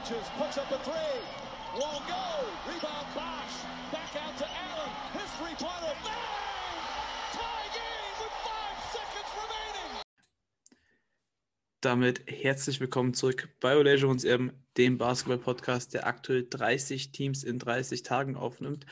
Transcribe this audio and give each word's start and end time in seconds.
touches, 0.00 0.28
puts 0.38 0.58
up 0.58 0.70
a 0.70 0.78
three. 0.78 1.18
Won't 1.74 2.06
go. 2.06 2.24
Rebound 2.66 3.06
Bosch. 3.14 3.56
Back 3.90 4.14
out 4.22 4.36
to 4.38 4.44
Allen. 4.44 4.90
His 5.12 5.30
three-pointer. 5.38 5.94
Bang! 6.04 6.38
Damit 11.80 12.22
herzlich 12.26 12.80
willkommen 12.80 13.14
zurück 13.14 13.50
bei 13.60 13.76
Olejo 13.76 14.10
und 14.10 14.24
Erben, 14.24 14.52
dem 14.76 14.98
Basketball-Podcast, 14.98 15.94
der 15.94 16.08
aktuell 16.08 16.44
30 16.50 17.12
Teams 17.12 17.44
in 17.44 17.60
30 17.60 18.02
Tagen 18.02 18.34
aufnimmt. 18.34 18.84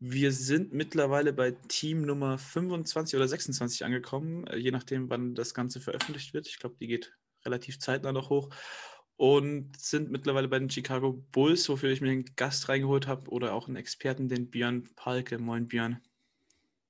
Wir 0.00 0.32
sind 0.32 0.72
mittlerweile 0.72 1.34
bei 1.34 1.50
Team 1.68 2.02
Nummer 2.02 2.38
25 2.38 3.16
oder 3.16 3.28
26 3.28 3.84
angekommen, 3.84 4.46
äh, 4.46 4.56
je 4.56 4.70
nachdem, 4.70 5.10
wann 5.10 5.34
das 5.34 5.52
Ganze 5.52 5.78
veröffentlicht 5.80 6.32
wird. 6.32 6.46
Ich 6.46 6.58
glaube, 6.58 6.76
die 6.80 6.86
geht 6.86 7.14
relativ 7.44 7.78
zeitnah 7.78 8.12
noch 8.12 8.30
hoch. 8.30 8.48
Und 9.22 9.76
sind 9.78 10.10
mittlerweile 10.10 10.48
bei 10.48 10.58
den 10.58 10.68
Chicago 10.68 11.12
Bulls, 11.30 11.68
wofür 11.68 11.92
ich 11.92 12.00
mir 12.00 12.10
einen 12.10 12.24
Gast 12.34 12.68
reingeholt 12.68 13.06
habe 13.06 13.30
oder 13.30 13.54
auch 13.54 13.68
einen 13.68 13.76
Experten, 13.76 14.28
den 14.28 14.50
Björn 14.50 14.88
Palke. 14.96 15.38
Moin, 15.38 15.68
Björn. 15.68 16.00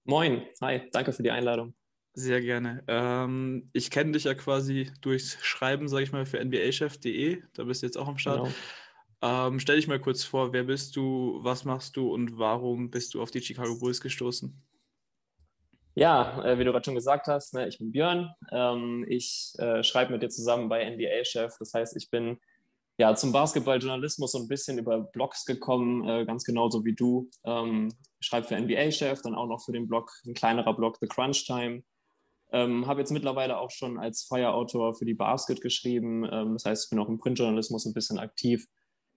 Moin, 0.04 0.46
hi, 0.62 0.80
danke 0.92 1.12
für 1.12 1.22
die 1.22 1.30
Einladung. 1.30 1.74
Sehr 2.14 2.40
gerne. 2.40 2.84
Ähm, 2.86 3.68
ich 3.74 3.90
kenne 3.90 4.12
dich 4.12 4.24
ja 4.24 4.32
quasi 4.32 4.90
durchs 5.02 5.44
Schreiben, 5.44 5.88
sage 5.88 6.04
ich 6.04 6.12
mal, 6.12 6.24
für 6.24 6.42
nbachef.de. 6.42 7.42
Da 7.52 7.64
bist 7.64 7.82
du 7.82 7.86
jetzt 7.86 7.98
auch 7.98 8.08
am 8.08 8.16
Start. 8.16 8.44
Genau. 9.20 9.48
Ähm, 9.48 9.60
stell 9.60 9.76
dich 9.76 9.86
mal 9.86 10.00
kurz 10.00 10.24
vor, 10.24 10.54
wer 10.54 10.64
bist 10.64 10.96
du, 10.96 11.38
was 11.42 11.66
machst 11.66 11.98
du 11.98 12.10
und 12.14 12.38
warum 12.38 12.90
bist 12.90 13.12
du 13.12 13.20
auf 13.20 13.30
die 13.30 13.42
Chicago 13.42 13.78
Bulls 13.78 14.00
gestoßen? 14.00 14.58
Ja, 15.94 16.42
äh, 16.44 16.58
wie 16.58 16.64
du 16.64 16.72
gerade 16.72 16.84
schon 16.84 16.94
gesagt 16.94 17.26
hast, 17.26 17.52
ne, 17.52 17.68
ich 17.68 17.78
bin 17.78 17.92
Björn. 17.92 18.34
Ähm, 18.50 19.04
ich 19.08 19.52
äh, 19.58 19.82
schreibe 19.82 20.12
mit 20.12 20.22
dir 20.22 20.30
zusammen 20.30 20.68
bei 20.68 20.88
NBA-Chef. 20.88 21.54
Das 21.58 21.74
heißt, 21.74 21.96
ich 21.96 22.10
bin 22.10 22.38
ja 22.96 23.14
zum 23.14 23.32
Basketballjournalismus 23.32 24.32
so 24.32 24.38
ein 24.38 24.48
bisschen 24.48 24.78
über 24.78 25.00
Blogs 25.00 25.44
gekommen, 25.44 26.08
äh, 26.08 26.24
ganz 26.24 26.44
genauso 26.44 26.84
wie 26.84 26.94
du. 26.94 27.28
Ähm, 27.44 27.92
schreibe 28.20 28.46
für 28.46 28.56
NBA-Chef, 28.56 29.20
dann 29.22 29.34
auch 29.34 29.46
noch 29.46 29.62
für 29.62 29.72
den 29.72 29.86
Blog, 29.86 30.10
ein 30.26 30.34
kleinerer 30.34 30.74
Blog, 30.74 30.96
The 31.00 31.08
Crunch 31.08 31.44
Time. 31.44 31.82
Ähm, 32.52 32.86
habe 32.86 33.00
jetzt 33.00 33.12
mittlerweile 33.12 33.58
auch 33.58 33.70
schon 33.70 33.98
als 33.98 34.24
Feierautor 34.24 34.94
für 34.94 35.04
die 35.04 35.14
Basket 35.14 35.60
geschrieben. 35.60 36.24
Ähm, 36.30 36.54
das 36.54 36.64
heißt, 36.64 36.84
ich 36.84 36.90
bin 36.90 36.98
auch 36.98 37.08
im 37.08 37.18
Printjournalismus 37.18 37.84
ein 37.84 37.94
bisschen 37.94 38.18
aktiv. 38.18 38.66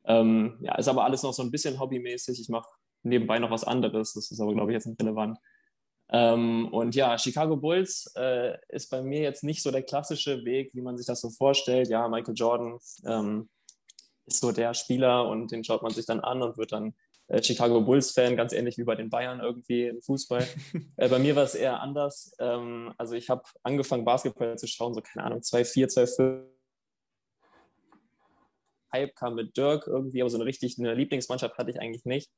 Ähm, 0.06 0.58
ja, 0.62 0.76
ist 0.76 0.88
aber 0.90 1.06
alles 1.06 1.24
noch 1.24 1.34
so 1.34 1.42
ein 1.44 1.52
bisschen 1.52 1.80
hobbymäßig. 1.80 2.40
Ich 2.40 2.50
mache 2.50 2.70
nebenbei 3.04 3.40
noch 3.40 3.52
was 3.52 3.64
anderes. 3.64 4.14
Das 4.14 4.30
ist 4.30 4.40
aber, 4.42 4.54
glaube 4.54 4.72
ich, 4.72 4.76
jetzt 4.76 4.88
nicht 4.88 5.02
relevant. 5.02 5.38
Ähm, 6.10 6.68
und 6.72 6.96
ja, 6.96 7.18
Chicago 7.18 7.58
Bulls 7.58 8.12
äh, 8.16 8.58
ist 8.70 8.90
bei 8.90 9.02
mir 9.02 9.22
jetzt 9.22 9.44
nicht 9.44 9.64
so 9.64 9.72
der 9.72 9.84
klassische 9.84 10.46
Weg, 10.46 10.72
wie 10.74 10.82
man 10.82 10.98
sich 10.98 11.08
das 11.08 11.22
so 11.22 11.30
vorstellt. 11.30 11.90
Ja, 11.90 12.08
Michael 12.08 12.36
Jordan 12.36 12.80
ähm, 13.06 13.50
ist 14.26 14.40
so 14.40 14.52
der 14.52 14.74
Spieler 14.74 15.28
und 15.28 15.52
den 15.52 15.64
schaut 15.64 15.82
man 15.82 15.92
sich 15.92 16.06
dann 16.06 16.20
an 16.20 16.42
und 16.42 16.58
wird 16.58 16.72
dann 16.72 16.94
äh, 17.28 17.42
Chicago 17.42 17.82
Bulls-Fan, 17.82 18.36
ganz 18.36 18.54
ähnlich 18.54 18.78
wie 18.78 18.84
bei 18.84 18.96
den 18.96 19.10
Bayern 19.10 19.40
irgendwie 19.40 19.88
im 19.88 20.02
Fußball. 20.02 20.48
äh, 20.98 21.10
bei 21.10 21.20
mir 21.20 21.36
war 21.36 21.44
es 21.44 21.56
eher 21.56 21.82
anders. 21.82 22.36
Ähm, 22.40 22.94
also 22.98 23.16
ich 23.16 23.30
habe 23.30 23.44
angefangen, 23.64 24.06
Basketball 24.06 24.58
zu 24.58 24.68
schauen, 24.68 24.94
so 24.94 25.02
keine 25.02 25.26
Ahnung, 25.26 25.40
2-4, 25.40 25.88
2-5. 25.88 26.44
Hype 28.94 29.16
kam 29.16 29.36
mit 29.36 29.58
Dirk 29.58 29.88
irgendwie, 29.88 30.22
aber 30.22 30.30
so 30.30 30.38
eine 30.38 30.46
richtig 30.46 30.78
eine 30.80 30.94
Lieblingsmannschaft 30.94 31.58
hatte 31.58 31.72
ich 31.72 31.82
eigentlich 31.82 32.06
nicht. 32.06 32.32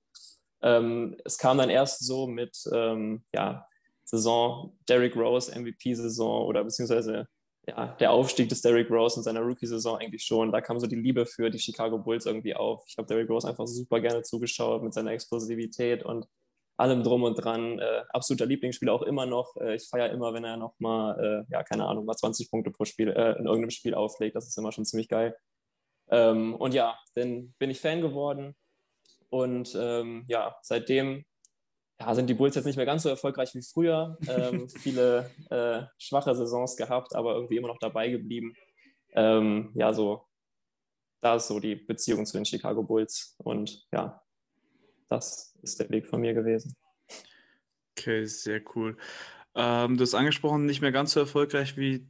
Ähm, 0.62 1.18
es 1.26 1.38
kam 1.38 1.58
dann 1.58 1.70
erst 1.70 2.06
so 2.06 2.28
mit 2.28 2.58
ähm, 2.74 3.24
ja, 3.34 3.68
Saison, 4.04 4.78
Derrick 4.88 5.16
Rose, 5.16 5.52
MVP-Saison 5.52 6.46
oder 6.46 6.64
beziehungsweise 6.64 7.28
ja, 7.68 7.88
der 8.00 8.12
Aufstieg 8.12 8.48
des 8.48 8.62
Derrick 8.62 8.90
Rose 8.90 9.20
in 9.20 9.24
seiner 9.24 9.42
Rookie-Saison 9.42 9.98
eigentlich 9.98 10.24
schon. 10.24 10.52
Da 10.52 10.62
kam 10.62 10.80
so 10.80 10.88
die 10.88 10.96
Liebe 10.96 11.26
für 11.26 11.50
die 11.50 11.60
Chicago 11.60 11.98
Bulls 11.98 12.26
irgendwie 12.26 12.56
auf. 12.56 12.86
Ich 12.88 12.98
habe 12.98 13.08
Derrick 13.08 13.30
Rose 13.30 13.48
einfach 13.48 13.68
super 13.68 14.00
gerne 14.00 14.22
zugeschaut 14.22 14.84
mit 14.84 14.94
seiner 14.94 15.12
Explosivität 15.12 16.04
und 16.04 16.28
allem 16.78 17.04
drum 17.04 17.24
und 17.24 17.36
dran. 17.36 17.80
Äh, 17.80 18.04
absoluter 18.10 18.46
Lieblingsspieler 18.46 18.94
auch 18.94 19.02
immer 19.02 19.26
noch. 19.26 19.58
Äh, 19.58 19.76
ich 19.76 19.90
feiere 19.90 20.12
immer, 20.12 20.34
wenn 20.34 20.46
er 20.46 20.56
nochmal, 20.56 21.46
äh, 21.50 21.52
ja, 21.52 21.64
keine 21.64 21.86
Ahnung, 21.86 22.06
mal 22.06 22.16
20 22.16 22.50
Punkte 22.50 22.72
pro 22.72 22.86
Spiel 22.86 23.10
äh, 23.10 23.38
in 23.38 23.46
irgendeinem 23.46 23.72
Spiel 23.72 23.94
auflegt. 23.94 24.38
Das 24.38 24.48
ist 24.48 24.58
immer 24.58 24.72
schon 24.72 24.86
ziemlich 24.86 25.10
geil. 25.10 25.36
Ähm, 26.10 26.56
und 26.56 26.74
ja, 26.74 26.98
dann 27.16 27.54
bin 27.60 27.70
ich 27.70 27.82
Fan 27.82 28.00
geworden 28.00 28.56
und 29.30 29.76
ähm, 29.80 30.26
ja, 30.28 30.56
seitdem 30.62 31.26
ja, 32.00 32.14
sind 32.14 32.30
die 32.30 32.34
Bulls 32.34 32.56
jetzt 32.56 32.66
nicht 32.66 32.76
mehr 32.76 32.86
ganz 32.86 33.04
so 33.04 33.10
erfolgreich 33.10 33.54
wie 33.56 33.62
früher. 33.62 34.18
Ähm, 34.28 34.70
viele 34.82 35.32
äh, 35.50 35.84
schwache 35.98 36.36
Saisons 36.36 36.78
gehabt, 36.78 37.16
aber 37.16 37.36
irgendwie 37.36 37.58
immer 37.58 37.68
noch 37.68 37.80
dabei 37.80 38.10
geblieben. 38.10 38.54
Ähm, 39.14 39.72
ja, 39.74 39.94
so, 39.94 40.28
da 41.22 41.36
ist 41.36 41.48
so 41.48 41.60
die 41.60 41.76
Beziehung 41.76 42.26
zu 42.26 42.38
den 42.38 42.46
Chicago 42.46 42.84
Bulls. 42.84 43.36
Und 43.40 43.86
ja, 43.92 44.22
das 45.10 45.58
ist 45.62 45.80
der 45.80 45.90
Weg 45.90 46.08
von 46.08 46.22
mir 46.22 46.34
gewesen. 46.34 46.76
Okay, 47.98 48.26
sehr 48.26 48.62
cool. 48.76 48.96
Ähm, 49.56 49.98
du 49.98 50.04
hast 50.04 50.14
angesprochen, 50.14 50.66
nicht 50.66 50.82
mehr 50.82 50.92
ganz 50.92 51.14
so 51.14 51.20
erfolgreich 51.20 51.78
wie 51.78 52.08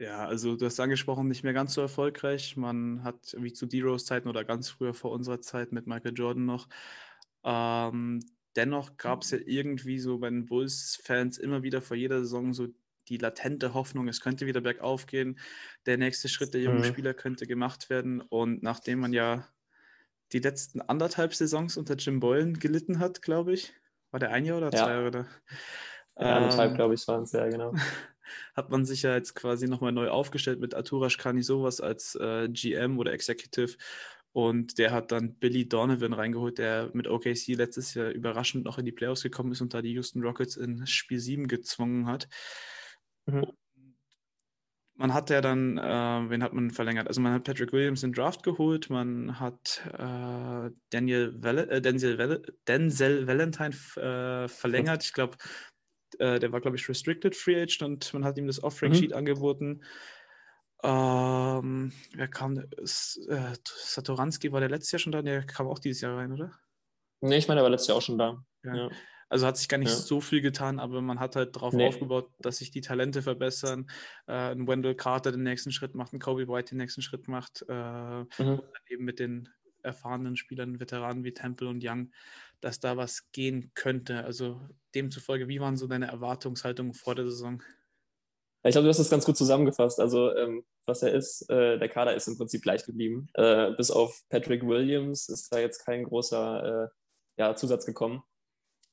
ja, 0.00 0.26
also 0.26 0.56
du 0.56 0.64
hast 0.64 0.80
angesprochen, 0.80 1.28
nicht 1.28 1.44
mehr 1.44 1.52
ganz 1.52 1.74
so 1.74 1.82
erfolgreich. 1.82 2.56
Man 2.56 3.04
hat 3.04 3.36
wie 3.38 3.52
zu 3.52 3.66
D-Rose-Zeiten 3.66 4.28
oder 4.28 4.44
ganz 4.44 4.70
früher 4.70 4.94
vor 4.94 5.12
unserer 5.12 5.42
Zeit 5.42 5.72
mit 5.72 5.86
Michael 5.86 6.14
Jordan 6.14 6.46
noch. 6.46 6.68
Ähm, 7.44 8.20
dennoch 8.56 8.96
gab 8.96 9.22
es 9.22 9.30
ja 9.30 9.38
irgendwie 9.44 9.98
so 9.98 10.18
bei 10.18 10.30
den 10.30 10.46
Bulls-Fans 10.46 11.36
immer 11.36 11.62
wieder 11.62 11.82
vor 11.82 11.98
jeder 11.98 12.20
Saison 12.20 12.54
so 12.54 12.68
die 13.08 13.18
latente 13.18 13.74
Hoffnung, 13.74 14.08
es 14.08 14.22
könnte 14.22 14.46
wieder 14.46 14.62
bergauf 14.62 15.04
gehen. 15.04 15.38
Der 15.84 15.98
nächste 15.98 16.30
Schritt 16.30 16.54
der 16.54 16.62
jungen 16.62 16.78
mhm. 16.78 16.84
Spieler 16.84 17.12
könnte 17.12 17.46
gemacht 17.46 17.90
werden. 17.90 18.22
Und 18.22 18.62
nachdem 18.62 19.00
man 19.00 19.12
ja 19.12 19.46
die 20.32 20.38
letzten 20.38 20.80
anderthalb 20.80 21.34
Saisons 21.34 21.76
unter 21.76 21.96
Jim 21.96 22.20
Boylan 22.20 22.54
gelitten 22.54 23.00
hat, 23.00 23.20
glaube 23.20 23.52
ich, 23.52 23.74
war 24.12 24.20
der 24.20 24.30
ein 24.30 24.46
Jahr 24.46 24.58
oder 24.58 24.70
zwei 24.70 24.78
ja. 24.78 24.90
Jahre 24.90 25.10
da? 25.10 25.26
Ja, 26.18 26.36
anderthalb, 26.36 26.70
ähm, 26.70 26.76
glaube 26.76 26.94
ich, 26.94 27.06
waren 27.06 27.24
es, 27.24 27.32
ja, 27.32 27.46
genau. 27.48 27.74
hat 28.54 28.70
man 28.70 28.84
sich 28.84 29.02
ja 29.02 29.14
jetzt 29.14 29.34
quasi 29.34 29.68
nochmal 29.68 29.92
neu 29.92 30.08
aufgestellt 30.08 30.60
mit 30.60 30.74
Arturas 30.74 31.16
sowas 31.40 31.80
als 31.80 32.14
äh, 32.16 32.48
GM 32.48 32.98
oder 32.98 33.12
Executive. 33.12 33.76
Und 34.32 34.78
der 34.78 34.92
hat 34.92 35.10
dann 35.10 35.34
Billy 35.34 35.68
Donovan 35.68 36.12
reingeholt, 36.12 36.58
der 36.58 36.90
mit 36.92 37.08
OKC 37.08 37.48
letztes 37.56 37.94
Jahr 37.94 38.10
überraschend 38.10 38.64
noch 38.64 38.78
in 38.78 38.84
die 38.84 38.92
Playoffs 38.92 39.22
gekommen 39.22 39.52
ist 39.52 39.60
und 39.60 39.74
da 39.74 39.82
die 39.82 39.92
Houston 39.92 40.22
Rockets 40.22 40.56
in 40.56 40.86
Spiel 40.86 41.18
7 41.18 41.48
gezwungen 41.48 42.06
hat. 42.06 42.28
Mhm. 43.26 43.46
Man 45.00 45.14
hat 45.14 45.30
ja 45.30 45.40
dann, 45.40 45.78
äh, 45.78 46.30
wen 46.30 46.42
hat 46.42 46.52
man 46.52 46.70
verlängert? 46.70 47.08
Also 47.08 47.22
man 47.22 47.32
hat 47.32 47.44
Patrick 47.44 47.72
Williams 47.72 48.02
in 48.02 48.12
Draft 48.12 48.42
geholt, 48.42 48.90
man 48.90 49.40
hat 49.40 49.82
äh, 49.94 50.70
Daniel 50.90 51.34
Val 51.42 51.56
äh, 51.56 51.80
Denzel, 51.80 52.18
Val 52.18 52.42
Denzel 52.68 53.26
Valentine 53.26 53.74
äh, 53.96 54.46
verlängert. 54.46 55.02
Ich 55.02 55.14
glaube, 55.14 55.38
äh, 56.18 56.38
der 56.38 56.52
war, 56.52 56.60
glaube 56.60 56.76
ich, 56.76 56.88
Restricted 56.88 57.36
Free 57.36 57.60
Agent 57.60 57.82
und 57.82 58.14
man 58.14 58.24
hat 58.24 58.38
ihm 58.38 58.46
das 58.46 58.62
Offering 58.62 58.94
Sheet 58.94 59.10
mhm. 59.10 59.16
angeboten. 59.16 59.82
Ähm, 60.82 61.92
wer 62.14 62.28
kam? 62.28 62.58
Äh, 62.58 63.54
Satoranski 63.64 64.50
war 64.52 64.60
der 64.60 64.70
letztes 64.70 64.92
Jahr 64.92 65.00
schon 65.00 65.12
da, 65.12 65.22
der 65.22 65.46
kam 65.46 65.66
auch 65.66 65.78
dieses 65.78 66.00
Jahr 66.00 66.16
rein, 66.16 66.32
oder? 66.32 66.52
Nee, 67.20 67.36
ich 67.36 67.48
meine, 67.48 67.58
der 67.58 67.64
war 67.64 67.70
letztes 67.70 67.88
Jahr 67.88 67.98
auch 67.98 68.02
schon 68.02 68.18
da. 68.18 68.42
Ja. 68.64 68.74
ja. 68.74 68.90
Also 69.28 69.46
hat 69.46 69.56
sich 69.56 69.68
gar 69.68 69.78
nicht 69.78 69.90
ja. 69.90 69.96
so 69.96 70.20
viel 70.20 70.40
getan, 70.40 70.80
aber 70.80 71.00
man 71.02 71.20
hat 71.20 71.36
halt 71.36 71.54
darauf 71.54 71.72
nee. 71.72 71.86
aufgebaut, 71.86 72.30
dass 72.40 72.58
sich 72.58 72.72
die 72.72 72.80
Talente 72.80 73.22
verbessern. 73.22 73.88
Äh, 74.26 74.32
ein 74.32 74.66
Wendell 74.66 74.96
Carter 74.96 75.30
den 75.30 75.44
nächsten 75.44 75.70
Schritt 75.70 75.94
macht, 75.94 76.12
ein 76.12 76.18
Kobe 76.18 76.48
White 76.48 76.70
den 76.70 76.78
nächsten 76.78 77.00
Schritt 77.00 77.28
macht. 77.28 77.64
Äh, 77.68 77.72
mhm. 77.72 78.24
Und 78.38 78.38
dann 78.38 78.82
eben 78.88 79.04
mit 79.04 79.20
den 79.20 79.48
erfahrenen 79.82 80.36
Spielern, 80.36 80.80
Veteranen 80.80 81.22
wie 81.22 81.32
Temple 81.32 81.68
und 81.68 81.82
Young, 81.84 82.10
dass 82.60 82.80
da 82.80 82.96
was 82.96 83.30
gehen 83.32 83.70
könnte. 83.74 84.24
Also 84.24 84.60
demzufolge, 84.94 85.48
wie 85.48 85.60
waren 85.60 85.76
so 85.76 85.86
deine 85.86 86.08
Erwartungshaltungen 86.08 86.94
vor 86.94 87.14
der 87.14 87.24
Saison? 87.26 87.62
Ich 88.62 88.72
glaube, 88.72 88.84
du 88.84 88.90
hast 88.90 88.98
das 88.98 89.10
ganz 89.10 89.24
gut 89.24 89.36
zusammengefasst. 89.36 90.00
Also, 90.00 90.34
ähm, 90.36 90.64
was 90.84 91.02
er 91.02 91.12
ist, 91.12 91.48
äh, 91.48 91.78
der 91.78 91.88
Kader 91.88 92.14
ist 92.14 92.28
im 92.28 92.36
Prinzip 92.36 92.62
gleich 92.62 92.84
geblieben. 92.84 93.28
Äh, 93.34 93.72
bis 93.72 93.90
auf 93.90 94.22
Patrick 94.28 94.66
Williams 94.66 95.28
ist 95.28 95.52
da 95.52 95.58
jetzt 95.58 95.84
kein 95.84 96.04
großer 96.04 96.84
äh, 96.84 96.88
ja, 97.38 97.56
Zusatz 97.56 97.86
gekommen. 97.86 98.22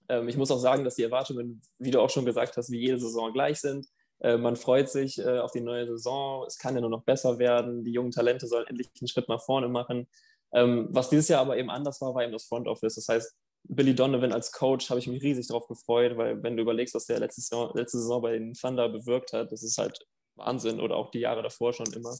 Ähm, 0.07 0.30
ich 0.30 0.38
muss 0.38 0.51
auch 0.51 0.59
sagen, 0.59 0.86
dass 0.86 0.95
die 0.95 1.03
Erwartungen, 1.03 1.62
wie 1.80 1.92
du 1.92 2.00
auch 2.00 2.09
schon 2.09 2.25
gesagt 2.25 2.56
hast, 2.56 2.71
wie 2.71 2.80
jede 2.80 3.00
Saison 3.00 3.33
gleich 3.33 3.59
sind. 3.59 3.88
Äh, 4.19 4.38
man 4.38 4.56
freut 4.56 4.89
sich 4.89 5.19
äh, 5.19 5.39
auf 5.39 5.51
die 5.51 5.62
neue 5.62 5.86
Saison. 5.86 6.45
Es 6.47 6.57
kann 6.57 6.75
ja 6.75 6.81
nur 6.81 6.89
noch 6.89 7.03
besser 7.03 7.38
werden. 7.38 7.83
Die 7.83 7.92
jungen 7.92 8.12
Talente 8.12 8.47
sollen 8.47 8.68
endlich 8.68 8.89
einen 9.01 9.07
Schritt 9.09 9.27
nach 9.27 9.42
vorne 9.42 9.68
machen. 9.68 10.07
Ähm, 10.53 10.88
was 10.92 11.09
dieses 11.09 11.27
Jahr 11.27 11.42
aber 11.42 11.57
eben 11.57 11.69
anders 11.69 12.00
war, 12.01 12.15
war 12.15 12.24
eben 12.24 12.31
das 12.31 12.45
Front 12.45 12.68
Office. 12.68 12.95
Das 12.95 13.07
heißt, 13.09 13.36
Billy 13.69 13.96
Donovan 13.96 14.31
als 14.31 14.52
Coach 14.52 14.90
habe 14.90 15.00
ich 15.00 15.08
mich 15.08 15.22
riesig 15.22 15.48
darauf 15.48 15.68
gefreut, 15.68 16.18
weil 16.18 16.42
wenn 16.44 16.56
du 16.56 16.64
überlegst, 16.64 16.96
was 16.96 17.06
der 17.06 17.19
letzte 17.19 17.42
Saison, 17.42 17.72
letzte 17.75 18.00
Saison 18.00 18.22
bei 18.22 18.34
den 18.34 18.54
Thunder 18.54 18.90
bewirkt 18.90 19.34
hat, 19.34 19.52
das 19.52 19.64
ist 19.64 19.78
halt 19.78 20.00
Wahnsinn 20.36 20.80
oder 20.80 20.96
auch 20.96 21.12
die 21.12 21.19
Jahre 21.19 21.44
davor 21.44 21.74
schon 21.74 21.92
immer, 21.94 22.16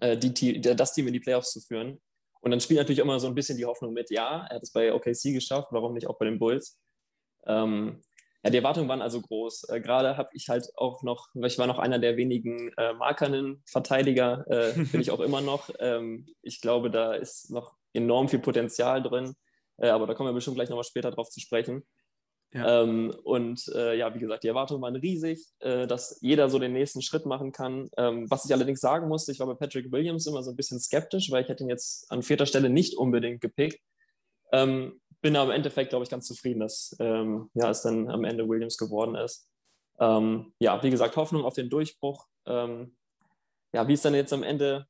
äh, 0.00 0.16
die, 0.16 0.60
das 0.60 0.92
Team 0.92 1.06
in 1.06 1.12
die 1.12 1.20
Playoffs 1.20 1.52
zu 1.52 1.60
führen. 1.60 2.00
Und 2.40 2.50
dann 2.50 2.60
spielt 2.60 2.78
natürlich 2.78 3.00
immer 3.00 3.18
so 3.18 3.26
ein 3.26 3.34
bisschen 3.34 3.58
die 3.58 3.64
Hoffnung 3.64 3.92
mit, 3.92 4.10
ja, 4.10 4.46
er 4.48 4.56
hat 4.56 4.62
es 4.62 4.72
bei 4.72 4.92
OKC 4.92 5.32
geschafft, 5.32 5.68
warum 5.70 5.94
nicht 5.94 6.06
auch 6.06 6.18
bei 6.18 6.26
den 6.26 6.38
Bulls? 6.38 6.78
Ähm, 7.46 8.02
ja, 8.44 8.50
die 8.50 8.58
Erwartungen 8.58 8.88
waren 8.88 9.02
also 9.02 9.20
groß. 9.20 9.70
Äh, 9.70 9.80
Gerade 9.80 10.16
habe 10.16 10.28
ich 10.32 10.48
halt 10.48 10.68
auch 10.76 11.02
noch, 11.02 11.28
ich 11.34 11.58
war 11.58 11.66
noch 11.66 11.78
einer 11.78 11.98
der 11.98 12.16
wenigen 12.16 12.72
äh, 12.76 12.92
markernen 12.92 13.62
Verteidiger, 13.66 14.44
äh, 14.48 14.72
bin 14.84 15.00
ich 15.00 15.10
auch 15.12 15.20
immer 15.20 15.40
noch. 15.40 15.70
Ähm, 15.80 16.28
ich 16.42 16.60
glaube, 16.60 16.90
da 16.90 17.14
ist 17.14 17.50
noch 17.50 17.74
enorm 17.92 18.28
viel 18.28 18.38
Potenzial 18.38 19.02
drin, 19.02 19.34
äh, 19.78 19.88
aber 19.88 20.06
da 20.06 20.14
kommen 20.14 20.28
wir 20.28 20.34
bestimmt 20.34 20.56
gleich 20.56 20.68
nochmal 20.68 20.84
später 20.84 21.10
drauf 21.10 21.30
zu 21.30 21.40
sprechen. 21.40 21.84
Ja. 22.52 22.82
Ähm, 22.82 23.14
und 23.24 23.68
äh, 23.74 23.98
ja, 23.98 24.14
wie 24.14 24.18
gesagt, 24.18 24.44
die 24.44 24.48
Erwartungen 24.48 24.80
waren 24.80 24.96
riesig, 24.96 25.46
äh, 25.58 25.86
dass 25.86 26.18
jeder 26.22 26.48
so 26.48 26.58
den 26.58 26.72
nächsten 26.72 27.02
Schritt 27.02 27.26
machen 27.26 27.52
kann. 27.52 27.90
Ähm, 27.96 28.30
was 28.30 28.44
ich 28.44 28.52
allerdings 28.52 28.80
sagen 28.80 29.08
musste, 29.08 29.32
ich 29.32 29.40
war 29.40 29.46
bei 29.46 29.54
Patrick 29.54 29.90
Williams 29.92 30.26
immer 30.26 30.42
so 30.42 30.50
ein 30.50 30.56
bisschen 30.56 30.80
skeptisch, 30.80 31.30
weil 31.30 31.42
ich 31.42 31.48
hätte 31.48 31.64
ihn 31.64 31.68
jetzt 31.68 32.10
an 32.10 32.22
vierter 32.22 32.46
Stelle 32.46 32.70
nicht 32.70 32.96
unbedingt 32.96 33.40
gepickt. 33.40 33.80
Ähm, 34.52 35.00
bin 35.22 35.36
aber 35.36 35.50
im 35.50 35.56
Endeffekt, 35.56 35.90
glaube 35.90 36.04
ich, 36.04 36.10
ganz 36.10 36.26
zufrieden, 36.26 36.60
dass 36.60 36.96
ähm, 37.00 37.50
ja, 37.54 37.70
es 37.70 37.82
dann 37.82 38.08
am 38.08 38.24
Ende 38.24 38.48
Williams 38.48 38.78
geworden 38.78 39.16
ist. 39.16 39.50
Ähm, 39.98 40.52
ja, 40.58 40.82
wie 40.82 40.90
gesagt, 40.90 41.16
Hoffnung 41.16 41.44
auf 41.44 41.54
den 41.54 41.68
Durchbruch. 41.68 42.26
Ähm, 42.46 42.96
ja, 43.72 43.88
wie 43.88 43.94
es 43.94 44.02
dann 44.02 44.14
jetzt 44.14 44.32
am 44.32 44.42
Ende 44.42 44.86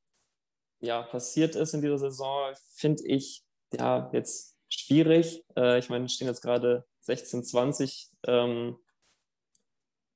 ja, 0.79 1.01
passiert 1.01 1.55
ist 1.55 1.73
in 1.73 1.81
dieser 1.81 1.97
Saison, 1.97 2.53
finde 2.75 3.03
ich 3.07 3.43
ja 3.73 4.09
jetzt 4.13 4.56
schwierig. 4.69 5.43
Äh, 5.55 5.79
ich 5.79 5.89
meine, 5.89 6.09
stehen 6.09 6.27
jetzt 6.27 6.41
gerade 6.41 6.85
16, 7.01 7.43
20. 7.43 8.09
Ähm, 8.27 8.77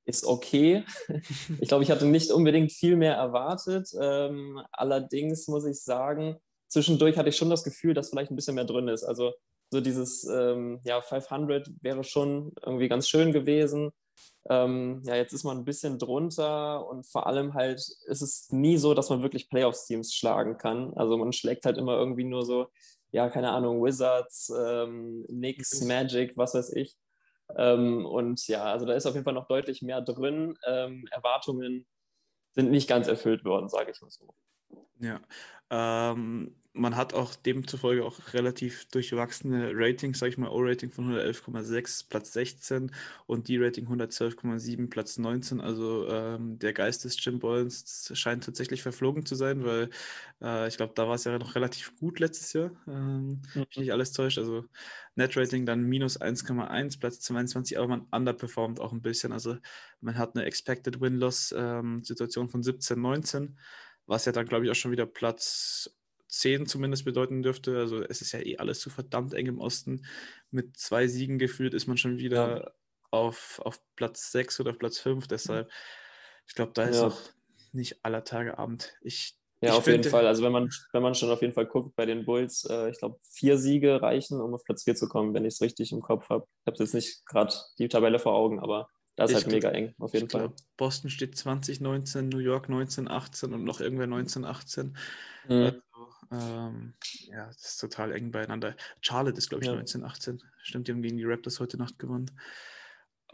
ist 0.04 0.24
okay. 0.24 0.84
ich 1.60 1.68
glaube, 1.68 1.84
ich 1.84 1.90
hatte 1.90 2.06
nicht 2.06 2.30
unbedingt 2.30 2.72
viel 2.72 2.96
mehr 2.96 3.14
erwartet. 3.14 3.90
Ähm, 4.00 4.60
allerdings 4.72 5.48
muss 5.48 5.64
ich 5.64 5.80
sagen, 5.80 6.36
zwischendurch 6.68 7.16
hatte 7.16 7.28
ich 7.28 7.36
schon 7.36 7.50
das 7.50 7.64
Gefühl, 7.64 7.94
dass 7.94 8.10
vielleicht 8.10 8.30
ein 8.30 8.36
bisschen 8.36 8.54
mehr 8.54 8.64
drin 8.64 8.88
ist. 8.88 9.04
Also 9.04 9.32
so 9.70 9.80
dieses 9.80 10.24
ähm, 10.24 10.80
ja, 10.84 11.00
500 11.00 11.70
wäre 11.80 12.04
schon 12.04 12.52
irgendwie 12.64 12.88
ganz 12.88 13.08
schön 13.08 13.32
gewesen. 13.32 13.92
Ähm, 14.50 15.02
ja, 15.04 15.14
jetzt 15.14 15.32
ist 15.32 15.44
man 15.44 15.58
ein 15.58 15.64
bisschen 15.64 15.98
drunter 15.98 16.86
und 16.86 17.06
vor 17.06 17.26
allem 17.26 17.54
halt 17.54 17.80
ist 18.06 18.22
es 18.22 18.50
nie 18.50 18.76
so, 18.76 18.92
dass 18.92 19.08
man 19.08 19.22
wirklich 19.22 19.48
Playoffs-Teams 19.48 20.14
schlagen 20.14 20.58
kann. 20.58 20.92
Also 20.94 21.16
man 21.16 21.32
schlägt 21.32 21.64
halt 21.64 21.78
immer 21.78 21.96
irgendwie 21.96 22.24
nur 22.24 22.44
so, 22.44 22.66
ja, 23.12 23.28
keine 23.28 23.50
Ahnung, 23.50 23.84
Wizards, 23.84 24.52
ähm, 24.58 25.24
Knicks, 25.28 25.82
Magic, 25.82 26.36
was 26.36 26.54
weiß 26.54 26.72
ich. 26.72 26.96
Ähm, 27.56 28.06
und 28.06 28.46
ja, 28.48 28.64
also 28.64 28.86
da 28.86 28.94
ist 28.94 29.06
auf 29.06 29.14
jeden 29.14 29.24
Fall 29.24 29.34
noch 29.34 29.46
deutlich 29.46 29.82
mehr 29.82 30.00
drin. 30.00 30.58
Ähm, 30.66 31.04
Erwartungen 31.10 31.86
sind 32.52 32.70
nicht 32.70 32.88
ganz 32.88 33.08
erfüllt 33.08 33.44
worden, 33.44 33.68
sage 33.68 33.90
ich 33.90 34.00
mal 34.00 34.10
so. 34.10 34.34
Ja, 35.02 35.20
ähm, 35.70 36.54
man 36.74 36.96
hat 36.96 37.12
auch 37.12 37.34
demzufolge 37.34 38.04
auch 38.04 38.32
relativ 38.32 38.86
durchwachsene 38.86 39.72
Ratings, 39.74 40.18
sage 40.18 40.30
ich 40.30 40.38
mal, 40.38 40.48
O-Rating 40.48 40.90
von 40.90 41.12
111,6, 41.12 42.08
Platz 42.08 42.32
16 42.32 42.90
und 43.26 43.48
D-Rating 43.48 43.86
112,7, 43.86 44.88
Platz 44.88 45.18
19. 45.18 45.60
Also 45.60 46.08
ähm, 46.08 46.58
der 46.58 46.72
Geist 46.72 47.04
des 47.04 47.22
Jim 47.22 47.40
Boyens 47.40 48.10
scheint 48.14 48.44
tatsächlich 48.44 48.82
verflogen 48.82 49.26
zu 49.26 49.34
sein, 49.34 49.64
weil 49.64 49.90
äh, 50.40 50.66
ich 50.68 50.78
glaube, 50.78 50.94
da 50.94 51.06
war 51.06 51.16
es 51.16 51.24
ja 51.24 51.38
noch 51.38 51.56
relativ 51.56 51.94
gut 51.96 52.20
letztes 52.20 52.54
Jahr, 52.54 52.70
ähm, 52.86 53.42
mhm. 53.54 53.66
nicht 53.76 53.92
alles 53.92 54.12
täuscht. 54.12 54.38
Also 54.38 54.64
Net-Rating 55.14 55.66
dann 55.66 55.82
minus 55.82 56.18
1,1, 56.18 56.98
Platz 56.98 57.20
22, 57.20 57.78
aber 57.78 57.88
man 57.88 58.06
underperformt 58.10 58.80
auch 58.80 58.92
ein 58.92 59.02
bisschen. 59.02 59.32
Also 59.32 59.56
man 60.00 60.16
hat 60.16 60.36
eine 60.36 60.46
Expected 60.46 61.02
Win-Loss-Situation 61.02 62.46
ähm, 62.46 62.50
von 62.50 62.62
17, 62.62 62.98
19 62.98 63.58
was 64.06 64.24
ja 64.24 64.32
dann, 64.32 64.46
glaube 64.46 64.64
ich, 64.64 64.70
auch 64.70 64.76
schon 64.76 64.92
wieder 64.92 65.06
Platz 65.06 65.90
10 66.32 66.66
zumindest 66.66 67.04
bedeuten 67.04 67.42
dürfte. 67.42 67.78
Also 67.78 68.02
es 68.02 68.22
ist 68.22 68.32
ja 68.32 68.40
eh 68.40 68.56
alles 68.56 68.80
so 68.80 68.90
verdammt 68.90 69.34
eng 69.34 69.46
im 69.46 69.60
Osten. 69.60 70.06
Mit 70.50 70.76
zwei 70.76 71.06
Siegen 71.06 71.38
gefühlt 71.38 71.74
ist 71.74 71.86
man 71.86 71.98
schon 71.98 72.18
wieder 72.18 72.60
ja. 72.60 72.70
auf, 73.10 73.60
auf 73.62 73.80
Platz 73.96 74.32
6 74.32 74.60
oder 74.60 74.70
auf 74.70 74.78
Platz 74.78 74.98
5. 74.98 75.28
Deshalb, 75.28 75.70
ich 76.46 76.54
glaube, 76.54 76.72
da 76.74 76.84
ist 76.84 77.00
ja. 77.00 77.08
auch 77.08 77.20
nicht 77.72 78.04
aller 78.04 78.24
Tage 78.24 78.58
Abend. 78.58 78.94
Ich, 79.02 79.36
ja, 79.60 79.70
ich 79.70 79.74
auf 79.76 79.86
jeden 79.86 80.04
Fall. 80.04 80.26
Also 80.26 80.42
wenn 80.42 80.52
man, 80.52 80.70
wenn 80.92 81.02
man 81.02 81.14
schon 81.14 81.30
auf 81.30 81.42
jeden 81.42 81.52
Fall 81.52 81.66
guckt 81.66 81.94
bei 81.96 82.06
den 82.06 82.24
Bulls, 82.24 82.64
äh, 82.68 82.90
ich 82.90 82.98
glaube, 82.98 83.18
vier 83.22 83.58
Siege 83.58 84.00
reichen, 84.00 84.40
um 84.40 84.54
auf 84.54 84.64
Platz 84.64 84.84
4 84.84 84.94
zu 84.94 85.08
kommen, 85.08 85.34
wenn 85.34 85.44
ich 85.44 85.54
es 85.54 85.60
richtig 85.60 85.92
im 85.92 86.00
Kopf 86.00 86.30
habe. 86.30 86.46
Ich 86.62 86.66
habe 86.66 86.82
jetzt 86.82 86.94
nicht 86.94 87.26
gerade 87.26 87.54
die 87.78 87.88
Tabelle 87.88 88.18
vor 88.18 88.32
Augen, 88.32 88.58
aber 88.58 88.88
das 89.16 89.30
ist 89.30 89.38
ich 89.38 89.44
halt 89.44 89.54
mega 89.54 89.70
eng, 89.70 89.94
auf 89.98 90.14
jeden 90.14 90.28
Fall. 90.28 90.48
Glaub, 90.48 90.56
Boston 90.76 91.10
steht 91.10 91.36
2019, 91.36 92.28
New 92.28 92.38
York 92.38 92.68
1918 92.68 93.52
und 93.52 93.64
noch 93.64 93.80
irgendwer 93.80 94.04
1918. 94.04 94.96
Mhm. 95.48 95.52
Also, 95.52 95.80
ähm, 96.30 96.94
ja, 97.30 97.46
das 97.46 97.62
ist 97.62 97.78
total 97.78 98.12
eng 98.12 98.30
beieinander. 98.30 98.74
Charlotte 99.02 99.36
ist, 99.36 99.50
glaube 99.50 99.64
ich, 99.64 99.68
ja. 99.68 99.74
1918. 99.74 100.42
Stimmt, 100.62 100.88
die 100.88 100.92
haben 100.92 101.02
gegen 101.02 101.18
die 101.18 101.24
Raptors 101.24 101.60
heute 101.60 101.76
Nacht 101.76 101.98
gewonnen. 101.98 102.30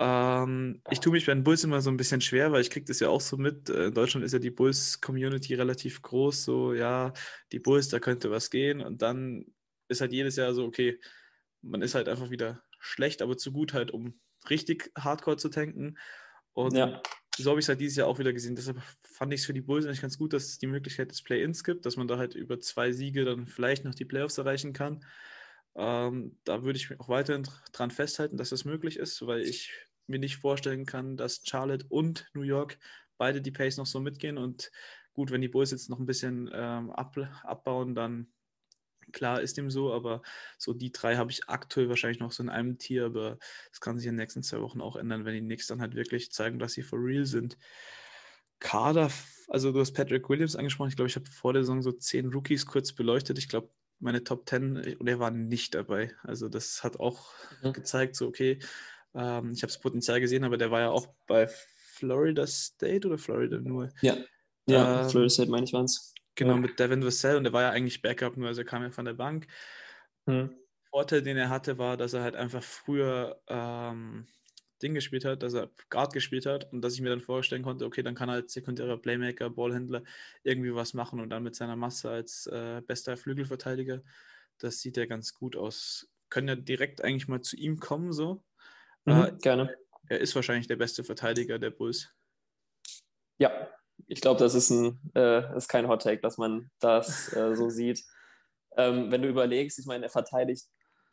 Ähm, 0.01 0.81
ich 0.91 1.01
tue 1.01 1.13
mich 1.13 1.27
bei 1.27 1.35
den 1.35 1.45
Bulls 1.45 1.65
immer 1.65 1.81
so 1.81 1.91
ein 1.91 1.97
bisschen 1.97 2.21
schwer, 2.21 2.53
weil 2.53 2.61
ich 2.61 2.71
kriege 2.71 2.87
das 2.87 3.01
ja 3.01 3.09
auch 3.09 3.21
so 3.21 3.37
mit. 3.37 3.69
Äh, 3.69 3.87
in 3.87 3.95
Deutschland 3.95 4.25
ist 4.25 4.33
ja 4.33 4.39
die 4.39 4.51
Bulls-Community 4.51 5.55
relativ 5.55 6.03
groß. 6.03 6.45
So, 6.45 6.75
ja, 6.75 7.13
die 7.53 7.59
Bulls, 7.61 7.89
da 7.89 8.01
könnte 8.01 8.31
was 8.31 8.51
gehen. 8.51 8.81
Und 8.81 9.03
dann 9.03 9.47
ist 9.89 10.01
halt 10.01 10.13
jedes 10.13 10.37
Jahr 10.37 10.55
so, 10.55 10.65
okay, 10.65 11.01
man 11.63 11.83
ist 11.83 11.95
halt 11.95 12.09
einfach 12.09 12.31
wieder 12.31 12.63
schlecht, 12.79 13.23
aber 13.23 13.37
zu 13.37 13.53
gut 13.53 13.75
halt, 13.75 13.91
um 13.91 14.21
richtig 14.51 14.91
hardcore 14.97 15.37
zu 15.37 15.49
tanken. 15.49 15.99
Und 16.53 16.77
ja. 16.77 17.03
so 17.37 17.51
habe 17.51 17.61
ich 17.61 17.65
es 17.65 17.69
halt 17.69 17.81
dieses 17.81 17.97
Jahr 17.97 18.09
auch 18.09 18.19
wieder 18.19 18.33
gesehen. 18.33 18.57
Deshalb 18.57 18.83
fand 19.03 19.33
ich 19.33 19.41
es 19.41 19.47
für 19.47 19.55
die 19.55 19.61
Bulls 19.61 19.87
eigentlich 19.87 20.03
ganz 20.03 20.19
gut, 20.19 20.33
dass 20.33 20.45
es 20.45 20.59
die 20.59 20.67
Möglichkeit 20.67 21.11
des 21.11 21.23
Play-Ins 21.23 21.65
gibt, 21.65 21.87
dass 21.87 21.97
man 21.97 22.09
da 22.09 22.19
halt 22.19 22.35
über 22.35 22.59
zwei 22.59 22.93
Siege 22.93 23.25
dann 23.25 23.47
vielleicht 23.47 23.85
noch 23.85 23.95
die 23.95 24.05
Playoffs 24.05 24.39
erreichen 24.39 24.73
kann. 24.73 25.05
Ähm, 25.77 26.37
da 26.45 26.65
würde 26.65 26.79
ich 26.79 26.91
mich 26.91 26.99
auch 26.99 27.09
weiterhin 27.09 27.47
dran 27.73 27.91
festhalten, 27.91 28.37
dass 28.37 28.51
das 28.51 28.65
möglich 28.65 28.99
ist, 28.99 29.25
weil 29.27 29.43
ich 29.43 29.73
mir 30.09 30.19
nicht 30.19 30.39
vorstellen 30.39 30.87
kann, 30.87 31.17
dass 31.17 31.43
Charlotte 31.45 31.87
und 31.89 32.29
New 32.35 32.43
York 32.43 32.79
beide 33.19 33.41
die 33.41 33.53
Pace 33.53 33.77
noch 33.77 33.87
so 33.87 34.01
mitgehen. 34.01 34.39
Und 34.39 34.71
gut, 35.13 35.31
wenn 35.31 35.41
die 35.41 35.49
Bulls 35.49 35.71
jetzt 35.71 35.91
noch 35.91 35.99
ein 35.99 36.07
bisschen 36.07 36.51
ähm, 36.53 36.91
ab, 36.91 37.17
abbauen, 37.45 37.95
dann 37.95 38.33
Klar 39.13 39.41
ist 39.41 39.57
dem 39.57 39.71
so, 39.71 39.93
aber 39.93 40.23
so 40.59 40.73
die 40.73 40.93
drei 40.93 41.17
habe 41.17 41.31
ich 41.31 41.49
aktuell 41.49 41.89
wahrscheinlich 41.89 42.21
noch 42.21 42.33
so 42.33 42.43
in 42.43 42.49
einem 42.49 42.79
Tier, 42.79 43.07
aber 43.07 43.39
das 43.71 43.81
kann 43.81 43.99
sich 43.99 44.07
in 44.07 44.15
den 44.15 44.21
nächsten 44.21 44.43
zwei 44.43 44.61
Wochen 44.61 44.81
auch 44.81 44.97
ändern, 44.97 45.25
wenn 45.25 45.35
die 45.35 45.41
Knicks 45.41 45.67
dann 45.67 45.81
halt 45.81 45.95
wirklich 45.95 46.31
zeigen, 46.33 46.59
dass 46.59 46.73
sie 46.73 46.83
for 46.83 46.99
real 46.99 47.27
sind. 47.27 47.57
Kader, 48.61 49.11
also 49.49 49.73
du 49.73 49.81
hast 49.81 49.93
Patrick 49.93 50.29
Williams 50.29 50.57
angesprochen, 50.57 50.89
ich 50.89 50.97
glaube, 50.97 51.09
ich 51.09 51.17
habe 51.17 51.31
vor 51.31 51.53
der 51.53 51.63
Saison 51.63 51.83
so 51.83 51.93
zehn 51.93 52.33
Rookies 52.33 52.67
kurz 52.67 52.93
beleuchtet. 52.93 53.39
Ich 53.39 53.49
glaube, 53.49 53.71
meine 54.01 54.25
Top 54.25 54.47
Ten, 54.47 54.77
und 54.99 55.09
er 55.09 55.19
war 55.19 55.31
nicht 55.31 55.75
dabei. 55.75 56.15
Also 56.23 56.49
das 56.49 56.83
hat 56.85 57.01
auch 57.01 57.33
mhm. 57.63 57.73
gezeigt, 57.73 58.17
so 58.17 58.27
okay, 58.27 58.59
ähm, 59.15 59.53
ich 59.53 59.63
habe 59.63 59.73
das 59.73 59.81
Potenzial 59.81 60.21
gesehen, 60.21 60.45
aber 60.45 60.57
der 60.57 60.71
war 60.71 60.81
ja 60.81 60.91
auch 60.91 61.09
bei 61.27 61.49
Florida 61.49 62.47
State 62.47 63.07
oder 63.07 63.19
Florida 63.19 63.59
nur? 63.59 63.89
Ja, 64.03 64.17
ja, 64.67 65.03
ähm, 65.03 65.11
Florida 65.11 65.31
State 65.31 65.51
meine 65.51 65.65
ich 65.65 65.73
waren 65.73 65.87
es. 65.87 66.15
Genau, 66.39 66.55
ja. 66.55 66.61
mit 66.61 66.79
Devin 66.79 67.05
Vassell 67.05 67.37
und 67.37 67.43
der 67.43 67.53
war 67.53 67.63
ja 67.63 67.71
eigentlich 67.71 68.01
Backup, 68.01 68.37
nur 68.37 68.47
also 68.47 68.61
er 68.61 68.65
kam 68.65 68.85
ja 68.85 68.91
von 68.91 69.05
der 69.05 69.15
Bank. 69.15 69.49
Hm. 70.27 70.57
Vorteil, 70.89 71.21
den 71.21 71.37
er 71.37 71.51
hatte, 71.51 71.79
war, 71.79 71.97
dass 71.97 72.13
er 72.13 72.23
halt 72.23 72.37
einfach 72.37 72.63
früher 72.63 73.43
ähm, 73.49 74.29
Ding 74.81 74.95
gespielt 74.95 75.25
hat, 75.25 75.43
dass 75.43 75.55
er 75.55 75.69
Guard 75.91 76.13
gespielt 76.13 76.47
hat 76.47 76.73
und 76.73 76.81
dass 76.81 76.95
ich 76.95 77.01
mir 77.01 77.11
dann 77.11 77.21
vorstellen 77.21 77.65
konnte, 77.65 77.85
okay, 77.85 78.05
dann 78.05 78.15
kann 78.15 78.29
er 78.29 78.37
als 78.37 78.53
sekundärer 78.53 78.99
Playmaker, 78.99 79.51
Ballhändler 79.51 80.05
irgendwie 80.45 80.73
was 80.73 80.95
machen 80.95 81.19
und 81.19 81.31
dann 81.31 81.43
mit 81.43 81.57
seiner 81.57 81.75
Masse 81.75 82.09
als 82.09 82.47
äh, 82.47 82.83
bester 82.87 83.17
Flügelverteidiger, 83.17 84.05
das 84.59 84.81
sieht 84.81 84.97
ja 84.97 85.07
ganz 85.07 85.35
gut 85.35 85.57
aus. 85.57 86.09
Können 86.31 86.47
ja 86.47 86.55
direkt 86.55 87.03
eigentlich 87.03 87.27
mal 87.27 87.43
zu 87.43 87.57
ihm 87.57 87.81
kommen, 87.81 88.13
so. 88.13 88.45
Mhm, 89.07 89.13
äh, 89.13 89.33
gerne. 89.43 89.75
Er 90.07 90.21
ist 90.21 90.37
wahrscheinlich 90.37 90.69
der 90.69 90.77
beste 90.77 91.03
Verteidiger 91.03 91.59
der 91.59 91.71
Bulls. 91.71 92.15
Ja, 93.39 93.69
ich 94.09 94.21
glaube, 94.21 94.41
das 94.41 94.55
ist, 94.55 94.71
ein, 94.71 94.99
äh, 95.15 95.57
ist 95.57 95.69
kein 95.69 95.89
Hot 95.89 96.03
Take, 96.03 96.21
dass 96.21 96.39
man 96.39 96.71
das 96.81 97.33
äh, 97.35 97.55
so 97.55 97.69
sieht. 97.69 98.03
Ähm, 98.77 99.11
wenn 99.13 99.23
du 99.23 99.29
überlegst, 99.29 99.79
ich 99.79 99.87
meine, 99.87 100.07
er 100.07 100.11
verteidigt 100.11 100.65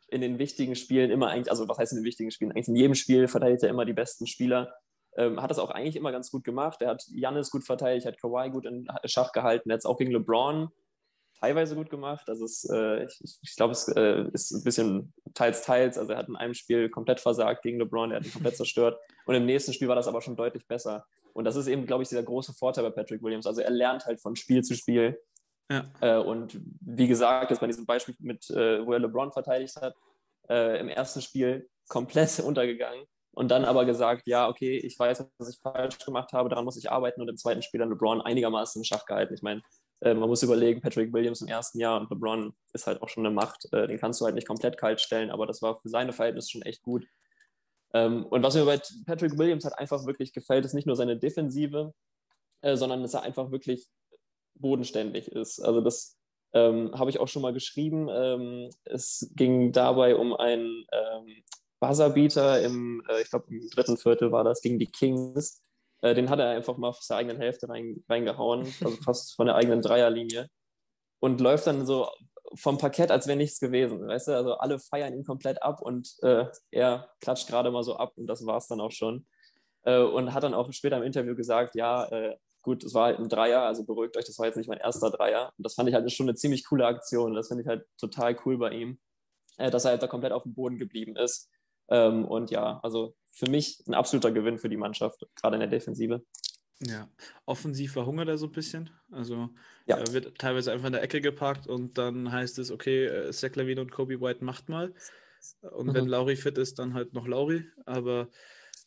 in 0.08 0.20
den 0.20 0.38
wichtigen 0.38 0.76
Spielen 0.76 1.10
immer 1.10 1.28
eigentlich, 1.28 1.50
also 1.50 1.68
was 1.68 1.78
heißt 1.78 1.92
in 1.92 1.98
den 1.98 2.04
wichtigen 2.04 2.30
Spielen? 2.30 2.52
Eigentlich 2.52 2.68
in 2.68 2.76
jedem 2.76 2.94
Spiel 2.94 3.28
verteidigt 3.28 3.62
er 3.62 3.70
immer 3.70 3.84
die 3.84 3.92
besten 3.92 4.26
Spieler. 4.26 4.74
Ähm, 5.16 5.42
hat 5.42 5.50
das 5.50 5.58
auch 5.58 5.70
eigentlich 5.70 5.96
immer 5.96 6.12
ganz 6.12 6.30
gut 6.30 6.44
gemacht. 6.44 6.80
Er 6.82 6.90
hat 6.90 7.04
Jannis 7.08 7.50
gut 7.50 7.64
verteidigt, 7.64 8.06
hat 8.06 8.20
Kawhi 8.20 8.50
gut 8.50 8.66
in 8.66 8.86
Schach 9.04 9.32
gehalten. 9.32 9.70
Er 9.70 9.74
hat 9.74 9.80
es 9.80 9.86
auch 9.86 9.98
gegen 9.98 10.12
LeBron 10.12 10.70
teilweise 11.38 11.74
gut 11.74 11.90
gemacht. 11.90 12.28
Also 12.28 12.44
es, 12.44 12.68
äh, 12.70 13.04
ich, 13.04 13.38
ich 13.42 13.56
glaube, 13.56 13.72
es 13.72 13.88
äh, 13.88 14.24
ist 14.32 14.52
ein 14.52 14.64
bisschen 14.64 15.12
teils, 15.34 15.62
teils. 15.62 15.98
Also 15.98 16.12
er 16.12 16.18
hat 16.18 16.28
in 16.28 16.36
einem 16.36 16.54
Spiel 16.54 16.88
komplett 16.88 17.20
versagt 17.20 17.62
gegen 17.62 17.78
LeBron, 17.78 18.10
er 18.10 18.18
hat 18.18 18.26
ihn 18.26 18.32
komplett 18.32 18.56
zerstört. 18.56 18.98
Und 19.26 19.34
im 19.34 19.46
nächsten 19.46 19.72
Spiel 19.72 19.88
war 19.88 19.96
das 19.96 20.08
aber 20.08 20.22
schon 20.22 20.36
deutlich 20.36 20.66
besser. 20.66 21.04
Und 21.36 21.44
das 21.44 21.54
ist 21.54 21.66
eben, 21.66 21.84
glaube 21.84 22.02
ich, 22.02 22.08
dieser 22.08 22.22
große 22.22 22.54
Vorteil 22.54 22.84
bei 22.84 22.90
Patrick 22.90 23.22
Williams. 23.22 23.46
Also 23.46 23.60
er 23.60 23.70
lernt 23.70 24.06
halt 24.06 24.20
von 24.20 24.36
Spiel 24.36 24.64
zu 24.64 24.74
Spiel. 24.74 25.20
Ja. 25.70 25.84
Äh, 26.00 26.16
und 26.16 26.58
wie 26.80 27.06
gesagt, 27.06 27.50
jetzt 27.50 27.60
bei 27.60 27.66
diesem 27.66 27.84
Beispiel 27.84 28.14
mit, 28.20 28.48
äh, 28.48 28.86
wo 28.86 28.94
er 28.94 29.00
LeBron 29.00 29.32
verteidigt 29.32 29.76
hat, 29.76 29.94
äh, 30.48 30.80
im 30.80 30.88
ersten 30.88 31.20
Spiel 31.20 31.68
komplett 31.88 32.40
untergegangen 32.44 33.04
und 33.32 33.50
dann 33.50 33.66
aber 33.66 33.84
gesagt, 33.84 34.22
ja, 34.26 34.48
okay, 34.48 34.78
ich 34.78 34.98
weiß, 34.98 35.26
was 35.36 35.48
ich 35.50 35.58
falsch 35.58 35.98
gemacht 35.98 36.32
habe, 36.32 36.48
daran 36.48 36.64
muss 36.64 36.78
ich 36.78 36.90
arbeiten 36.90 37.20
und 37.20 37.28
im 37.28 37.36
zweiten 37.36 37.60
Spiel 37.60 37.80
dann 37.80 37.90
LeBron 37.90 38.22
einigermaßen 38.22 38.80
in 38.80 38.84
Schach 38.86 39.04
gehalten. 39.04 39.34
Ich 39.34 39.42
meine, 39.42 39.60
äh, 40.00 40.14
man 40.14 40.30
muss 40.30 40.42
überlegen, 40.42 40.80
Patrick 40.80 41.12
Williams 41.12 41.42
im 41.42 41.48
ersten 41.48 41.78
Jahr 41.78 42.00
und 42.00 42.08
LeBron 42.08 42.54
ist 42.72 42.86
halt 42.86 43.02
auch 43.02 43.10
schon 43.10 43.26
eine 43.26 43.34
Macht, 43.34 43.70
äh, 43.72 43.86
den 43.86 43.98
kannst 43.98 44.22
du 44.22 44.24
halt 44.24 44.36
nicht 44.36 44.46
komplett 44.46 44.78
kalt 44.78 45.02
stellen, 45.02 45.30
aber 45.30 45.46
das 45.46 45.60
war 45.60 45.76
für 45.76 45.90
seine 45.90 46.14
Verhältnisse 46.14 46.50
schon 46.50 46.62
echt 46.62 46.80
gut. 46.80 47.06
Ähm, 47.96 48.26
und 48.26 48.42
was 48.42 48.54
mir 48.54 48.64
bei 48.66 48.78
Patrick 49.06 49.38
Williams 49.38 49.64
halt 49.64 49.78
einfach 49.78 50.04
wirklich 50.04 50.32
gefällt, 50.32 50.64
ist 50.64 50.74
nicht 50.74 50.86
nur 50.86 50.96
seine 50.96 51.16
Defensive, 51.16 51.94
äh, 52.60 52.76
sondern 52.76 53.02
dass 53.02 53.14
er 53.14 53.22
einfach 53.22 53.50
wirklich 53.50 53.88
bodenständig 54.54 55.28
ist. 55.28 55.60
Also 55.60 55.80
das 55.80 56.18
ähm, 56.52 56.90
habe 56.94 57.10
ich 57.10 57.18
auch 57.20 57.28
schon 57.28 57.42
mal 57.42 57.54
geschrieben. 57.54 58.08
Ähm, 58.10 58.70
es 58.84 59.30
ging 59.34 59.72
dabei 59.72 60.16
um 60.16 60.34
einen 60.34 60.84
ähm, 60.92 61.42
Buzzerbeater 61.80 62.62
im, 62.62 63.02
äh, 63.08 63.22
ich 63.22 63.30
glaube 63.30 63.46
im 63.48 63.68
dritten 63.70 63.96
Viertel 63.96 64.30
war 64.30 64.44
das, 64.44 64.60
gegen 64.60 64.78
die 64.78 64.90
Kings. 64.90 65.62
Äh, 66.02 66.14
den 66.14 66.28
hat 66.28 66.38
er 66.38 66.50
einfach 66.50 66.76
mal 66.76 66.88
aus 66.88 67.06
der 67.06 67.16
eigenen 67.16 67.38
Hälfte 67.38 67.68
rein, 67.68 68.04
reingehauen, 68.08 68.60
also 68.82 68.96
fast 69.04 69.34
von 69.36 69.46
der 69.46 69.56
eigenen 69.56 69.80
Dreierlinie. 69.80 70.48
Und 71.20 71.40
läuft 71.40 71.66
dann 71.66 71.86
so 71.86 72.08
vom 72.54 72.78
Parkett, 72.78 73.10
als 73.10 73.26
wäre 73.26 73.36
nichts 73.36 73.60
gewesen. 73.60 74.06
Weißt 74.06 74.28
du, 74.28 74.32
also 74.32 74.54
alle 74.54 74.78
feiern 74.78 75.14
ihn 75.14 75.24
komplett 75.24 75.62
ab 75.62 75.80
und 75.82 76.14
äh, 76.22 76.46
er 76.70 77.10
klatscht 77.20 77.48
gerade 77.48 77.70
mal 77.70 77.82
so 77.82 77.96
ab 77.96 78.12
und 78.16 78.26
das 78.26 78.46
war 78.46 78.58
es 78.58 78.68
dann 78.68 78.80
auch 78.80 78.92
schon. 78.92 79.26
Äh, 79.82 80.00
und 80.00 80.34
hat 80.34 80.42
dann 80.42 80.54
auch 80.54 80.72
später 80.72 80.96
im 80.96 81.02
Interview 81.02 81.34
gesagt, 81.34 81.74
ja, 81.74 82.06
äh, 82.06 82.36
gut, 82.62 82.82
es 82.84 82.94
war 82.94 83.06
halt 83.06 83.20
ein 83.20 83.28
Dreier, 83.28 83.62
also 83.62 83.84
beruhigt 83.84 84.16
euch, 84.16 84.24
das 84.24 84.38
war 84.38 84.46
jetzt 84.46 84.56
nicht 84.56 84.68
mein 84.68 84.78
erster 84.78 85.10
Dreier. 85.10 85.52
Und 85.56 85.64
das 85.64 85.74
fand 85.74 85.88
ich 85.88 85.94
halt 85.94 86.10
schon 86.12 86.28
eine 86.28 86.34
ziemlich 86.34 86.66
coole 86.66 86.86
Aktion. 86.86 87.34
Das 87.34 87.48
finde 87.48 87.62
ich 87.62 87.68
halt 87.68 87.86
total 87.98 88.36
cool 88.44 88.58
bei 88.58 88.70
ihm, 88.72 88.98
äh, 89.58 89.70
dass 89.70 89.84
er 89.84 89.92
halt 89.92 90.02
da 90.02 90.08
komplett 90.08 90.32
auf 90.32 90.42
dem 90.42 90.54
Boden 90.54 90.76
geblieben 90.76 91.16
ist. 91.16 91.48
Ähm, 91.88 92.24
und 92.24 92.50
ja, 92.50 92.80
also 92.82 93.14
für 93.32 93.48
mich 93.48 93.82
ein 93.86 93.94
absoluter 93.94 94.32
Gewinn 94.32 94.58
für 94.58 94.68
die 94.68 94.76
Mannschaft, 94.76 95.24
gerade 95.36 95.56
in 95.56 95.60
der 95.60 95.68
Defensive. 95.68 96.22
Ja, 96.80 97.08
offensiv 97.46 97.92
verhungert 97.92 98.28
er 98.28 98.36
so 98.36 98.46
ein 98.46 98.52
bisschen. 98.52 98.90
Also 99.10 99.50
ja. 99.86 99.96
er 99.96 100.12
wird 100.12 100.36
teilweise 100.38 100.72
einfach 100.72 100.86
in 100.86 100.92
der 100.92 101.02
Ecke 101.02 101.20
geparkt 101.20 101.66
und 101.66 101.96
dann 101.96 102.30
heißt 102.30 102.58
es, 102.58 102.70
okay, 102.70 103.06
äh, 103.06 103.32
Zach 103.32 103.54
Levine 103.54 103.80
und 103.80 103.92
Kobe 103.92 104.20
White 104.20 104.44
macht 104.44 104.68
mal. 104.68 104.92
Und 105.62 105.88
mhm. 105.88 105.94
wenn 105.94 106.06
Lauri 106.06 106.36
fit 106.36 106.58
ist, 106.58 106.78
dann 106.78 106.94
halt 106.94 107.14
noch 107.14 107.26
Lauri. 107.26 107.64
Aber 107.86 108.28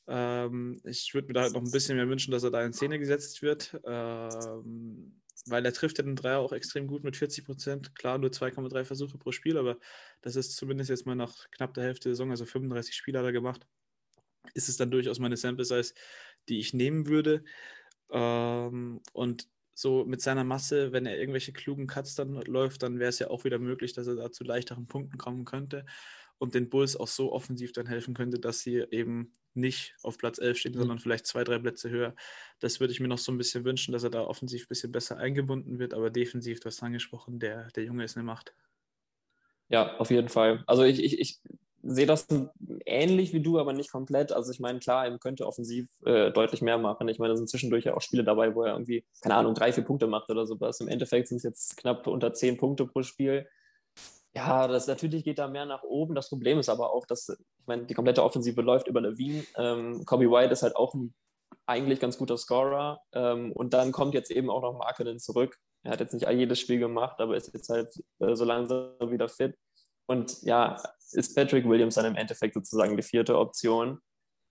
ähm, 0.07 0.79
ich 0.83 1.13
würde 1.13 1.27
mir 1.27 1.33
da 1.33 1.41
halt 1.43 1.53
noch 1.53 1.61
ein 1.61 1.71
bisschen 1.71 1.95
mehr 1.95 2.09
wünschen, 2.09 2.31
dass 2.31 2.43
er 2.43 2.51
da 2.51 2.63
in 2.63 2.73
Szene 2.73 2.99
gesetzt 2.99 3.41
wird, 3.41 3.79
ähm, 3.85 5.21
weil 5.45 5.65
er 5.65 5.73
trifft 5.73 5.99
ja 5.99 6.03
den 6.03 6.15
Dreier 6.15 6.39
auch 6.39 6.51
extrem 6.51 6.87
gut 6.87 7.03
mit 7.03 7.15
40 7.15 7.45
Prozent. 7.45 7.95
Klar, 7.95 8.17
nur 8.17 8.31
2,3 8.31 8.85
Versuche 8.85 9.17
pro 9.17 9.31
Spiel, 9.31 9.57
aber 9.57 9.77
das 10.21 10.35
ist 10.35 10.55
zumindest 10.55 10.89
jetzt 10.89 11.05
mal 11.05 11.15
nach 11.15 11.49
knapp 11.51 11.73
der 11.75 11.83
Hälfte 11.83 12.09
der 12.09 12.15
Saison, 12.15 12.31
also 12.31 12.45
35 12.45 12.95
Spiele 12.95 13.19
hat 13.19 13.25
er 13.25 13.31
gemacht. 13.31 13.67
Ist 14.55 14.67
es 14.67 14.77
dann 14.77 14.89
durchaus 14.89 15.19
meine 15.19 15.37
Sample 15.37 15.65
Size, 15.65 15.93
die 16.49 16.59
ich 16.59 16.73
nehmen 16.73 17.07
würde. 17.07 17.43
Ähm, 18.11 19.01
und 19.13 19.47
so 19.73 20.03
mit 20.05 20.21
seiner 20.21 20.43
Masse, 20.43 20.91
wenn 20.91 21.05
er 21.05 21.17
irgendwelche 21.17 21.53
klugen 21.53 21.87
Cuts 21.87 22.15
dann 22.15 22.33
läuft, 22.41 22.83
dann 22.83 22.99
wäre 22.99 23.09
es 23.09 23.19
ja 23.19 23.29
auch 23.29 23.45
wieder 23.45 23.59
möglich, 23.59 23.93
dass 23.93 24.07
er 24.07 24.15
da 24.15 24.31
zu 24.31 24.43
leichteren 24.43 24.87
Punkten 24.87 25.17
kommen 25.17 25.45
könnte 25.45 25.85
und 26.37 26.53
den 26.53 26.69
Bulls 26.69 26.95
auch 26.95 27.07
so 27.07 27.31
offensiv 27.31 27.71
dann 27.71 27.85
helfen 27.85 28.13
könnte, 28.13 28.39
dass 28.39 28.61
sie 28.61 28.85
eben 28.91 29.33
nicht 29.53 29.95
auf 30.03 30.17
Platz 30.17 30.37
11 30.39 30.57
stehen, 30.57 30.73
mhm. 30.73 30.79
sondern 30.79 30.99
vielleicht 30.99 31.27
zwei, 31.27 31.43
drei 31.43 31.59
Plätze 31.59 31.89
höher. 31.89 32.15
Das 32.59 32.79
würde 32.79 32.91
ich 32.91 32.99
mir 32.99 33.07
noch 33.07 33.17
so 33.17 33.31
ein 33.31 33.37
bisschen 33.37 33.65
wünschen, 33.65 33.91
dass 33.91 34.03
er 34.03 34.09
da 34.09 34.21
offensiv 34.21 34.63
ein 34.63 34.69
bisschen 34.69 34.91
besser 34.91 35.17
eingebunden 35.17 35.79
wird, 35.79 35.93
aber 35.93 36.09
defensiv, 36.09 36.59
du 36.59 36.67
hast 36.67 36.83
angesprochen, 36.83 37.39
der, 37.39 37.67
der 37.71 37.83
Junge 37.83 38.03
ist 38.03 38.17
eine 38.17 38.25
Macht. 38.25 38.53
Ja, 39.67 39.97
auf 39.97 40.09
jeden 40.11 40.29
Fall. 40.29 40.63
Also 40.65 40.83
ich, 40.83 41.03
ich, 41.03 41.19
ich 41.19 41.39
sehe 41.83 42.05
das 42.05 42.27
ähnlich 42.85 43.33
wie 43.33 43.41
du, 43.41 43.59
aber 43.59 43.73
nicht 43.73 43.91
komplett. 43.91 44.31
Also 44.31 44.51
ich 44.51 44.59
meine, 44.59 44.79
klar, 44.79 45.05
er 45.05 45.17
könnte 45.17 45.47
offensiv 45.47 45.89
äh, 46.05 46.31
deutlich 46.31 46.61
mehr 46.61 46.77
machen. 46.77 47.07
Ich 47.07 47.19
meine, 47.19 47.33
da 47.33 47.37
sind 47.37 47.49
zwischendurch 47.49 47.85
ja 47.85 47.95
auch 47.95 48.01
Spiele 48.01 48.23
dabei, 48.23 48.53
wo 48.55 48.63
er 48.63 48.73
irgendwie, 48.73 49.05
keine 49.21 49.35
Ahnung, 49.35 49.53
drei, 49.53 49.71
vier 49.71 49.83
Punkte 49.83 50.07
macht 50.07 50.29
oder 50.29 50.45
sowas. 50.45 50.79
Im 50.81 50.87
Endeffekt 50.87 51.27
sind 51.27 51.37
es 51.37 51.43
jetzt 51.43 51.77
knapp 51.77 52.07
unter 52.07 52.33
zehn 52.33 52.57
Punkte 52.57 52.85
pro 52.85 53.03
Spiel. 53.03 53.47
Ja, 54.35 54.67
das 54.67 54.87
natürlich 54.87 55.23
geht 55.23 55.39
da 55.39 55.47
mehr 55.47 55.65
nach 55.65 55.83
oben. 55.83 56.15
Das 56.15 56.29
Problem 56.29 56.59
ist 56.59 56.69
aber 56.69 56.93
auch, 56.93 57.05
dass, 57.05 57.29
ich 57.29 57.67
meine, 57.67 57.85
die 57.85 57.93
komplette 57.93 58.23
Offensive 58.23 58.61
läuft 58.61 58.87
über 58.87 59.01
Levine. 59.01 59.43
Ähm, 59.57 60.05
Kobe 60.05 60.29
White 60.29 60.53
ist 60.53 60.63
halt 60.63 60.75
auch 60.75 60.93
ein 60.93 61.13
eigentlich 61.65 61.99
ganz 61.99 62.17
guter 62.17 62.37
Scorer. 62.37 63.01
Ähm, 63.13 63.51
und 63.53 63.73
dann 63.73 63.91
kommt 63.91 64.13
jetzt 64.13 64.31
eben 64.31 64.49
auch 64.49 64.61
noch 64.61 64.77
Markenen 64.77 65.19
zurück. 65.19 65.57
Er 65.83 65.91
hat 65.91 65.99
jetzt 65.99 66.13
nicht 66.13 66.27
jedes 66.29 66.59
Spiel 66.59 66.79
gemacht, 66.79 67.19
aber 67.19 67.37
ist 67.37 67.53
jetzt 67.53 67.69
halt 67.69 67.89
äh, 68.19 68.35
so 68.35 68.43
langsam 68.43 68.91
wieder 68.99 69.29
fit. 69.29 69.55
Und 70.09 70.41
ja, 70.41 70.81
ist 71.11 71.35
Patrick 71.35 71.69
Williams 71.69 71.93
dann 71.93 72.05
im 72.05 72.15
Endeffekt 72.15 72.55
sozusagen 72.55 72.97
die 72.97 73.03
vierte 73.03 73.37
Option. 73.37 73.99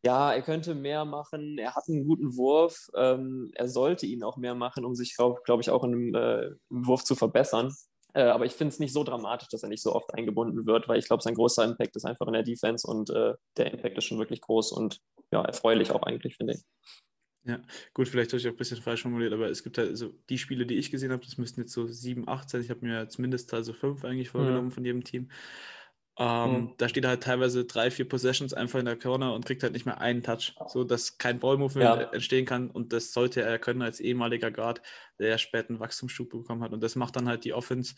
Ja, 0.04 0.32
er 0.32 0.42
könnte 0.42 0.76
mehr 0.76 1.04
machen. 1.04 1.58
Er 1.58 1.74
hat 1.74 1.82
einen 1.88 2.06
guten 2.06 2.36
Wurf. 2.36 2.86
Ähm, 2.94 3.50
er 3.54 3.66
sollte 3.66 4.06
ihn 4.06 4.22
auch 4.22 4.36
mehr 4.36 4.54
machen, 4.54 4.84
um 4.84 4.94
sich, 4.94 5.16
glaube 5.16 5.40
glaub 5.44 5.60
ich, 5.60 5.70
auch 5.70 5.82
äh, 5.82 5.88
im 5.88 6.86
Wurf 6.86 7.02
zu 7.02 7.16
verbessern. 7.16 7.74
Äh, 8.14 8.22
aber 8.22 8.46
ich 8.46 8.52
finde 8.52 8.72
es 8.72 8.78
nicht 8.78 8.92
so 8.92 9.02
dramatisch, 9.02 9.48
dass 9.48 9.64
er 9.64 9.68
nicht 9.68 9.82
so 9.82 9.92
oft 9.92 10.14
eingebunden 10.14 10.64
wird, 10.64 10.88
weil 10.88 11.00
ich 11.00 11.06
glaube, 11.06 11.24
sein 11.24 11.34
großer 11.34 11.64
Impact 11.64 11.96
ist 11.96 12.04
einfach 12.04 12.28
in 12.28 12.34
der 12.34 12.44
Defense 12.44 12.86
und 12.86 13.10
äh, 13.10 13.34
der 13.56 13.72
Impact 13.72 13.98
ist 13.98 14.04
schon 14.04 14.18
wirklich 14.18 14.40
groß 14.40 14.70
und 14.70 15.00
ja, 15.32 15.42
erfreulich 15.42 15.90
auch 15.90 16.04
eigentlich, 16.04 16.36
finde 16.36 16.54
ich. 16.54 16.62
Ja, 17.44 17.60
gut, 17.94 18.08
vielleicht 18.08 18.32
habe 18.32 18.38
ich 18.38 18.46
auch 18.46 18.52
ein 18.52 18.56
bisschen 18.56 18.82
falsch 18.82 19.02
formuliert, 19.02 19.32
aber 19.32 19.48
es 19.48 19.62
gibt 19.62 19.78
halt 19.78 19.96
so 19.96 20.12
die 20.28 20.38
Spiele, 20.38 20.66
die 20.66 20.76
ich 20.76 20.90
gesehen 20.90 21.12
habe, 21.12 21.24
das 21.24 21.38
müssten 21.38 21.60
jetzt 21.60 21.72
so 21.72 21.86
sieben, 21.86 22.28
acht 22.28 22.50
sein. 22.50 22.60
Ich 22.60 22.70
habe 22.70 22.84
mir 22.84 23.08
zumindest 23.08 23.54
also 23.54 23.72
fünf 23.72 24.04
eigentlich 24.04 24.28
vorgenommen 24.30 24.66
mhm. 24.66 24.72
von 24.72 24.84
jedem 24.84 25.04
Team. 25.04 25.30
Ähm, 26.18 26.50
mhm. 26.50 26.74
Da 26.78 26.88
steht 26.88 27.06
halt 27.06 27.22
teilweise 27.22 27.64
drei, 27.64 27.92
vier 27.92 28.08
Possessions 28.08 28.52
einfach 28.52 28.80
in 28.80 28.86
der 28.86 28.98
Corner 28.98 29.34
und 29.34 29.46
kriegt 29.46 29.62
halt 29.62 29.72
nicht 29.72 29.86
mehr 29.86 30.00
einen 30.00 30.22
Touch, 30.22 30.56
so 30.66 30.82
dass 30.82 31.16
kein 31.16 31.38
Ballmovement 31.38 32.00
ja. 32.00 32.10
entstehen 32.10 32.44
kann 32.44 32.70
und 32.70 32.92
das 32.92 33.12
sollte 33.12 33.40
er 33.42 33.58
können 33.60 33.82
als 33.82 34.00
ehemaliger 34.00 34.50
Guard, 34.50 34.82
der 35.20 35.28
ja 35.28 35.38
späten 35.38 35.78
Wachstumsschub 35.78 36.28
bekommen 36.28 36.62
hat 36.64 36.72
und 36.72 36.82
das 36.82 36.96
macht 36.96 37.14
dann 37.14 37.28
halt 37.28 37.44
die 37.44 37.52
Offense 37.52 37.94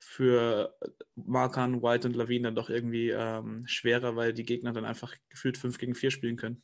für 0.00 0.74
Markan, 1.14 1.82
White 1.82 2.08
und 2.08 2.16
Lawine 2.16 2.48
dann 2.48 2.54
doch 2.56 2.70
irgendwie 2.70 3.10
ähm, 3.10 3.66
schwerer, 3.66 4.16
weil 4.16 4.32
die 4.32 4.44
Gegner 4.44 4.72
dann 4.72 4.84
einfach 4.84 5.14
gefühlt 5.28 5.56
5 5.56 5.78
gegen 5.78 5.94
4 5.94 6.10
spielen 6.10 6.36
können. 6.36 6.62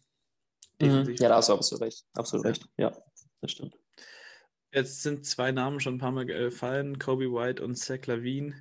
Mhm. 0.80 1.14
Ja, 1.18 1.28
da 1.28 1.36
hast 1.36 1.48
du 1.48 1.54
absolut 1.54 1.82
recht. 1.82 2.04
Absolut 2.14 2.44
ja. 2.44 2.50
recht. 2.50 2.68
Ja, 2.76 2.92
das 3.40 3.52
stimmt. 3.52 3.78
Jetzt 4.72 5.02
sind 5.02 5.24
zwei 5.24 5.52
Namen 5.52 5.80
schon 5.80 5.94
ein 5.94 5.98
paar 5.98 6.12
Mal 6.12 6.26
gefallen, 6.26 6.98
Kobe 6.98 7.32
White 7.32 7.64
und 7.64 7.76
Zach 7.76 8.06
Lavine. 8.06 8.54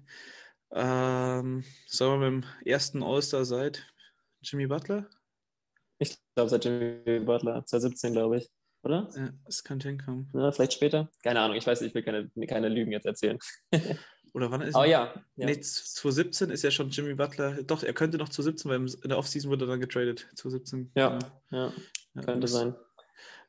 Ähm, 0.72 1.64
sollen 1.88 2.22
wir 2.22 2.32
mit 2.32 2.44
dem 2.44 2.50
ersten 2.66 3.04
All-Star 3.04 3.46
seit 3.46 3.86
Jimmy 4.42 4.68
Butler? 4.68 5.10
Ich 5.98 6.18
glaube, 6.36 6.50
seit 6.50 6.66
Jimmy 6.66 7.20
Butler, 7.20 7.66
2017, 7.66 8.14
glaube 8.14 8.38
ich, 8.38 8.50
oder? 8.84 9.10
Ja, 9.16 9.30
es 9.46 9.64
könnte 9.64 9.90
hinkommen. 9.90 10.30
Ja, 10.34 10.52
vielleicht 10.52 10.74
später? 10.74 11.10
Keine 11.24 11.42
Ahnung, 11.42 11.58
ich 11.58 11.66
weiß, 11.66 11.82
ich 11.82 11.94
will 11.94 12.04
keine, 12.04 12.30
keine 12.48 12.70
Lügen 12.70 12.92
jetzt 12.92 13.06
erzählen. 13.06 13.40
Oder 14.36 14.52
wann 14.52 14.60
ist 14.62 14.76
Oh 14.76 14.84
ja. 14.84 15.14
ja. 15.38 15.46
Nee, 15.46 15.62
2017 15.62 16.50
ist 16.50 16.62
ja 16.62 16.70
schon 16.70 16.90
Jimmy 16.90 17.14
Butler. 17.14 17.64
Doch, 17.64 17.84
er 17.84 17.94
könnte 17.94 18.18
noch 18.18 18.28
2017, 18.28 18.70
weil 18.70 18.82
in 19.02 19.10
der 19.10 19.18
Offseason 19.18 19.50
wurde 19.50 19.64
er 19.64 19.70
dann 19.70 19.80
getradet. 19.80 20.28
2017. 20.36 20.92
Ja, 20.94 21.20
ja. 21.52 21.72
Ja 22.16 22.22
könnte 22.22 22.42
das, 22.42 22.52
sein. 22.52 22.76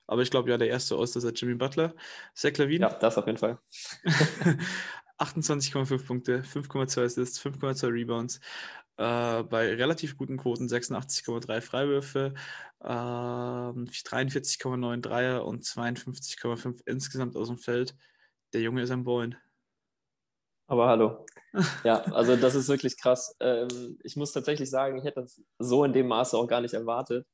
Aber 0.06 0.22
ich 0.22 0.30
glaube, 0.30 0.50
ja, 0.50 0.58
der 0.58 0.68
erste 0.68 0.98
Oster 0.98 1.20
Jimmy 1.30 1.54
Butler. 1.54 1.94
Zach 2.34 2.56
Lavin. 2.58 2.82
Ja, 2.82 2.90
das 2.90 3.18
auf 3.18 3.26
jeden 3.26 3.38
Fall. 3.38 3.58
28,5 5.18 6.06
Punkte, 6.06 6.42
5,2 6.42 7.04
Assists, 7.04 7.40
5,2 7.40 7.92
Rebounds. 7.92 8.40
Äh, 8.98 9.42
bei 9.42 9.74
relativ 9.74 10.16
guten 10.16 10.38
Quoten 10.38 10.68
86,3 10.68 11.60
Freiwürfe, 11.60 12.32
äh, 12.80 12.86
43,9 12.86 15.02
Dreier 15.02 15.44
und 15.44 15.64
52,5 15.64 16.80
insgesamt 16.86 17.36
aus 17.36 17.48
dem 17.48 17.58
Feld. 17.58 17.94
Der 18.52 18.62
Junge 18.62 18.82
ist 18.82 18.90
am 18.90 19.04
Ballen. 19.04 19.36
Aber 20.68 20.88
hallo. 20.88 21.26
Ja, 21.84 22.00
also 22.12 22.36
das 22.36 22.54
ist 22.54 22.68
wirklich 22.68 22.98
krass. 22.98 23.36
Ähm, 23.40 23.98
ich 24.02 24.16
muss 24.16 24.32
tatsächlich 24.32 24.68
sagen, 24.68 24.98
ich 24.98 25.04
hätte 25.04 25.20
das 25.20 25.40
so 25.58 25.84
in 25.84 25.92
dem 25.92 26.08
Maße 26.08 26.36
auch 26.36 26.46
gar 26.46 26.60
nicht 26.60 26.74
erwartet. 26.74 27.26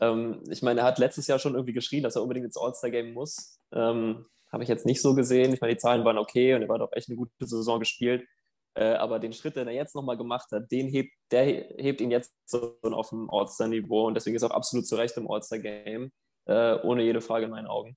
Ähm, 0.00 0.42
ich 0.50 0.62
meine, 0.62 0.80
er 0.80 0.86
hat 0.86 0.98
letztes 0.98 1.26
Jahr 1.26 1.38
schon 1.38 1.54
irgendwie 1.54 1.72
geschrien, 1.72 2.02
dass 2.02 2.16
er 2.16 2.22
unbedingt 2.22 2.46
ins 2.46 2.56
All-Star-Game 2.56 3.12
muss. 3.12 3.60
Ähm, 3.72 4.26
Habe 4.52 4.62
ich 4.62 4.68
jetzt 4.68 4.86
nicht 4.86 5.02
so 5.02 5.14
gesehen. 5.14 5.52
Ich 5.52 5.60
meine, 5.60 5.74
die 5.74 5.80
Zahlen 5.80 6.04
waren 6.04 6.18
okay 6.18 6.54
und 6.54 6.62
er 6.62 6.68
war 6.68 6.78
doch 6.78 6.92
echt 6.92 7.08
eine 7.08 7.16
gute 7.16 7.32
Saison 7.46 7.78
gespielt. 7.80 8.26
Äh, 8.74 8.94
aber 8.94 9.18
den 9.18 9.32
Schritt, 9.32 9.56
den 9.56 9.66
er 9.66 9.74
jetzt 9.74 9.94
nochmal 9.94 10.16
gemacht 10.16 10.50
hat, 10.52 10.70
den 10.70 10.88
hebt, 10.88 11.12
der 11.30 11.44
hebt 11.44 12.00
ihn 12.00 12.10
jetzt 12.10 12.32
so 12.46 12.78
auf 12.82 13.10
dem 13.10 13.28
All-Star-Niveau 13.30 14.06
und 14.06 14.14
deswegen 14.14 14.36
ist 14.36 14.42
er 14.42 14.50
auch 14.50 14.56
absolut 14.56 14.86
zu 14.86 14.96
Recht 14.96 15.16
im 15.16 15.30
All-Star-Game. 15.30 16.12
Äh, 16.46 16.78
ohne 16.82 17.02
jede 17.02 17.20
Frage 17.20 17.44
in 17.44 17.50
meinen 17.50 17.66
Augen. 17.66 17.96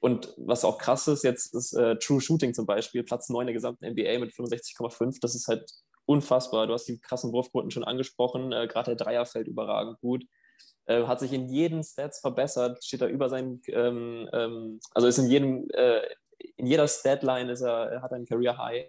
Und 0.00 0.32
was 0.36 0.64
auch 0.64 0.78
krass 0.78 1.08
ist, 1.08 1.24
jetzt 1.24 1.54
ist 1.54 1.72
äh, 1.72 1.96
True 1.96 2.20
Shooting 2.20 2.54
zum 2.54 2.66
Beispiel, 2.66 3.02
Platz 3.02 3.28
9 3.28 3.46
der 3.46 3.54
gesamten 3.54 3.84
NBA 3.84 4.20
mit 4.20 4.32
65,5. 4.32 5.18
Das 5.20 5.34
ist 5.34 5.48
halt 5.48 5.68
unfassbar. 6.06 6.66
Du 6.66 6.72
hast 6.72 6.84
die 6.84 7.00
krassen 7.00 7.32
Wurfquoten 7.32 7.70
schon 7.70 7.84
angesprochen. 7.84 8.52
Äh, 8.52 8.68
Gerade 8.68 8.94
der 8.94 9.04
Dreier 9.04 9.26
fällt 9.26 9.48
überragend 9.48 9.98
gut. 10.00 10.24
Äh, 10.88 11.06
hat 11.06 11.20
sich 11.20 11.34
in 11.34 11.48
jedem 11.50 11.82
Stats 11.82 12.20
verbessert, 12.20 12.82
steht 12.82 13.02
da 13.02 13.06
über 13.06 13.28
seinen, 13.28 13.60
ähm, 13.66 14.26
ähm, 14.32 14.80
also 14.94 15.06
ist 15.06 15.18
in 15.18 15.28
jedem, 15.28 15.68
äh, 15.74 16.00
in 16.56 16.64
jeder 16.64 16.88
Statline 16.88 17.52
ist 17.52 17.60
er, 17.60 18.00
hat 18.00 18.10
er 18.10 18.16
ein 18.16 18.24
Career 18.24 18.56
High. 18.56 18.86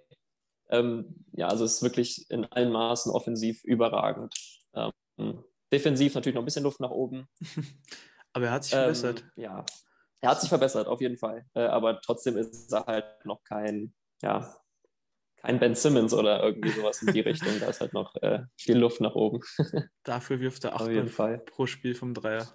Ähm, 0.69 1.25
ja, 1.33 1.49
also 1.49 1.65
ist 1.65 1.83
wirklich 1.83 2.31
in 2.31 2.45
allen 2.45 2.71
Maßen 2.71 3.11
offensiv 3.11 3.65
überragend. 3.65 4.33
Ähm, 4.73 5.43
defensiv 5.73 6.15
natürlich 6.15 6.35
noch 6.35 6.41
ein 6.41 6.45
bisschen 6.45 6.63
Luft 6.63 6.79
nach 6.79 6.91
oben. 6.91 7.27
Aber 8.31 8.45
er 8.45 8.51
hat 8.51 8.63
sich 8.63 8.73
verbessert. 8.73 9.21
Ähm, 9.35 9.43
ja, 9.43 9.65
er 10.21 10.29
hat 10.29 10.39
sich 10.39 10.49
verbessert, 10.49 10.87
auf 10.87 11.01
jeden 11.01 11.17
Fall. 11.17 11.45
Äh, 11.53 11.61
aber 11.61 11.99
trotzdem 12.01 12.37
ist 12.37 12.71
er 12.71 12.85
halt 12.85 13.25
noch 13.25 13.43
kein, 13.43 13.93
ja, 14.21 14.55
kein 15.41 15.59
Ben 15.59 15.75
Simmons 15.75 16.13
oder 16.13 16.43
irgendwie 16.43 16.69
sowas 16.69 17.01
in 17.01 17.13
die 17.13 17.19
Richtung. 17.21 17.51
Da 17.59 17.67
ist 17.67 17.81
halt 17.81 17.93
noch 17.93 18.15
äh, 18.21 18.41
viel 18.57 18.77
Luft 18.77 19.01
nach 19.01 19.15
oben. 19.15 19.39
Dafür 20.03 20.39
wirft 20.39 20.63
er 20.65 20.75
Auf 20.75 20.81
8 20.83 20.91
jeden 20.91 21.09
Fall. 21.09 21.39
pro 21.39 21.65
Spiel 21.65 21.95
vom 21.95 22.13
Dreier. 22.13 22.47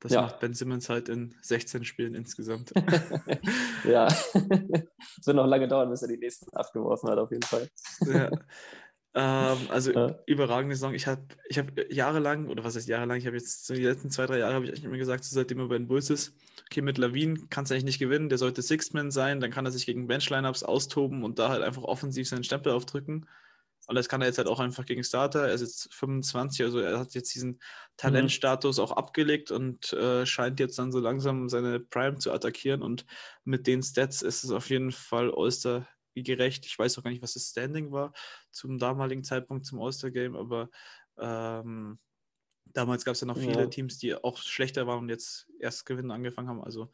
Das 0.00 0.12
Ja. 0.12 0.22
macht 0.22 0.38
Ben 0.38 0.54
Simmons 0.54 0.88
halt 0.88 1.08
in 1.08 1.34
16 1.42 1.84
Spielen 1.84 2.14
insgesamt. 2.14 2.72
ja. 3.84 4.06
Es 4.06 4.32
wird 5.26 5.36
noch 5.36 5.46
lange 5.46 5.66
dauern, 5.66 5.90
bis 5.90 6.02
er 6.02 6.08
die 6.08 6.18
nächsten 6.18 6.54
acht 6.56 6.72
geworfen 6.72 7.10
hat, 7.10 7.18
auf 7.18 7.30
jeden 7.32 7.42
Fall. 7.42 7.68
ja. 8.06 8.30
Ähm, 9.14 9.58
also 9.70 9.92
Ja. 9.92 10.18
überragende 10.26 10.74
Saison. 10.76 10.94
Ich 10.94 11.06
habe 11.06 11.26
ich 11.48 11.58
hab 11.58 11.72
jahrelang, 11.90 12.48
oder 12.48 12.64
was 12.64 12.76
heißt 12.76 12.88
jahrelang, 12.88 13.18
ich 13.18 13.26
habe 13.26 13.36
jetzt 13.36 13.68
die 13.70 13.82
letzten 13.82 14.10
zwei, 14.10 14.26
drei 14.26 14.38
Jahre 14.38 14.54
habe 14.54 14.64
ich 14.64 14.70
eigentlich 14.70 14.84
immer 14.84 14.98
gesagt, 14.98 15.24
so 15.24 15.34
seitdem 15.34 15.58
er 15.60 15.68
bei 15.68 15.78
den 15.78 15.88
Bulls 15.88 16.10
ist, 16.10 16.34
okay, 16.70 16.82
mit 16.82 16.98
Lavin 16.98 17.48
kann 17.48 17.64
es 17.64 17.72
eigentlich 17.72 17.84
nicht 17.84 17.98
gewinnen, 17.98 18.28
der 18.28 18.38
sollte 18.38 18.62
Sixth-Man 18.62 19.10
sein, 19.10 19.40
dann 19.40 19.50
kann 19.50 19.64
er 19.64 19.72
sich 19.72 19.86
gegen 19.86 20.06
Bench-Lineups 20.06 20.62
austoben 20.62 21.24
und 21.24 21.38
da 21.38 21.48
halt 21.48 21.62
einfach 21.62 21.82
offensiv 21.82 22.28
seinen 22.28 22.44
Stempel 22.44 22.72
aufdrücken. 22.72 23.26
Und 23.86 23.94
das 23.94 24.08
kann 24.10 24.20
er 24.20 24.26
jetzt 24.26 24.36
halt 24.36 24.48
auch 24.48 24.60
einfach 24.60 24.84
gegen 24.84 25.02
Starter. 25.02 25.48
Er 25.48 25.54
ist 25.54 25.62
jetzt 25.62 25.94
25, 25.94 26.62
also 26.62 26.78
er 26.78 26.98
hat 26.98 27.14
jetzt 27.14 27.34
diesen 27.34 27.58
Talentstatus 27.96 28.78
auch 28.78 28.92
abgelegt 28.92 29.50
und 29.50 29.94
äh, 29.94 30.26
scheint 30.26 30.60
jetzt 30.60 30.78
dann 30.78 30.92
so 30.92 31.00
langsam 31.00 31.48
seine 31.48 31.80
Prime 31.80 32.18
zu 32.18 32.30
attackieren. 32.30 32.82
Und 32.82 33.06
mit 33.44 33.66
den 33.66 33.82
Stats 33.82 34.20
ist 34.20 34.44
es 34.44 34.50
auf 34.50 34.68
jeden 34.68 34.92
Fall 34.92 35.32
All-Star 35.34 35.88
gerecht. 36.22 36.66
Ich 36.66 36.78
weiß 36.78 36.98
auch 36.98 37.02
gar 37.02 37.10
nicht, 37.10 37.22
was 37.22 37.34
das 37.34 37.48
Standing 37.50 37.92
war 37.92 38.12
zum 38.50 38.78
damaligen 38.78 39.24
Zeitpunkt 39.24 39.66
zum 39.66 39.80
All-Star-Game, 39.80 40.36
aber 40.36 40.70
ähm, 41.18 41.98
damals 42.66 43.04
gab 43.04 43.14
es 43.14 43.20
ja 43.20 43.26
noch 43.26 43.38
viele 43.38 43.62
Ja. 43.62 43.66
Teams, 43.66 43.98
die 43.98 44.14
auch 44.14 44.38
schlechter 44.38 44.86
waren 44.86 45.00
und 45.00 45.08
jetzt 45.08 45.46
erst 45.58 45.86
gewinnen 45.86 46.10
angefangen 46.10 46.48
haben. 46.48 46.62
Also 46.62 46.90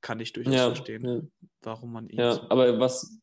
kann 0.00 0.20
ich 0.20 0.32
durchaus 0.32 0.54
Ja, 0.54 0.66
verstehen, 0.66 1.04
ja. 1.04 1.20
warum 1.62 1.92
man 1.92 2.08
ihn 2.08 2.18
Ja, 2.18 2.34
so- 2.34 2.42
aber 2.50 2.78
was, 2.80 3.18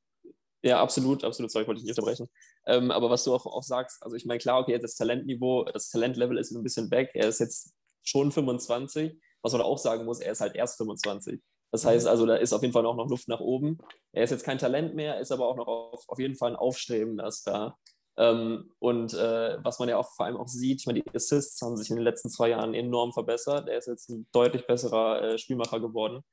ja, 0.62 0.82
absolut, 0.82 1.24
absolut, 1.24 1.52
sorry, 1.52 1.64
ich 1.64 1.68
wollte 1.68 1.82
dich 1.82 1.88
nicht 1.90 1.98
unterbrechen. 1.98 2.30
Ähm, 2.66 2.92
aber 2.92 3.10
was 3.10 3.24
du 3.24 3.34
auch, 3.34 3.46
auch 3.46 3.64
sagst, 3.64 4.02
also 4.04 4.16
ich 4.16 4.26
meine, 4.26 4.40
klar, 4.40 4.60
okay, 4.62 4.78
das 4.80 4.96
Talentniveau, 4.96 5.64
das 5.66 5.90
Talentlevel 5.90 6.38
ist 6.38 6.52
ein 6.52 6.64
bisschen 6.64 6.90
weg. 6.92 7.12
Er 7.14 7.28
ist 7.28 7.40
jetzt 7.40 7.74
schon 8.04 8.32
25. 8.32 9.20
Was 9.42 9.52
man 9.54 9.62
auch 9.62 9.78
sagen 9.78 10.06
muss, 10.06 10.20
er 10.20 10.32
ist 10.32 10.42
halt 10.42 10.56
erst 10.56 10.78
25. 10.78 11.40
Das 11.76 11.84
heißt 11.84 12.08
also, 12.08 12.26
da 12.26 12.38
ist 12.38 12.54
auf 12.54 12.62
jeden 12.62 12.74
Fall 12.74 12.86
auch 12.86 12.96
noch 12.96 13.10
Luft 13.10 13.28
nach 13.28 13.42
oben. 13.42 13.80
Er 14.14 14.24
ist 14.24 14.30
jetzt 14.30 14.46
kein 14.46 14.58
Talent 14.58 14.96
mehr, 14.96 15.20
ist 15.20 15.34
aber 15.34 15.46
auch 15.46 15.58
noch 15.58 15.68
auf, 15.68 16.08
auf 16.08 16.20
jeden 16.20 16.38
Fall 16.38 16.52
ein 16.52 16.56
aufstrebender 16.56 17.30
Star. 17.32 17.78
Ähm, 18.16 18.72
und 18.80 19.14
äh, 19.14 19.58
was 19.62 19.80
man 19.80 19.90
ja 19.90 19.98
auch 19.98 20.10
vor 20.16 20.26
allem 20.26 20.38
auch 20.38 20.48
sieht, 20.48 20.80
ich 20.80 20.86
meine, 20.86 21.02
die 21.02 21.14
Assists 21.14 21.62
haben 21.62 21.76
sich 21.76 21.90
in 21.90 21.98
den 21.98 22.06
letzten 22.06 22.30
zwei 22.30 22.48
Jahren 22.48 22.74
enorm 22.74 23.12
verbessert. 23.12 23.68
Er 23.68 23.78
ist 23.78 23.88
jetzt 23.88 24.10
ein 24.10 24.26
deutlich 24.32 24.66
besserer 24.66 25.22
äh, 25.22 25.38
Spielmacher 25.38 25.82
geworden. 25.82 26.24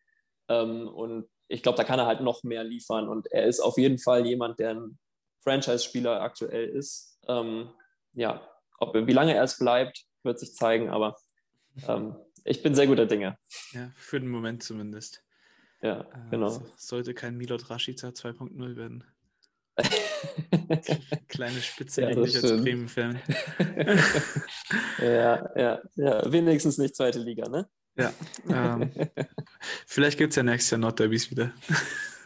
Ähm, 0.47 0.87
und 0.87 1.29
ich 1.49 1.65
glaube, 1.65 1.77
da 1.77 1.83
kann 1.83 1.99
er 1.99 2.07
halt 2.07 2.21
noch 2.21 2.45
mehr 2.45 2.63
liefern. 2.63 3.09
Und 3.09 3.27
er 3.33 3.47
ist 3.47 3.59
auf 3.59 3.79
jeden 3.79 3.99
Fall 3.99 4.25
jemand, 4.25 4.61
der 4.61 4.77
ein 4.77 4.99
Franchise-Spieler 5.41 6.21
aktuell 6.21 6.69
ist. 6.69 7.19
Ähm, 7.27 7.69
ja, 8.13 8.49
ob, 8.79 8.95
wie 8.95 9.13
lange 9.13 9.35
er 9.35 9.43
es 9.43 9.59
bleibt, 9.59 10.05
wird 10.23 10.39
sich 10.39 10.55
zeigen, 10.55 10.89
aber 10.89 11.17
ähm, 11.89 12.15
ich 12.45 12.63
bin 12.63 12.77
sehr 12.77 12.87
guter 12.87 13.07
Dinge. 13.07 13.39
ja, 13.73 13.91
für 13.97 14.21
den 14.21 14.29
Moment 14.29 14.63
zumindest. 14.63 15.25
Ja, 15.83 16.01
Äh, 16.03 16.31
genau. 16.31 16.49
so- 16.49 16.67
sollte 16.77 17.13
kein 17.15 17.37
Milot 17.37 17.69
Rashica 17.71 18.09
2.0 18.09 18.77
werden. 18.77 19.05
Kleine 21.29 21.61
Spitze 21.61 22.03
Ja, 22.03 22.09
eigentlich 22.09 22.37
als. 22.37 22.63
Bremen-Fan. 22.63 23.21
ja, 24.99 25.51
ja, 25.57 25.83
ja, 25.97 26.33
wenigstens 26.33 26.79
nicht 26.79 26.95
zweite 26.95 27.19
Liga, 27.19 27.49
ne? 27.49 27.69
Ja, 27.97 28.13
ähm, 28.49 28.91
vielleicht 29.87 30.17
gibt 30.19 30.31
es 30.31 30.37
ja 30.37 30.43
nächstes 30.43 30.71
Jahr 30.71 30.79
Nordderbys 30.81 31.31
wieder. 31.31 31.53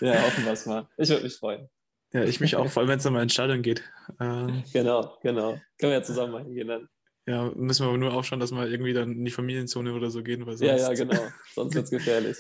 Ja, 0.01 0.23
hoffen 0.23 0.45
wir 0.45 0.53
es 0.53 0.67
mal. 0.67 0.87
Ich 0.97 1.09
würde 1.09 1.25
mich 1.25 1.35
freuen. 1.37 1.69
Ja, 2.13 2.23
ich 2.25 2.39
mich 2.41 2.55
auch, 2.57 2.69
vor 2.71 2.81
allem 2.83 2.89
wenn 2.91 2.99
es 2.99 3.05
nochmal 3.05 3.23
ins 3.25 3.33
Stadion 3.35 3.63
geht. 3.63 3.83
Ähm, 4.21 4.63
Genau, 4.73 5.19
genau. 5.23 5.53
Können 5.79 5.93
wir 5.93 5.99
ja 5.99 6.03
zusammen 6.03 6.33
mal 6.33 6.45
hingehen 6.45 6.69
dann. 6.69 6.89
ja, 7.27 7.51
müssen 7.57 7.85
wir 7.85 7.89
aber 7.89 7.99
nur 7.99 8.13
aufschauen, 8.15 8.39
dass 8.41 8.53
wir 8.53 8.67
irgendwie 8.69 8.93
dann 8.93 9.13
in 9.13 9.25
die 9.25 9.31
Familienzone 9.33 9.93
oder 9.93 10.11
so 10.11 10.23
gehen, 10.23 10.47
weil 10.47 10.57
sonst 10.57 10.71
Ja, 10.71 10.77
ja, 10.77 10.93
genau. 10.95 11.29
Sonst 11.55 11.75
wird 11.75 11.85
es 11.87 11.91
gefährlich. 11.91 12.37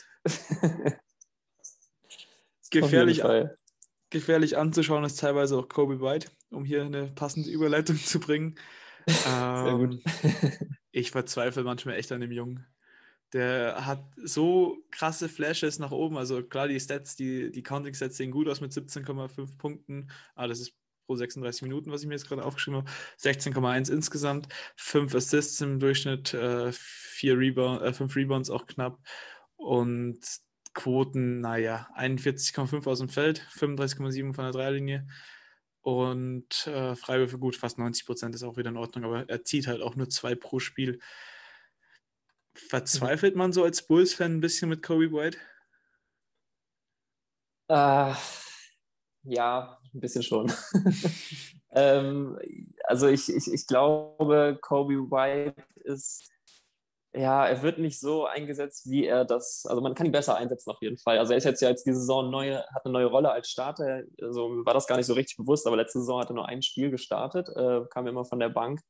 Gefährlich, 2.70 3.23
gefährlich 4.11 4.56
anzuschauen 4.56 5.04
ist 5.04 5.20
teilweise 5.20 5.56
auch 5.56 5.68
Kobe 5.68 6.00
White, 6.00 6.28
um 6.50 6.64
hier 6.64 6.82
eine 6.82 7.08
passende 7.08 7.50
Überleitung 7.50 7.96
zu 7.96 8.20
bringen. 8.20 8.56
Ähm, 9.28 10.02
ich 10.90 11.12
verzweifle 11.12 11.62
manchmal 11.62 11.95
echt 11.95 12.10
an 12.10 12.21
dem 12.21 12.32
Jungen. 12.32 12.67
Der 13.32 13.86
hat 13.86 14.04
so 14.17 14.78
krasse 14.90 15.28
Flashes 15.28 15.78
nach 15.78 15.93
oben. 15.93 16.17
Also 16.17 16.43
klar, 16.43 16.67
die 16.67 16.80
Stats, 16.80 17.14
die, 17.14 17.52
die 17.52 17.62
Counting-Stats 17.62 18.17
sehen 18.17 18.32
gut 18.32 18.49
aus 18.49 18.60
mit 18.60 18.73
17,5 18.73 19.58
Punkten. 19.58 20.10
Ah, 20.34 20.49
das 20.49 20.58
ist 20.58 20.75
pro 21.06 21.14
36 21.14 21.62
Minuten, 21.62 21.90
was 21.93 22.02
ich 22.02 22.08
mir 22.08 22.14
jetzt 22.14 22.28
gerade 22.28 22.45
aufgeschrieben 22.45 22.80
habe. 22.80 22.90
16,1 23.21 23.93
insgesamt, 23.93 24.49
5 24.76 25.14
Assists 25.14 25.60
im 25.60 25.78
Durchschnitt, 25.78 26.34
äh, 26.34 26.73
4 26.73 27.38
Rebound, 27.38 27.82
äh, 27.82 27.93
5 27.93 28.17
Rebounds 28.17 28.50
auch 28.50 28.67
knapp. 28.67 28.99
Und 29.56 30.19
Quoten, 30.76 31.41
naja, 31.41 31.89
41,5 31.97 32.86
aus 32.86 32.99
dem 32.99 33.08
Feld, 33.08 33.41
35,7 33.50 34.34
von 34.34 34.45
der 34.45 34.52
Dreierlinie. 34.52 35.08
Und 35.80 36.67
äh, 36.67 36.95
Freiwürfe 36.95 37.39
gut, 37.39 37.56
fast 37.56 37.78
90 37.78 38.04
Prozent 38.04 38.34
ist 38.34 38.43
auch 38.43 38.58
wieder 38.58 38.69
in 38.69 38.76
Ordnung, 38.76 39.04
aber 39.04 39.28
er 39.28 39.43
zieht 39.43 39.67
halt 39.67 39.80
auch 39.80 39.97
nur 39.97 40.10
zwei 40.10 40.34
pro 40.34 40.58
Spiel. 40.58 41.00
Verzweifelt 42.54 43.36
man 43.36 43.52
so 43.52 43.65
als 43.65 43.86
Bulls-Fan 43.86 44.36
ein 44.36 44.41
bisschen 44.41 44.69
mit 44.69 44.82
Kobe 44.82 45.10
White? 45.12 45.39
Äh, 47.69 48.15
ja, 49.23 49.80
ein 49.95 50.00
bisschen 50.00 50.23
schon. 50.23 50.52
ähm, 51.71 52.39
also 52.84 53.08
ich, 53.08 53.30
ich, 53.30 53.50
ich 53.50 53.67
glaube, 53.67 54.58
Kobe 54.60 55.10
White 55.10 55.62
ist, 55.84 56.30
ja, 57.16 57.46
er 57.46 57.62
wird 57.62 57.78
nicht 57.78 57.98
so 57.98 58.26
eingesetzt, 58.26 58.90
wie 58.90 59.06
er 59.06 59.24
das, 59.24 59.64
also 59.66 59.80
man 59.80 59.94
kann 59.94 60.06
ihn 60.06 60.12
besser 60.12 60.36
einsetzen 60.36 60.70
auf 60.70 60.82
jeden 60.82 60.98
Fall. 60.98 61.18
Also 61.18 61.32
er 61.32 61.38
ist 61.38 61.44
jetzt 61.44 61.62
ja 61.62 61.70
jetzt 61.70 61.86
diese 61.86 62.00
Saison 62.00 62.30
neue, 62.30 62.58
hat 62.74 62.84
eine 62.84 62.92
neue 62.92 63.06
Rolle 63.06 63.30
als 63.30 63.48
Starter, 63.48 64.02
also 64.20 64.64
war 64.66 64.74
das 64.74 64.86
gar 64.86 64.96
nicht 64.96 65.06
so 65.06 65.14
richtig 65.14 65.38
bewusst, 65.38 65.66
aber 65.66 65.76
letzte 65.76 66.00
Saison 66.00 66.20
hat 66.20 66.30
er 66.30 66.34
nur 66.34 66.46
ein 66.46 66.62
Spiel 66.62 66.90
gestartet, 66.90 67.48
äh, 67.48 67.80
kam 67.90 68.06
immer 68.06 68.24
von 68.26 68.38
der 68.38 68.50
Bank. 68.50 68.80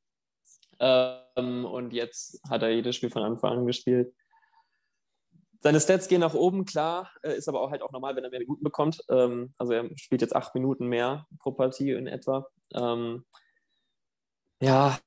Ähm, 0.80 1.64
und 1.64 1.92
jetzt 1.92 2.40
hat 2.50 2.62
er 2.62 2.70
jedes 2.70 2.96
Spiel 2.96 3.10
von 3.10 3.22
Anfang 3.22 3.58
an 3.58 3.66
gespielt. 3.66 4.12
Seine 5.62 5.80
Stats 5.80 6.08
gehen 6.08 6.20
nach 6.20 6.34
oben, 6.34 6.64
klar, 6.64 7.10
äh, 7.22 7.36
ist 7.36 7.48
aber 7.48 7.60
auch 7.60 7.70
halt 7.70 7.82
auch 7.82 7.92
normal, 7.92 8.16
wenn 8.16 8.24
er 8.24 8.30
mehr 8.30 8.40
Minuten 8.40 8.64
bekommt. 8.64 9.02
Ähm, 9.08 9.52
also 9.56 9.72
er 9.72 9.88
spielt 9.96 10.22
jetzt 10.22 10.34
acht 10.34 10.54
Minuten 10.54 10.86
mehr 10.86 11.26
pro 11.38 11.52
Partie 11.52 11.92
in 11.92 12.06
etwa. 12.08 12.48
Ähm, 12.74 13.24
ja, 14.60 14.98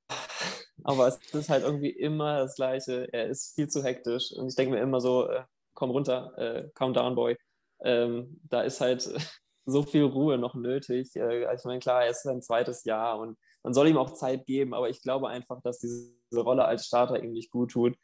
aber 0.83 1.07
es 1.07 1.19
ist 1.33 1.49
halt 1.49 1.63
irgendwie 1.63 1.89
immer 1.89 2.39
das 2.39 2.55
Gleiche. 2.55 3.11
Er 3.11 3.27
ist 3.27 3.55
viel 3.55 3.67
zu 3.67 3.83
hektisch 3.83 4.31
und 4.33 4.47
ich 4.47 4.55
denke 4.55 4.75
mir 4.75 4.81
immer 4.81 5.01
so, 5.01 5.27
äh, 5.27 5.43
komm 5.73 5.91
runter, 5.91 6.33
äh, 6.37 6.69
calm 6.73 6.93
down, 6.93 7.15
boy. 7.15 7.37
Ähm, 7.81 8.39
da 8.43 8.61
ist 8.61 8.81
halt 8.81 9.01
so 9.65 9.83
viel 9.83 10.03
Ruhe 10.03 10.37
noch 10.37 10.55
nötig. 10.55 11.15
Äh, 11.15 11.45
also 11.45 11.61
ich 11.61 11.65
meine, 11.65 11.79
klar, 11.79 12.03
er 12.03 12.11
ist 12.11 12.23
sein 12.23 12.41
zweites 12.41 12.83
Jahr 12.83 13.19
und 13.19 13.37
man 13.63 13.73
soll 13.73 13.87
ihm 13.87 13.97
auch 13.97 14.13
Zeit 14.13 14.45
geben, 14.45 14.73
aber 14.73 14.89
ich 14.89 15.01
glaube 15.01 15.29
einfach, 15.29 15.61
dass 15.61 15.79
diese 15.79 16.13
Rolle 16.33 16.65
als 16.65 16.85
Starter 16.85 17.21
ihm 17.21 17.31
nicht 17.31 17.51
gut 17.51 17.71
tut. 17.71 17.95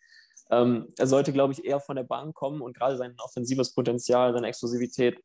Ähm, 0.52 0.88
er 0.98 1.08
sollte, 1.08 1.34
glaube 1.34 1.54
ich, 1.54 1.66
eher 1.66 1.80
von 1.80 1.96
der 1.96 2.04
Bank 2.04 2.36
kommen 2.36 2.62
und 2.62 2.78
gerade 2.78 2.98
sein 2.98 3.16
offensives 3.20 3.74
Potenzial, 3.74 4.34
seine 4.34 4.48
Explosivität 4.48 5.20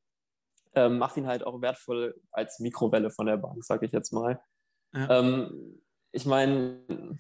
ähm, 0.75 0.99
macht 0.99 1.17
ihn 1.17 1.27
halt 1.27 1.45
auch 1.45 1.61
wertvoll 1.61 2.15
als 2.31 2.61
Mikrowelle 2.61 3.11
von 3.11 3.27
der 3.27 3.37
Bank, 3.37 3.65
sage 3.65 3.87
ich 3.87 3.93
jetzt 3.93 4.13
mal. 4.13 4.41
Ja. 4.95 5.19
Ähm, 5.19 5.83
ich 6.13 6.27
meine, 6.27 7.17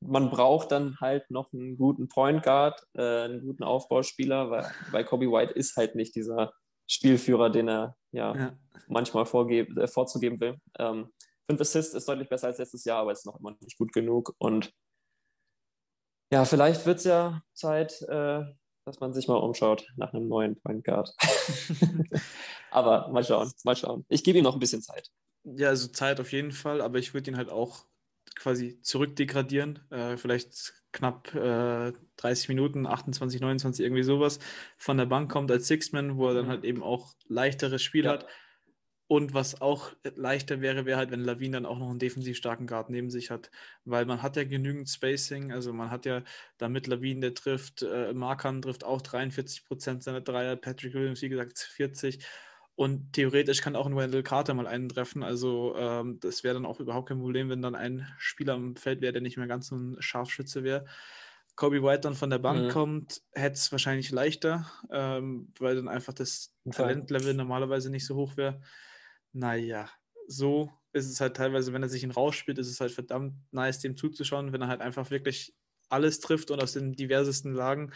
man 0.00 0.30
braucht 0.30 0.72
dann 0.72 0.96
halt 1.00 1.30
noch 1.30 1.52
einen 1.52 1.76
guten 1.76 2.08
Point 2.08 2.42
Guard, 2.42 2.82
äh, 2.94 3.24
einen 3.24 3.42
guten 3.46 3.62
Aufbauspieler, 3.64 4.50
weil, 4.50 4.70
weil 4.90 5.04
Kobe 5.04 5.26
White 5.30 5.52
ist 5.52 5.76
halt 5.76 5.94
nicht 5.94 6.14
dieser 6.14 6.52
Spielführer, 6.86 7.50
den 7.50 7.68
er 7.68 7.96
ja, 8.12 8.34
Ja. 8.34 8.58
manchmal 8.88 9.26
vorgeb, 9.26 9.76
äh, 9.76 9.86
vorzugeben 9.86 10.40
will. 10.40 10.58
Ähm, 10.78 11.12
fünf 11.48 11.60
Assists 11.60 11.94
ist 11.94 12.08
deutlich 12.08 12.28
besser 12.28 12.48
als 12.48 12.58
letztes 12.58 12.84
Jahr, 12.84 13.00
aber 13.00 13.12
ist 13.12 13.26
noch 13.26 13.38
immer 13.38 13.56
nicht 13.60 13.76
gut 13.78 13.92
genug. 13.92 14.34
Und 14.38 14.72
ja, 16.32 16.44
vielleicht 16.44 16.86
wird 16.86 16.98
es 16.98 17.04
ja 17.04 17.42
Zeit, 17.52 18.00
äh, 18.02 18.42
dass 18.86 19.00
man 19.00 19.12
sich 19.12 19.28
mal 19.28 19.36
umschaut 19.36 19.86
nach 19.96 20.12
einem 20.14 20.28
neuen 20.28 20.58
Point 20.60 20.84
Guard. 20.84 21.14
aber 22.70 23.08
mal 23.08 23.22
schauen, 23.22 23.52
mal 23.64 23.76
schauen. 23.76 24.06
Ich 24.08 24.24
gebe 24.24 24.38
ihm 24.38 24.44
noch 24.44 24.54
ein 24.54 24.60
bisschen 24.60 24.82
Zeit. 24.82 25.10
Ja, 25.44 25.68
also 25.68 25.88
Zeit 25.88 26.20
auf 26.20 26.32
jeden 26.32 26.52
Fall, 26.52 26.80
aber 26.82 26.98
ich 26.98 27.14
würde 27.14 27.30
ihn 27.30 27.36
halt 27.36 27.48
auch 27.48 27.86
quasi 28.36 28.80
zurückdegradieren. 28.82 29.80
Äh, 29.90 30.16
vielleicht 30.16 30.74
knapp 30.92 31.34
äh, 31.34 31.92
30 32.16 32.48
Minuten, 32.48 32.86
28, 32.86 33.40
29, 33.40 33.84
irgendwie 33.84 34.02
sowas. 34.02 34.38
Von 34.76 34.98
der 34.98 35.06
Bank 35.06 35.30
kommt 35.30 35.50
als 35.50 35.66
Sixman, 35.68 36.16
wo 36.16 36.28
er 36.28 36.34
dann 36.34 36.46
Mhm. 36.46 36.48
halt 36.48 36.64
eben 36.64 36.82
auch 36.82 37.14
leichteres 37.26 37.82
Spiel 37.82 38.04
Ja. 38.04 38.10
hat. 38.10 38.26
Und 39.08 39.34
was 39.34 39.60
auch 39.60 39.92
leichter 40.04 40.60
wäre, 40.60 40.86
wäre 40.86 40.98
halt, 40.98 41.10
wenn 41.10 41.20
Lavin 41.24 41.52
dann 41.52 41.66
auch 41.66 41.78
noch 41.78 41.90
einen 41.90 41.98
defensiv 41.98 42.36
starken 42.36 42.66
Guard 42.68 42.90
neben 42.90 43.10
sich 43.10 43.30
hat. 43.30 43.50
Weil 43.84 44.06
man 44.06 44.22
hat 44.22 44.36
ja 44.36 44.44
genügend 44.44 44.88
Spacing, 44.88 45.52
also 45.52 45.72
man 45.72 45.90
hat 45.90 46.06
ja, 46.06 46.24
damit 46.58 46.86
Lavin, 46.86 47.20
der 47.20 47.34
trifft, 47.34 47.82
äh, 47.82 48.12
Markan 48.14 48.62
trifft 48.62 48.84
auch 48.84 49.02
43 49.02 49.64
Prozent 49.66 50.04
seiner 50.04 50.20
Dreier, 50.22 50.56
Patrick 50.56 50.94
Williams, 50.94 51.22
wie 51.22 51.28
gesagt, 51.30 51.58
40. 51.58 52.24
Und 52.80 53.12
theoretisch 53.12 53.60
kann 53.60 53.76
auch 53.76 53.84
ein 53.84 53.94
Wendell 53.94 54.22
Carter 54.22 54.54
mal 54.54 54.66
einen 54.66 54.88
treffen. 54.88 55.22
Also 55.22 55.74
ähm, 55.76 56.18
das 56.18 56.44
wäre 56.44 56.54
dann 56.54 56.64
auch 56.64 56.80
überhaupt 56.80 57.10
kein 57.10 57.18
Problem, 57.18 57.50
wenn 57.50 57.60
dann 57.60 57.74
ein 57.74 58.08
Spieler 58.16 58.54
am 58.54 58.74
Feld 58.74 59.02
wäre, 59.02 59.12
der 59.12 59.20
nicht 59.20 59.36
mehr 59.36 59.46
ganz 59.46 59.66
so 59.66 59.76
ein 59.76 60.00
Scharfschütze 60.00 60.64
wäre. 60.64 60.86
Kobe 61.56 61.82
White 61.82 62.00
dann 62.00 62.14
von 62.14 62.30
der 62.30 62.38
Bank 62.38 62.62
mhm. 62.62 62.68
kommt, 62.70 63.20
hätte 63.32 63.56
es 63.56 63.70
wahrscheinlich 63.70 64.10
leichter, 64.12 64.64
ähm, 64.90 65.52
weil 65.58 65.76
dann 65.76 65.88
einfach 65.88 66.14
das 66.14 66.54
Talentlevel 66.70 67.34
normalerweise 67.34 67.90
nicht 67.90 68.06
so 68.06 68.16
hoch 68.16 68.38
wäre. 68.38 68.62
Naja, 69.34 69.90
so 70.26 70.72
ist 70.94 71.10
es 71.10 71.20
halt 71.20 71.36
teilweise, 71.36 71.74
wenn 71.74 71.82
er 71.82 71.90
sich 71.90 72.02
ihn 72.02 72.10
rausspielt, 72.10 72.56
ist 72.56 72.70
es 72.70 72.80
halt 72.80 72.92
verdammt 72.92 73.34
nice, 73.50 73.80
dem 73.80 73.94
zuzuschauen, 73.94 74.54
wenn 74.54 74.62
er 74.62 74.68
halt 74.68 74.80
einfach 74.80 75.10
wirklich 75.10 75.54
alles 75.90 76.20
trifft 76.20 76.50
und 76.50 76.62
aus 76.62 76.72
den 76.72 76.94
diversesten 76.94 77.52
Lagen. 77.52 77.92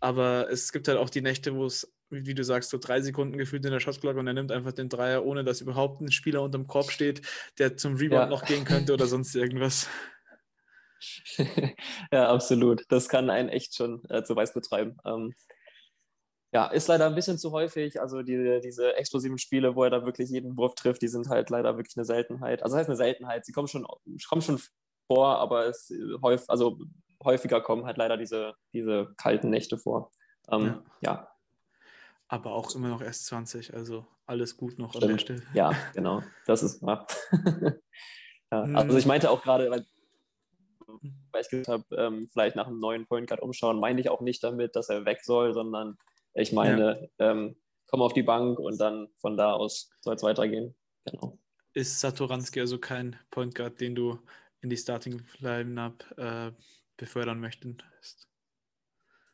Aber 0.00 0.50
es 0.50 0.70
gibt 0.70 0.86
halt 0.86 0.98
auch 0.98 1.08
die 1.08 1.22
Nächte, 1.22 1.54
wo 1.54 1.64
es, 1.64 1.90
wie 2.10 2.34
du 2.34 2.44
sagst, 2.44 2.70
so 2.70 2.78
drei 2.78 3.00
Sekunden 3.00 3.38
gefühlt 3.38 3.64
in 3.64 3.72
der 3.72 3.80
Shotclock 3.80 4.16
und 4.16 4.26
er 4.26 4.32
nimmt 4.32 4.52
einfach 4.52 4.72
den 4.72 4.88
Dreier, 4.88 5.24
ohne 5.24 5.44
dass 5.44 5.60
überhaupt 5.60 6.00
ein 6.00 6.10
Spieler 6.10 6.42
unterm 6.42 6.66
Korb 6.66 6.90
steht, 6.90 7.22
der 7.58 7.76
zum 7.76 7.96
Rebound 7.96 8.22
ja. 8.22 8.26
noch 8.26 8.44
gehen 8.44 8.64
könnte 8.64 8.92
oder 8.94 9.06
sonst 9.06 9.34
irgendwas. 9.34 9.88
ja, 12.12 12.28
absolut. 12.28 12.84
Das 12.88 13.08
kann 13.08 13.30
einen 13.30 13.48
echt 13.48 13.74
schon 13.74 14.04
äh, 14.08 14.24
zu 14.24 14.34
weiß 14.34 14.52
betreiben. 14.54 14.96
Ähm, 15.04 15.34
ja, 16.52 16.66
ist 16.66 16.88
leider 16.88 17.06
ein 17.06 17.14
bisschen 17.14 17.38
zu 17.38 17.52
häufig. 17.52 18.00
Also 18.00 18.22
die, 18.22 18.60
diese 18.62 18.96
explosiven 18.96 19.38
Spiele, 19.38 19.76
wo 19.76 19.84
er 19.84 19.90
da 19.90 20.04
wirklich 20.04 20.30
jeden 20.30 20.56
Wurf 20.56 20.74
trifft, 20.74 21.02
die 21.02 21.08
sind 21.08 21.28
halt 21.28 21.50
leider 21.50 21.76
wirklich 21.76 21.96
eine 21.96 22.06
Seltenheit. 22.06 22.62
Also 22.62 22.74
das 22.74 22.80
heißt 22.80 22.90
eine 22.90 22.96
Seltenheit. 22.96 23.44
Sie 23.44 23.52
kommen 23.52 23.68
schon, 23.68 23.86
kommen 24.28 24.42
schon 24.42 24.60
vor, 25.06 25.38
aber 25.38 25.66
es 25.66 25.92
häufig, 26.22 26.48
also 26.48 26.78
häufiger 27.22 27.60
kommen 27.60 27.84
halt 27.84 27.98
leider 27.98 28.16
diese, 28.16 28.54
diese 28.72 29.12
kalten 29.16 29.50
Nächte 29.50 29.76
vor. 29.76 30.10
Ähm, 30.50 30.82
ja. 31.02 31.12
ja. 31.12 31.28
Aber 32.28 32.52
auch 32.52 32.74
immer 32.74 32.88
noch 32.88 33.00
erst 33.00 33.26
20, 33.26 33.74
also 33.74 34.06
alles 34.26 34.56
gut 34.56 34.78
noch 34.78 34.90
Stimmt. 34.90 35.04
an 35.04 35.10
der 35.10 35.18
Stelle. 35.18 35.42
Ja, 35.54 35.72
genau. 35.94 36.22
Das 36.46 36.62
ist 36.62 36.82
wahr. 36.82 37.06
ja, 38.52 38.62
also 38.62 38.98
ich 38.98 39.06
meinte 39.06 39.30
auch 39.30 39.42
gerade, 39.42 39.70
weil, 39.70 39.86
weil 41.32 41.40
ich 41.40 41.48
gesagt 41.48 41.68
habe, 41.68 41.84
ähm, 41.96 42.28
vielleicht 42.30 42.54
nach 42.54 42.66
einem 42.66 42.78
neuen 42.78 43.06
Point 43.06 43.28
Guard 43.28 43.40
umschauen, 43.40 43.80
meine 43.80 44.00
ich 44.00 44.10
auch 44.10 44.20
nicht 44.20 44.44
damit, 44.44 44.76
dass 44.76 44.90
er 44.90 45.06
weg 45.06 45.20
soll, 45.22 45.54
sondern 45.54 45.96
ich 46.34 46.52
meine, 46.52 47.08
ja. 47.18 47.30
ähm, 47.30 47.56
komm 47.86 48.02
auf 48.02 48.12
die 48.12 48.22
Bank 48.22 48.58
und 48.58 48.78
dann 48.78 49.08
von 49.16 49.36
da 49.36 49.54
aus 49.54 49.90
soll 50.00 50.14
es 50.14 50.22
weitergehen. 50.22 50.74
Genau. 51.06 51.38
Ist 51.72 52.00
Satoranski 52.00 52.60
also 52.60 52.78
kein 52.78 53.16
Point 53.30 53.54
Guard, 53.54 53.80
den 53.80 53.94
du 53.94 54.18
in 54.60 54.68
die 54.68 54.76
Starting 54.76 55.22
Lineup 55.38 56.04
äh, 56.18 56.52
befördern 56.96 57.40
möchtest? 57.40 58.28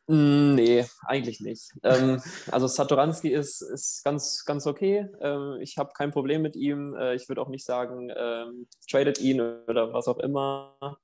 Mm, 0.07 0.53
nee, 0.53 0.85
eigentlich 1.01 1.39
nicht. 1.39 1.71
ähm, 1.83 2.21
also 2.51 2.67
Satoranski 2.67 3.29
ist, 3.29 3.61
ist 3.61 4.03
ganz, 4.03 4.45
ganz 4.45 4.67
okay. 4.67 5.07
Ähm, 5.19 5.57
ich 5.61 5.77
habe 5.77 5.93
kein 5.93 6.11
Problem 6.11 6.43
mit 6.43 6.55
ihm. 6.55 6.95
Äh, 6.95 7.15
ich 7.15 7.27
würde 7.27 7.41
auch 7.41 7.49
nicht 7.49 7.65
sagen, 7.65 8.11
ähm, 8.15 8.67
tradet 8.89 9.19
ihn 9.19 9.41
oder 9.41 9.93
was 9.93 10.07
auch 10.07 10.19
immer. 10.19 10.99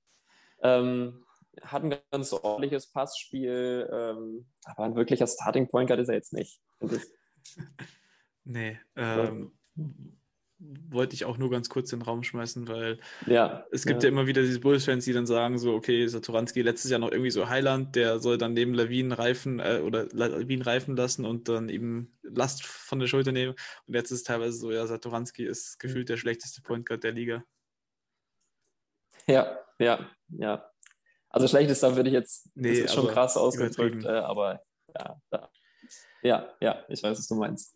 Ähm, 0.61 1.25
hat 1.63 1.83
ein 1.83 1.95
ganz 2.11 2.31
ordentliches 2.31 2.87
Passspiel, 2.87 3.89
ähm, 3.91 4.45
aber 4.63 4.83
ein 4.83 4.95
wirklicher 4.95 5.27
Starting 5.27 5.67
Point 5.67 5.87
Guard 5.87 5.99
ist 5.99 6.09
er 6.09 6.15
jetzt 6.15 6.33
nicht. 6.33 6.61
nee, 8.43 8.79
ähm, 8.95 9.51
wollte 10.89 11.15
ich 11.15 11.25
auch 11.25 11.37
nur 11.37 11.49
ganz 11.49 11.69
kurz 11.69 11.91
in 11.91 11.99
den 11.99 12.05
Raum 12.05 12.23
schmeißen, 12.23 12.67
weil 12.67 12.99
ja, 13.25 13.65
es 13.71 13.85
gibt 13.85 14.03
ja, 14.03 14.09
ja 14.09 14.13
immer 14.13 14.27
wieder 14.27 14.41
diese 14.41 14.59
Bulls-Fans, 14.59 15.05
die 15.05 15.13
dann 15.13 15.25
sagen 15.25 15.57
so, 15.57 15.73
okay, 15.73 16.05
Satoranski 16.07 16.61
letztes 16.61 16.91
Jahr 16.91 16.99
noch 16.99 17.11
irgendwie 17.11 17.31
so 17.31 17.49
Highland, 17.49 17.95
der 17.95 18.19
soll 18.19 18.37
dann 18.37 18.53
neben 18.53 18.73
Lawin 18.73 19.11
reifen 19.11 19.59
äh, 19.59 19.81
oder 19.83 20.07
Lawin 20.11 20.61
reifen 20.61 20.95
lassen 20.95 21.25
und 21.25 21.49
dann 21.49 21.69
eben 21.69 22.17
Last 22.21 22.63
von 22.63 22.99
der 22.99 23.07
Schulter 23.07 23.31
nehmen. 23.31 23.55
Und 23.87 23.95
jetzt 23.95 24.11
ist 24.11 24.19
es 24.19 24.23
teilweise 24.23 24.57
so, 24.57 24.71
ja, 24.71 24.85
Satoranski 24.85 25.45
ist 25.45 25.79
gefühlt 25.79 26.09
der 26.09 26.17
schlechteste 26.17 26.61
Point 26.61 26.85
Guard 26.85 27.03
der 27.03 27.13
Liga. 27.13 27.43
Ja, 29.27 29.57
ja, 29.79 30.09
ja. 30.29 30.69
Also 31.29 31.47
schlechtester 31.47 31.95
würde 31.95 32.09
ich 32.09 32.13
jetzt, 32.13 32.49
nee, 32.55 32.69
das 32.69 32.91
ist 32.91 32.93
schon 32.93 33.07
krass 33.07 33.37
ausgedrückt, 33.37 34.03
äh, 34.03 34.09
aber 34.09 34.61
ja, 34.93 35.21
ja, 36.21 36.49
ja, 36.59 36.85
ich 36.89 37.01
weiß, 37.01 37.17
was 37.17 37.27
du 37.27 37.35
meinst. 37.35 37.73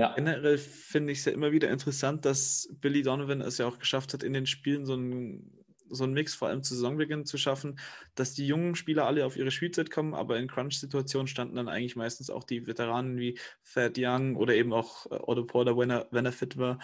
Ja. 0.00 0.14
Generell 0.14 0.56
finde 0.56 1.12
ich 1.12 1.18
es 1.18 1.26
ja 1.26 1.32
immer 1.32 1.52
wieder 1.52 1.68
interessant, 1.68 2.24
dass 2.24 2.70
Billy 2.80 3.02
Donovan 3.02 3.42
es 3.42 3.58
ja 3.58 3.66
auch 3.66 3.78
geschafft 3.78 4.14
hat, 4.14 4.22
in 4.22 4.32
den 4.32 4.46
Spielen 4.46 4.86
so 4.86 4.94
einen 4.94 5.62
so 5.90 6.06
Mix 6.06 6.34
vor 6.34 6.48
allem 6.48 6.62
zu 6.62 6.74
Saisonbeginn 6.74 7.26
zu 7.26 7.36
schaffen, 7.36 7.78
dass 8.14 8.32
die 8.32 8.46
jungen 8.46 8.76
Spieler 8.76 9.04
alle 9.04 9.26
auf 9.26 9.36
ihre 9.36 9.50
Spielzeit 9.50 9.90
kommen, 9.90 10.14
aber 10.14 10.38
in 10.38 10.48
Crunch-Situationen 10.48 11.26
standen 11.26 11.56
dann 11.56 11.68
eigentlich 11.68 11.96
meistens 11.96 12.30
auch 12.30 12.44
die 12.44 12.66
Veteranen 12.66 13.18
wie 13.18 13.38
Thad 13.74 13.98
Young 13.98 14.36
oder 14.36 14.54
eben 14.54 14.72
auch 14.72 15.04
äh, 15.10 15.18
Otto 15.20 15.44
Porter, 15.44 15.76
wenn 15.76 15.90
er, 15.90 16.08
wenn 16.12 16.24
er 16.24 16.32
fit 16.32 16.56
war, 16.56 16.78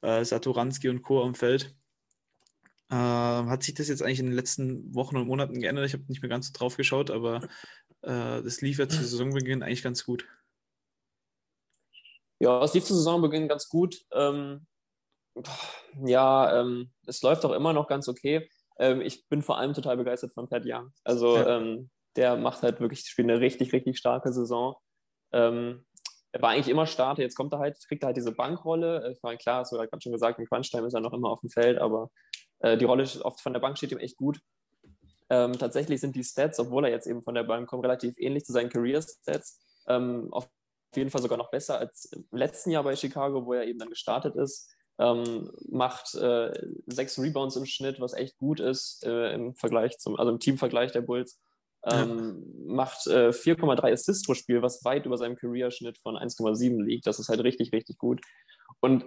äh, 0.00 0.24
Satoranski 0.24 0.88
und 0.88 1.02
Co. 1.02 1.22
am 1.22 1.34
Feld. 1.34 1.76
Äh, 2.88 2.94
hat 2.94 3.64
sich 3.64 3.74
das 3.74 3.88
jetzt 3.88 4.02
eigentlich 4.02 4.20
in 4.20 4.26
den 4.26 4.34
letzten 4.34 4.94
Wochen 4.94 5.18
und 5.18 5.26
Monaten 5.26 5.60
geändert? 5.60 5.84
Ich 5.84 5.92
habe 5.92 6.04
nicht 6.08 6.22
mehr 6.22 6.30
ganz 6.30 6.46
so 6.46 6.52
drauf 6.54 6.78
geschaut, 6.78 7.10
aber 7.10 7.42
äh, 8.00 8.40
das 8.42 8.62
lief 8.62 8.78
ja 8.78 8.88
zu 8.88 8.96
Saisonbeginn 8.96 9.62
eigentlich 9.62 9.82
ganz 9.82 10.06
gut. 10.06 10.26
Ja, 12.42 12.60
es 12.64 12.74
lief 12.74 12.84
zu 12.84 12.96
Saisonbeginn 12.96 13.46
ganz 13.46 13.68
gut. 13.68 14.04
Ähm, 14.12 14.66
ja, 16.04 16.60
ähm, 16.60 16.90
es 17.06 17.22
läuft 17.22 17.44
auch 17.44 17.52
immer 17.52 17.72
noch 17.72 17.86
ganz 17.86 18.08
okay. 18.08 18.50
Ähm, 18.80 19.00
ich 19.00 19.28
bin 19.28 19.42
vor 19.42 19.58
allem 19.58 19.74
total 19.74 19.96
begeistert 19.96 20.32
von 20.32 20.48
Pat 20.48 20.64
Young. 20.66 20.92
Also 21.04 21.36
ja. 21.36 21.58
Ähm, 21.58 21.88
der 22.16 22.34
macht 22.36 22.64
halt 22.64 22.80
wirklich, 22.80 23.02
spielt 23.02 23.30
eine 23.30 23.38
richtig, 23.38 23.72
richtig 23.72 23.96
starke 23.96 24.32
Saison. 24.32 24.74
Ähm, 25.30 25.86
er 26.32 26.42
war 26.42 26.50
eigentlich 26.50 26.68
immer 26.68 26.86
Starter, 26.86 27.22
jetzt 27.22 27.36
kommt 27.36 27.52
er 27.52 27.60
halt, 27.60 27.78
kriegt 27.86 28.02
er 28.02 28.08
halt 28.08 28.16
diese 28.16 28.32
Bankrolle. 28.32 29.12
Ich 29.12 29.22
meine, 29.22 29.38
klar, 29.38 29.60
hast 29.60 29.70
du 29.70 29.76
gerade 29.76 30.02
schon 30.02 30.10
gesagt, 30.10 30.40
in 30.40 30.46
Crunch-Time 30.46 30.88
ist 30.88 30.94
er 30.94 31.00
noch 31.00 31.12
immer 31.12 31.30
auf 31.30 31.42
dem 31.42 31.50
Feld, 31.50 31.78
aber 31.78 32.10
äh, 32.58 32.76
die 32.76 32.86
Rolle 32.86 33.04
oft 33.22 33.40
von 33.40 33.52
der 33.52 33.60
Bank 33.60 33.78
steht 33.78 33.92
ihm 33.92 33.98
echt 33.98 34.16
gut. 34.16 34.40
Ähm, 35.30 35.56
tatsächlich 35.56 36.00
sind 36.00 36.16
die 36.16 36.24
Stats, 36.24 36.58
obwohl 36.58 36.86
er 36.86 36.90
jetzt 36.90 37.06
eben 37.06 37.22
von 37.22 37.36
der 37.36 37.44
Bank 37.44 37.68
kommt, 37.68 37.84
relativ 37.84 38.16
ähnlich 38.18 38.44
zu 38.44 38.52
seinen 38.52 38.68
Career-Stats. 38.68 39.60
Ähm, 39.86 40.26
auf 40.32 40.48
jeden 40.96 41.10
Fall 41.10 41.22
sogar 41.22 41.38
noch 41.38 41.50
besser 41.50 41.78
als 41.78 42.06
im 42.12 42.24
letzten 42.30 42.70
Jahr 42.70 42.84
bei 42.84 42.96
Chicago, 42.96 43.46
wo 43.46 43.54
er 43.54 43.66
eben 43.66 43.78
dann 43.78 43.90
gestartet 43.90 44.36
ist. 44.36 44.70
Ähm, 44.98 45.50
macht 45.68 46.14
äh, 46.14 46.52
sechs 46.86 47.18
Rebounds 47.18 47.56
im 47.56 47.66
Schnitt, 47.66 48.00
was 48.00 48.12
echt 48.12 48.36
gut 48.36 48.60
ist 48.60 49.04
äh, 49.04 49.32
im 49.34 49.54
Vergleich 49.54 49.98
zum, 49.98 50.16
also 50.16 50.30
im 50.30 50.38
Teamvergleich 50.38 50.92
der 50.92 51.00
Bulls. 51.00 51.40
Ähm, 51.84 52.44
ja. 52.66 52.74
Macht 52.74 53.06
äh, 53.06 53.30
4,3 53.30 53.92
Assists 53.92 54.24
pro 54.24 54.34
Spiel, 54.34 54.62
was 54.62 54.84
weit 54.84 55.06
über 55.06 55.18
seinem 55.18 55.36
Career-Schnitt 55.36 55.98
von 55.98 56.16
1,7 56.16 56.82
liegt. 56.82 57.06
Das 57.06 57.18
ist 57.18 57.28
halt 57.28 57.42
richtig, 57.42 57.72
richtig 57.72 57.98
gut. 57.98 58.20
Und 58.80 59.04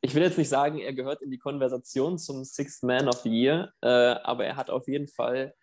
ich 0.00 0.14
will 0.14 0.22
jetzt 0.22 0.38
nicht 0.38 0.48
sagen, 0.48 0.78
er 0.78 0.92
gehört 0.92 1.22
in 1.22 1.30
die 1.30 1.38
Konversation 1.38 2.18
zum 2.18 2.44
Sixth 2.44 2.82
Man 2.82 3.08
of 3.08 3.20
the 3.22 3.30
Year, 3.30 3.72
äh, 3.82 3.88
aber 3.88 4.44
er 4.44 4.56
hat 4.56 4.70
auf 4.70 4.88
jeden 4.88 5.08
Fall 5.08 5.54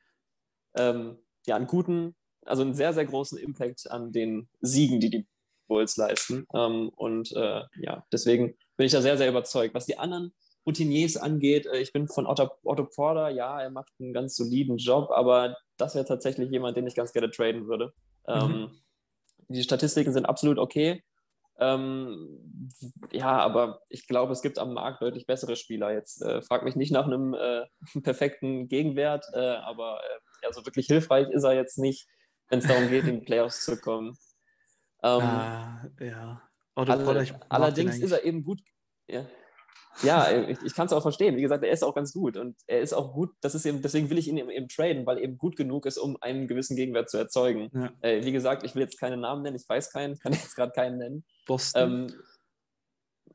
ähm, 0.77 1.17
ja, 1.45 1.55
einen 1.55 1.67
guten, 1.67 2.15
also 2.45 2.61
einen 2.61 2.73
sehr, 2.73 2.93
sehr 2.93 3.05
großen 3.05 3.37
Impact 3.37 3.89
an 3.89 4.11
den 4.11 4.49
Siegen, 4.61 4.99
die 4.99 5.09
die 5.09 5.27
Bulls 5.67 5.97
leisten. 5.97 6.45
Ähm, 6.53 6.89
und 6.89 7.31
äh, 7.33 7.61
ja, 7.79 8.05
deswegen 8.11 8.55
bin 8.77 8.85
ich 8.85 8.91
da 8.91 9.01
sehr, 9.01 9.17
sehr 9.17 9.29
überzeugt. 9.29 9.73
Was 9.73 9.85
die 9.85 9.97
anderen 9.97 10.33
Routiniers 10.65 11.17
angeht, 11.17 11.65
äh, 11.67 11.79
ich 11.79 11.93
bin 11.93 12.07
von 12.07 12.25
Otto, 12.25 12.49
Otto 12.63 12.85
Porter, 12.85 13.29
ja, 13.29 13.61
er 13.61 13.69
macht 13.69 13.91
einen 13.99 14.13
ganz 14.13 14.35
soliden 14.35 14.77
Job, 14.77 15.11
aber 15.11 15.55
das 15.77 15.95
wäre 15.95 16.05
tatsächlich 16.05 16.49
jemand, 16.51 16.77
den 16.77 16.87
ich 16.87 16.95
ganz 16.95 17.13
gerne 17.13 17.31
traden 17.31 17.67
würde. 17.67 17.93
Mhm. 18.27 18.33
Ähm, 18.33 18.71
die 19.47 19.63
Statistiken 19.63 20.13
sind 20.13 20.25
absolut 20.25 20.57
okay. 20.57 21.03
Ähm, 21.57 22.71
ja, 23.11 23.37
aber 23.37 23.81
ich 23.89 24.07
glaube, 24.07 24.33
es 24.33 24.41
gibt 24.41 24.59
am 24.59 24.73
Markt 24.73 25.01
deutlich 25.01 25.25
bessere 25.25 25.55
Spieler. 25.55 25.93
Jetzt 25.93 26.21
äh, 26.21 26.41
frag 26.41 26.63
mich 26.63 26.75
nicht 26.75 26.91
nach 26.91 27.05
einem 27.05 27.33
äh, 27.33 27.65
perfekten 28.03 28.67
Gegenwert, 28.67 29.25
äh, 29.33 29.39
aber 29.39 30.01
äh, 30.03 30.47
also 30.47 30.65
wirklich 30.65 30.87
hilfreich 30.87 31.29
ist 31.29 31.43
er 31.43 31.53
jetzt 31.53 31.77
nicht, 31.77 32.07
wenn 32.49 32.59
es 32.59 32.67
darum 32.67 32.89
geht, 32.89 33.05
in 33.05 33.19
die 33.19 33.25
Playoffs 33.25 33.63
zu 33.63 33.79
kommen. 33.79 34.17
Ähm, 35.05 35.21
ah, 35.21 35.85
ja. 35.99 36.41
Alle, 36.75 37.39
allerdings 37.49 37.99
ist 37.99 38.11
er 38.11 38.23
eben 38.25 38.43
gut. 38.43 38.59
Ja, 39.07 39.25
ja, 40.01 40.49
ich, 40.49 40.61
ich 40.63 40.73
kann 40.73 40.87
es 40.87 40.93
auch 40.93 41.01
verstehen. 41.01 41.37
Wie 41.37 41.41
gesagt, 41.41 41.63
er 41.63 41.71
ist 41.71 41.83
auch 41.83 41.95
ganz 41.95 42.11
gut 42.11 42.35
und 42.37 42.57
er 42.67 42.81
ist 42.81 42.93
auch 42.93 43.13
gut. 43.13 43.31
Das 43.41 43.55
ist 43.55 43.65
eben, 43.65 43.81
deswegen 43.81 44.09
will 44.09 44.17
ich 44.17 44.27
ihn 44.27 44.37
eben, 44.37 44.49
eben 44.49 44.67
traden, 44.67 45.05
weil 45.05 45.17
er 45.17 45.23
eben 45.23 45.37
gut 45.37 45.55
genug 45.55 45.85
ist, 45.85 45.97
um 45.97 46.17
einen 46.21 46.47
gewissen 46.47 46.75
Gegenwert 46.75 47.09
zu 47.09 47.17
erzeugen. 47.17 47.69
Ja. 47.73 47.91
Äh, 48.01 48.25
wie 48.25 48.31
gesagt, 48.31 48.63
ich 48.63 48.75
will 48.75 48.81
jetzt 48.81 48.99
keinen 48.99 49.21
Namen 49.21 49.41
nennen, 49.43 49.55
ich 49.55 49.67
weiß 49.67 49.91
keinen, 49.91 50.19
kann 50.19 50.33
jetzt 50.33 50.55
gerade 50.55 50.73
keinen 50.73 50.97
nennen. 50.97 51.25
Boston. 51.45 52.09
Ähm, 52.09 53.33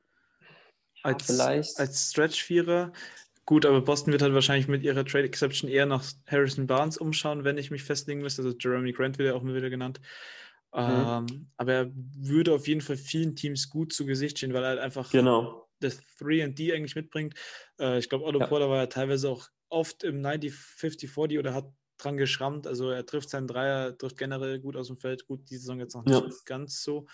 als, 1.02 1.24
vielleicht. 1.24 1.78
als 1.78 2.10
Stretch-Vierer. 2.10 2.92
Gut, 3.46 3.64
aber 3.64 3.80
Boston 3.80 4.12
wird 4.12 4.22
halt 4.22 4.34
wahrscheinlich 4.34 4.68
mit 4.68 4.82
ihrer 4.82 5.04
Trade 5.04 5.24
Exception 5.24 5.70
eher 5.70 5.86
nach 5.86 6.04
Harrison 6.26 6.66
Barnes 6.66 6.98
umschauen, 6.98 7.42
wenn 7.42 7.56
ich 7.56 7.70
mich 7.70 7.82
festlegen 7.82 8.20
müsste. 8.20 8.42
Also 8.42 8.54
Jeremy 8.56 8.92
Grant 8.92 9.18
wird 9.18 9.28
ja 9.28 9.34
auch 9.34 9.42
immer 9.42 9.54
wieder 9.54 9.70
genannt. 9.70 10.00
Mhm. 10.72 11.26
Ähm, 11.30 11.50
aber 11.56 11.72
er 11.72 11.90
würde 11.94 12.54
auf 12.54 12.68
jeden 12.68 12.80
Fall 12.80 12.96
vielen 12.96 13.34
Teams 13.34 13.68
gut 13.70 13.92
zu 13.92 14.06
Gesicht 14.06 14.38
stehen, 14.38 14.52
weil 14.54 14.62
er 14.62 14.68
halt 14.70 14.78
einfach 14.78 15.10
genau 15.10 15.66
das 15.80 16.00
3D 16.18 16.74
eigentlich 16.74 16.94
mitbringt. 16.94 17.34
Äh, 17.78 17.98
ich 17.98 18.08
glaube, 18.08 18.24
Otto 18.24 18.38
ja. 18.38 18.46
Porter 18.46 18.70
war 18.70 18.76
ja 18.76 18.86
teilweise 18.86 19.28
auch 19.30 19.48
oft 19.68 20.04
im 20.04 20.20
90, 20.20 20.52
50, 20.54 21.10
40 21.10 21.38
oder 21.38 21.54
hat 21.54 21.72
dran 21.98 22.16
geschrammt. 22.16 22.66
Also 22.66 22.90
er 22.90 23.04
trifft 23.04 23.30
seinen 23.30 23.46
Dreier, 23.46 23.96
trifft 23.96 24.18
generell 24.18 24.60
gut 24.60 24.76
aus 24.76 24.86
dem 24.86 24.98
Feld. 24.98 25.26
Gut, 25.26 25.48
die 25.50 25.56
Saison 25.56 25.80
jetzt 25.80 25.94
noch 25.94 26.04
nicht 26.04 26.20
ja. 26.20 26.28
ganz 26.44 26.82
so. 26.82 27.06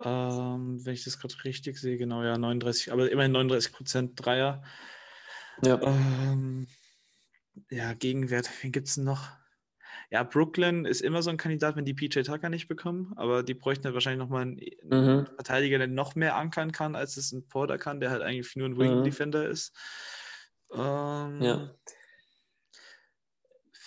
Ähm, 0.00 0.84
wenn 0.84 0.94
ich 0.94 1.04
das 1.04 1.18
gerade 1.18 1.34
richtig 1.44 1.76
sehe, 1.78 1.96
genau, 1.96 2.22
ja, 2.22 2.38
39, 2.38 2.92
aber 2.92 3.10
immerhin 3.10 3.32
39 3.32 3.72
Prozent 3.72 4.12
Dreier. 4.14 4.62
Ja. 5.64 5.80
Ähm, 5.82 6.68
ja, 7.68 7.92
Gegenwert, 7.94 8.48
wen 8.62 8.70
gibt 8.70 8.88
es 8.88 8.96
noch? 8.96 9.28
Ja, 10.10 10.22
Brooklyn 10.22 10.84
ist 10.84 11.00
immer 11.00 11.22
so 11.22 11.30
ein 11.30 11.36
Kandidat, 11.36 11.76
wenn 11.76 11.84
die 11.84 11.94
PJ 11.94 12.22
Tucker 12.22 12.48
nicht 12.48 12.68
bekommen, 12.68 13.12
aber 13.16 13.42
die 13.42 13.54
bräuchten 13.54 13.84
halt 13.84 13.94
wahrscheinlich 13.94 14.18
nochmal 14.18 14.42
einen, 14.42 14.60
Mhm. 14.84 15.26
Verteidiger, 15.36 15.78
der 15.78 15.86
noch 15.86 16.14
mehr 16.14 16.36
ankern 16.36 16.72
kann, 16.72 16.94
als 16.96 17.16
es 17.16 17.32
ein 17.32 17.46
Porter 17.48 17.78
kann, 17.78 18.00
der 18.00 18.10
halt 18.10 18.22
eigentlich 18.22 18.54
nur 18.56 18.68
ein 18.68 18.78
Wing 18.78 19.00
Mhm. 19.00 19.04
Defender 19.04 19.48
ist. 19.48 19.76
Ähm, 20.72 21.42
Ja. 21.42 21.74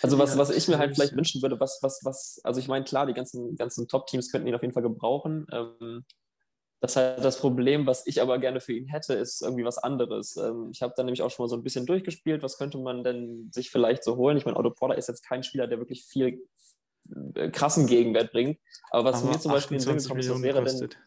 Also 0.02 0.18
was, 0.18 0.36
was 0.36 0.50
ich 0.50 0.66
mir 0.66 0.78
halt 0.78 0.94
vielleicht 0.94 1.16
wünschen 1.16 1.42
würde, 1.42 1.60
was, 1.60 1.78
was, 1.80 2.00
was, 2.02 2.40
also 2.42 2.58
ich 2.58 2.66
meine, 2.66 2.84
klar, 2.84 3.06
die 3.06 3.14
ganzen, 3.14 3.54
ganzen 3.54 3.86
Top-Teams 3.86 4.32
könnten 4.32 4.48
ihn 4.48 4.54
auf 4.54 4.62
jeden 4.62 4.74
Fall 4.74 4.82
gebrauchen. 4.82 5.46
Ähm, 5.52 6.04
das 6.82 6.96
halt 6.96 7.24
das 7.24 7.38
Problem, 7.38 7.86
was 7.86 8.04
ich 8.08 8.20
aber 8.20 8.40
gerne 8.40 8.60
für 8.60 8.72
ihn 8.72 8.88
hätte, 8.88 9.14
ist 9.14 9.40
irgendwie 9.40 9.64
was 9.64 9.78
anderes. 9.78 10.36
Ähm, 10.36 10.70
ich 10.72 10.82
habe 10.82 10.92
dann 10.96 11.06
nämlich 11.06 11.22
auch 11.22 11.30
schon 11.30 11.44
mal 11.44 11.48
so 11.48 11.54
ein 11.54 11.62
bisschen 11.62 11.86
durchgespielt, 11.86 12.42
was 12.42 12.58
könnte 12.58 12.76
man 12.76 13.04
denn 13.04 13.50
sich 13.52 13.70
vielleicht 13.70 14.02
so 14.02 14.16
holen? 14.16 14.36
Ich 14.36 14.44
meine, 14.44 14.56
Otto 14.56 14.70
Porter 14.70 14.98
ist 14.98 15.08
jetzt 15.08 15.22
kein 15.22 15.44
Spieler, 15.44 15.68
der 15.68 15.78
wirklich 15.78 16.04
viel 16.04 16.42
äh, 17.36 17.50
krassen 17.50 17.86
Gegenwert 17.86 18.32
bringt. 18.32 18.58
Aber 18.90 19.10
was 19.10 19.22
aber 19.22 19.30
mir 19.30 19.38
zum 19.38 19.52
Beispiel 19.52 19.76
in 19.76 19.84
den 19.84 19.84
Sinn 19.84 19.96
28 19.96 20.08
gekommen 20.08 20.20
ist, 20.20 20.30
was 20.30 20.42
wäre 20.42 20.54
denn, 20.56 20.64
kostet. 20.64 20.98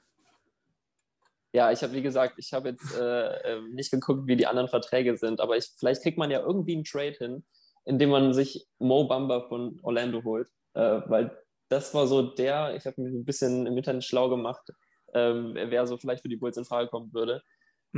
ja, 1.52 1.74
ich 1.74 1.84
habe, 1.84 1.92
wie 1.92 2.02
gesagt, 2.02 2.36
ich 2.38 2.54
habe 2.54 2.70
jetzt 2.70 2.96
äh, 2.98 3.58
äh, 3.58 3.62
nicht 3.74 3.92
geguckt, 3.92 4.28
wie 4.28 4.38
die 4.38 4.48
anderen 4.48 4.70
Verträge 4.70 5.18
sind, 5.18 5.42
aber 5.42 5.58
ich, 5.58 5.74
vielleicht 5.76 6.04
kriegt 6.04 6.18
man 6.18 6.32
ja 6.32 6.40
irgendwie 6.40 6.76
einen 6.76 6.86
Trade 6.86 7.18
hin, 7.18 7.44
indem 7.84 8.12
man 8.12 8.34
sich 8.34 8.66
Mo 8.80 9.10
Bamba 9.10 9.50
von 9.50 9.78
Orlando 9.84 10.24
holt, 10.24 10.48
äh, 10.74 11.02
weil 11.08 11.38
das 11.68 11.94
war 11.94 12.08
so 12.08 12.22
der, 12.22 12.78
ich 12.78 12.86
habe 12.86 13.02
mich 13.02 13.14
ein 13.14 13.26
bisschen 13.26 13.68
im 13.68 13.76
Internet 13.76 14.06
schlau 14.06 14.30
gemacht, 14.30 14.72
ähm, 15.16 15.56
wer 15.56 15.88
so 15.88 15.98
vielleicht 15.98 16.22
für 16.22 16.30
die 16.30 16.38
Bulls 16.38 16.58
in 16.58 16.66
Frage 16.66 16.90
kommen 16.90 17.14
würde. 17.14 17.42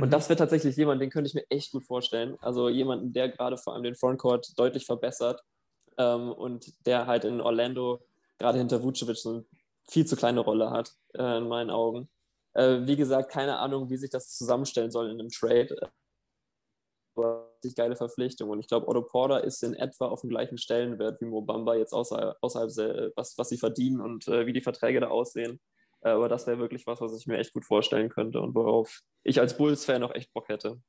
Und 0.00 0.08
Mhm. 0.08 0.10
das 0.10 0.28
wäre 0.28 0.38
tatsächlich 0.38 0.76
jemand, 0.76 1.02
den 1.02 1.10
könnte 1.10 1.28
ich 1.28 1.34
mir 1.34 1.44
echt 1.50 1.72
gut 1.72 1.84
vorstellen. 1.84 2.38
Also 2.40 2.68
jemanden, 2.70 3.12
der 3.12 3.28
gerade 3.30 3.58
vor 3.58 3.74
allem 3.74 3.82
den 3.82 3.96
Frontcourt 3.96 4.58
deutlich 4.58 4.86
verbessert 4.86 5.42
ähm, 5.98 6.32
und 6.32 6.86
der 6.86 7.06
halt 7.06 7.24
in 7.24 7.40
Orlando 7.40 8.00
gerade 8.38 8.58
hinter 8.58 8.82
Vucevic 8.82 9.16
so 9.18 9.30
eine 9.30 9.44
viel 9.90 10.06
zu 10.06 10.16
kleine 10.16 10.40
Rolle 10.40 10.70
hat, 10.70 10.94
äh, 11.14 11.38
in 11.38 11.48
meinen 11.48 11.70
Augen. 11.70 12.08
Äh, 12.54 12.86
wie 12.86 12.96
gesagt, 12.96 13.30
keine 13.30 13.58
Ahnung, 13.58 13.90
wie 13.90 13.96
sich 13.96 14.10
das 14.10 14.36
zusammenstellen 14.36 14.90
soll 14.92 15.10
in 15.10 15.18
einem 15.18 15.30
Trade. 15.30 15.90
Aber 17.16 17.50
richtig 17.56 17.76
geile 17.76 17.96
Verpflichtung. 17.96 18.50
Und 18.50 18.60
ich 18.60 18.68
glaube, 18.68 18.86
Otto 18.86 19.02
Porter 19.02 19.42
ist 19.42 19.62
in 19.64 19.74
etwa 19.74 20.06
auf 20.08 20.20
dem 20.20 20.30
gleichen 20.30 20.58
Stellenwert 20.58 21.20
wie 21.20 21.24
Mobamba 21.26 21.74
jetzt 21.74 21.92
außerhalb, 21.92 22.36
außerhalb 22.40 22.70
was, 23.16 23.36
was 23.36 23.48
sie 23.48 23.58
verdienen 23.58 24.00
und 24.00 24.28
äh, 24.28 24.46
wie 24.46 24.52
die 24.52 24.60
Verträge 24.60 25.00
da 25.00 25.08
aussehen. 25.08 25.60
Äh, 26.02 26.10
aber 26.10 26.28
das 26.28 26.46
wäre 26.46 26.58
wirklich 26.58 26.86
was, 26.86 27.00
was 27.00 27.16
ich 27.18 27.26
mir 27.26 27.38
echt 27.38 27.52
gut 27.52 27.64
vorstellen 27.64 28.08
könnte 28.08 28.40
und 28.40 28.54
worauf 28.54 29.00
ich 29.24 29.40
als 29.40 29.56
Bulls-Fan 29.56 30.02
auch 30.02 30.14
echt 30.14 30.32
Bock 30.32 30.48
hätte. 30.48 30.80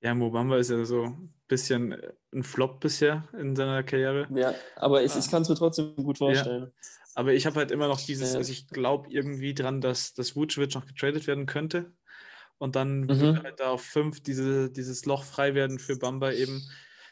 Ja, 0.00 0.14
Mobamba 0.14 0.56
ist 0.56 0.70
ja 0.70 0.84
so 0.84 1.04
ein 1.04 1.32
bisschen 1.46 1.94
ein 2.34 2.42
Flop 2.42 2.80
bisher 2.80 3.28
in 3.38 3.54
seiner 3.54 3.84
Karriere. 3.84 4.26
Ja, 4.34 4.52
aber 4.74 5.04
ich, 5.04 5.12
Ah. 5.14 5.18
ich 5.20 5.30
kann 5.30 5.42
es 5.42 5.48
mir 5.48 5.54
trotzdem 5.54 5.94
gut 5.96 6.18
vorstellen. 6.18 6.72
Aber 7.14 7.32
ich 7.34 7.46
habe 7.46 7.56
halt 7.56 7.70
immer 7.70 7.86
noch 7.86 8.00
dieses, 8.00 8.32
Ja. 8.32 8.38
also 8.38 8.50
ich 8.50 8.66
glaube 8.68 9.08
irgendwie 9.10 9.54
dran, 9.54 9.80
dass 9.80 10.12
das 10.14 10.34
Vucevic 10.34 10.74
noch 10.74 10.86
getradet 10.86 11.26
werden 11.28 11.46
könnte. 11.46 11.92
Und 12.58 12.74
dann 12.76 13.02
Mhm. 13.02 13.08
würde 13.08 13.42
halt 13.44 13.60
da 13.60 13.70
auf 13.70 13.82
fünf 13.82 14.22
diese, 14.22 14.70
dieses 14.72 15.04
Loch 15.04 15.22
frei 15.24 15.54
werden 15.54 15.78
für 15.78 15.96
Bamba 15.96 16.32
eben. 16.32 16.62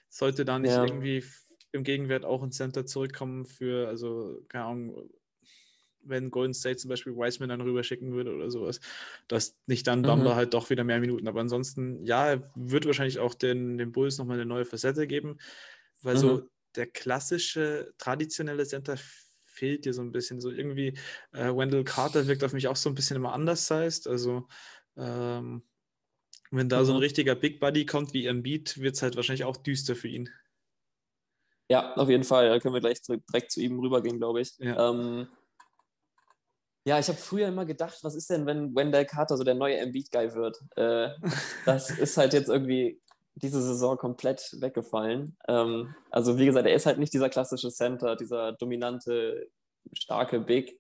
Sollte 0.09 0.45
da 0.45 0.59
nicht 0.59 0.73
Ja. 0.73 0.85
irgendwie 0.85 1.25
im 1.73 1.85
Gegenwert 1.85 2.25
auch 2.25 2.43
ein 2.43 2.51
Center 2.51 2.87
zurückkommen 2.87 3.47
für, 3.47 3.87
also, 3.89 4.41
keine 4.49 4.65
Ahnung, 4.65 5.11
wenn 6.03 6.31
Golden 6.31 6.55
State 6.55 6.77
zum 6.79 6.89
Beispiel 6.89 7.15
Wiseman 7.15 7.49
dann 7.51 7.61
rüberschicken 7.61 8.13
würde 8.13 8.35
oder 8.35 8.51
sowas, 8.51 8.81
dass 9.29 9.59
nicht 9.67 9.87
dann 9.87 10.05
Bamba 10.05 10.35
Mhm. 10.35 10.37
halt 10.37 10.55
doch 10.55 10.71
wieder 10.71 10.85
mehr 10.85 11.01
Minuten. 11.01 11.29
Aber 11.29 11.41
ansonsten, 11.41 12.05
ja, 12.05 12.29
er 12.29 12.53
wird 12.55 12.87
wahrscheinlich 12.87 13.19
auch 13.19 13.35
den, 13.35 13.79
den 13.79 13.93
Bulls 13.93 14.19
nochmal 14.19 14.37
eine 14.37 14.47
neue 14.47 14.65
Facette 14.65 15.07
geben, 15.07 15.39
weil 16.03 16.17
so 16.17 16.41
Mhm. 16.41 16.51
der 16.77 16.87
klassische, 16.87 17.93
traditionelle 17.99 18.65
Center 18.67 18.97
fehlt 19.45 19.85
dir 19.85 19.93
so 19.95 20.03
ein 20.03 20.13
bisschen. 20.13 20.41
So 20.41 20.51
irgendwie, 20.51 20.95
äh, 21.33 21.55
Wendell 21.55 21.85
Carter 21.85 22.27
wirkt 22.29 22.45
auf 22.45 22.53
mich 22.53 22.69
auch 22.69 22.77
so 22.77 22.89
ein 22.89 22.95
bisschen 22.95 23.17
immer 23.17 23.35
undersized. 23.35 24.07
Also, 24.07 24.49
ähm, 24.97 25.65
wenn 26.53 26.69
da 26.69 26.85
so 26.85 26.93
ein 26.93 26.97
Mhm. 26.97 27.01
richtiger 27.01 27.35
Big 27.35 27.61
Buddy 27.61 27.87
kommt 27.87 28.13
wie 28.15 28.27
Embiid, 28.27 28.79
wird 28.81 28.95
es 28.97 29.03
halt 29.03 29.17
wahrscheinlich 29.17 29.45
auch 29.45 29.57
düster 29.57 29.97
für 29.97 30.09
ihn. 30.09 30.31
Ja, 31.69 31.95
auf 31.95 32.09
jeden 32.09 32.25
Fall. 32.25 32.49
Da 32.49 32.59
können 32.59 32.75
wir 32.75 32.81
gleich 32.81 33.01
direkt 33.03 33.53
zu 33.53 33.61
ihm 33.61 33.79
rübergehen, 33.79 34.19
glaube 34.19 34.41
ich. 34.41 34.59
Ja. 34.59 34.77
Ähm, 34.77 35.29
ja, 36.85 36.99
ich 36.99 37.09
habe 37.09 37.19
früher 37.19 37.49
immer 37.49 37.67
gedacht, 37.67 37.99
was 38.03 38.15
ist 38.15 38.31
denn, 38.31 38.47
wenn 38.47 38.75
Wendell 38.75 39.05
Carter 39.05 39.37
so 39.37 39.45
der 39.45 39.55
neue 39.55 39.77
Embiid-Guy 39.79 40.35
wird? 40.35 40.59
Äh, 40.77 41.11
das 41.67 41.91
ist 41.91 42.17
halt 42.17 42.33
jetzt 42.33 42.49
irgendwie 42.49 43.01
diese 43.35 43.63
Saison 43.63 43.97
komplett 43.97 44.57
weggefallen. 44.61 45.37
Ähm, 45.49 45.95
also 46.11 46.39
wie 46.39 46.47
gesagt, 46.47 46.67
er 46.67 46.75
ist 46.75 46.87
halt 46.87 46.99
nicht 46.99 47.13
dieser 47.13 47.29
klassische 47.29 47.71
Center, 47.71 48.17
dieser 48.17 48.53
dominante, 48.53 49.49
starke 49.93 50.41
Big. 50.41 50.79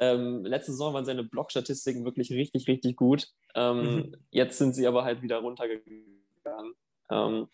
Ähm, 0.00 0.44
letzte 0.44 0.72
Saison 0.72 0.92
waren 0.92 1.04
seine 1.04 1.24
Blockstatistiken 1.24 2.04
wirklich 2.04 2.30
richtig, 2.30 2.66
richtig 2.66 2.96
gut. 2.96 3.28
Ähm, 3.54 3.96
Mhm. 3.96 4.16
Jetzt 4.30 4.58
sind 4.58 4.74
sie 4.74 4.86
aber 4.86 5.04
halt 5.04 5.22
wieder 5.22 5.38
runtergegangen. 5.38 6.74
Ähm, 7.10 7.48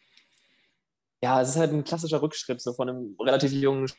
ja, 1.22 1.42
es 1.42 1.50
ist 1.50 1.56
halt 1.56 1.72
ein 1.72 1.84
klassischer 1.84 2.22
Rückschritt 2.22 2.60
so 2.60 2.72
von 2.72 2.88
einem 2.88 3.16
relativ 3.20 3.52
jungen 3.52 3.90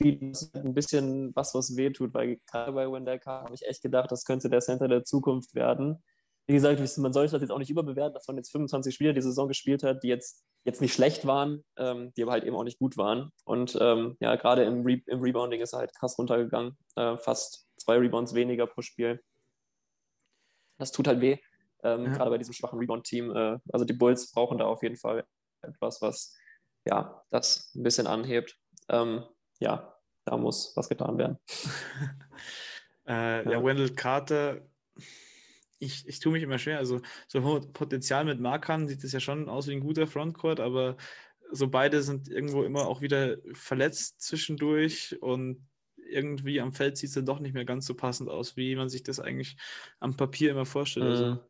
Spiel. 0.00 0.30
Das 0.30 0.42
ist 0.42 0.54
halt 0.54 0.64
ein 0.64 0.74
bisschen 0.74 1.34
was, 1.36 1.54
was 1.54 1.76
wehtut, 1.76 2.14
weil 2.14 2.38
gerade 2.50 2.72
bei 2.72 2.90
Wendell 2.90 3.18
Carter 3.18 3.44
habe 3.44 3.54
ich 3.54 3.66
echt 3.66 3.82
gedacht, 3.82 4.10
das 4.10 4.24
könnte 4.24 4.48
der 4.48 4.60
Center 4.60 4.88
der 4.88 5.04
Zukunft 5.04 5.54
werden. 5.54 6.02
Wie 6.46 6.54
gesagt, 6.54 6.80
man 6.98 7.12
sollte 7.12 7.32
das 7.32 7.42
jetzt 7.42 7.50
auch 7.52 7.58
nicht 7.58 7.70
überbewerten, 7.70 8.14
dass 8.14 8.26
man 8.26 8.36
jetzt 8.36 8.50
25 8.50 8.94
Spieler 8.94 9.12
die 9.12 9.20
Saison 9.22 9.46
gespielt 9.46 9.82
hat, 9.84 10.02
die 10.02 10.08
jetzt, 10.08 10.42
jetzt 10.64 10.80
nicht 10.80 10.94
schlecht 10.94 11.26
waren, 11.26 11.62
ähm, 11.76 12.12
die 12.16 12.22
aber 12.22 12.32
halt 12.32 12.44
eben 12.44 12.56
auch 12.56 12.64
nicht 12.64 12.78
gut 12.78 12.96
waren. 12.96 13.30
Und 13.44 13.78
ähm, 13.80 14.16
ja, 14.20 14.34
gerade 14.36 14.64
im, 14.64 14.82
Re 14.84 15.00
im 15.06 15.20
Rebounding 15.20 15.60
ist 15.60 15.74
er 15.74 15.80
halt 15.80 15.94
krass 15.94 16.18
runtergegangen. 16.18 16.76
Äh, 16.96 17.18
fast 17.18 17.68
zwei 17.76 17.98
Rebounds 17.98 18.34
weniger 18.34 18.66
pro 18.66 18.82
Spiel. 18.82 19.22
Das 20.78 20.90
tut 20.92 21.06
halt 21.06 21.20
weh, 21.20 21.38
ähm, 21.84 22.06
Ja. 22.06 22.12
gerade 22.12 22.30
bei 22.30 22.38
diesem 22.38 22.54
schwachen 22.54 22.78
Rebound-Team. 22.80 23.36
Äh, 23.36 23.58
also 23.72 23.84
die 23.84 23.92
Bulls 23.92 24.32
brauchen 24.32 24.58
da 24.58 24.64
auf 24.64 24.82
jeden 24.82 24.96
Fall 24.96 25.24
etwas, 25.62 26.00
was 26.02 26.34
ja, 26.86 27.22
das 27.30 27.70
ein 27.76 27.82
bisschen 27.82 28.06
anhebt. 28.06 28.56
Ähm, 28.88 29.24
ja, 29.60 29.96
da 30.24 30.36
muss 30.36 30.72
was 30.76 30.88
getan 30.88 31.18
werden. 31.18 31.38
Äh, 33.06 33.44
ja. 33.44 33.52
Ja. 33.52 33.64
Wendell 33.64 33.90
Carter, 33.94 34.60
ich, 35.80 36.06
ich 36.06 36.20
tue 36.20 36.32
mich 36.32 36.42
immer 36.44 36.58
schwer. 36.58 36.78
Also, 36.78 37.00
so 37.26 37.60
Potenzial 37.72 38.24
mit 38.24 38.38
Markan 38.38 38.86
sieht 38.86 39.02
es 39.02 39.12
ja 39.12 39.18
schon 39.18 39.48
aus 39.48 39.66
wie 39.66 39.72
ein 39.72 39.80
guter 39.80 40.06
Frontcourt, 40.06 40.60
aber 40.60 40.96
so 41.50 41.68
beide 41.68 42.02
sind 42.02 42.28
irgendwo 42.28 42.62
immer 42.62 42.86
auch 42.86 43.00
wieder 43.00 43.38
verletzt 43.54 44.20
zwischendurch 44.20 45.20
und 45.20 45.66
irgendwie 45.96 46.60
am 46.60 46.72
Feld 46.72 46.98
sieht 46.98 47.08
es 47.08 47.14
dann 47.14 47.26
doch 47.26 47.40
nicht 47.40 47.54
mehr 47.54 47.64
ganz 47.64 47.86
so 47.86 47.94
passend 47.94 48.28
aus, 48.28 48.56
wie 48.56 48.76
man 48.76 48.88
sich 48.88 49.02
das 49.02 49.18
eigentlich 49.18 49.56
am 49.98 50.16
Papier 50.16 50.50
immer 50.52 50.66
vorstellt. 50.66 51.06
Also, 51.06 51.26
Mhm. 51.26 51.40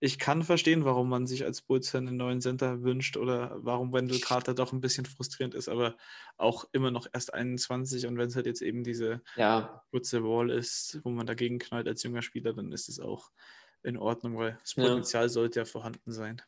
Ich 0.00 0.18
kann 0.18 0.42
verstehen, 0.42 0.84
warum 0.84 1.08
man 1.08 1.26
sich 1.26 1.44
als 1.44 1.62
Bulls-Fan 1.62 2.08
einen 2.08 2.16
neuen 2.16 2.40
Center 2.40 2.82
wünscht 2.82 3.16
oder 3.16 3.56
warum 3.64 3.92
Wendell 3.92 4.20
Carter 4.20 4.54
doch 4.54 4.72
ein 4.72 4.80
bisschen 4.80 5.04
frustrierend 5.06 5.54
ist, 5.54 5.68
aber 5.68 5.96
auch 6.36 6.64
immer 6.72 6.90
noch 6.90 7.06
erst 7.12 7.34
21 7.34 8.06
und 8.06 8.16
wenn 8.18 8.28
es 8.28 8.36
halt 8.36 8.46
jetzt 8.46 8.62
eben 8.62 8.82
diese 8.84 9.22
Ja, 9.34 9.84
kurze 9.90 10.22
Wall 10.24 10.50
ist, 10.50 11.00
wo 11.04 11.10
man 11.10 11.26
dagegen 11.26 11.58
knallt 11.58 11.88
als 11.88 12.02
junger 12.02 12.22
Spieler, 12.22 12.52
dann 12.54 12.72
ist 12.72 12.88
es 12.88 13.00
auch 13.00 13.30
in 13.82 13.96
Ordnung, 13.98 14.36
weil 14.38 14.58
das 14.62 14.76
Ja. 14.76 14.84
Potenzial 14.88 15.28
sollte 15.30 15.60
ja 15.60 15.64
vorhanden 15.66 16.12
sein. 16.12 16.42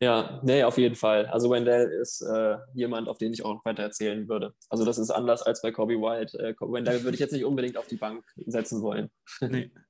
ja, 0.00 0.40
nee, 0.44 0.62
auf 0.62 0.76
jeden 0.76 0.94
Fall. 0.94 1.26
Also 1.26 1.50
Wendell 1.50 1.88
ist 1.90 2.20
äh, 2.20 2.58
jemand, 2.74 3.08
auf 3.08 3.16
den 3.18 3.32
ich 3.32 3.42
auch 3.44 3.54
noch 3.54 3.64
weiter 3.64 3.82
erzählen 3.82 4.28
würde. 4.28 4.54
Also 4.68 4.84
das 4.84 4.98
ist 4.98 5.10
anders 5.10 5.42
als 5.42 5.62
bei 5.62 5.72
Kobe 5.72 5.94
White. 5.94 6.38
Äh, 6.38 6.54
Wendell 6.60 7.02
würde 7.02 7.14
ich 7.14 7.20
jetzt 7.20 7.32
nicht 7.32 7.44
unbedingt 7.46 7.78
auf 7.78 7.86
die 7.86 7.96
Bank 7.96 8.24
setzen 8.46 8.82
wollen. 8.82 9.10
Nee. 9.46 9.70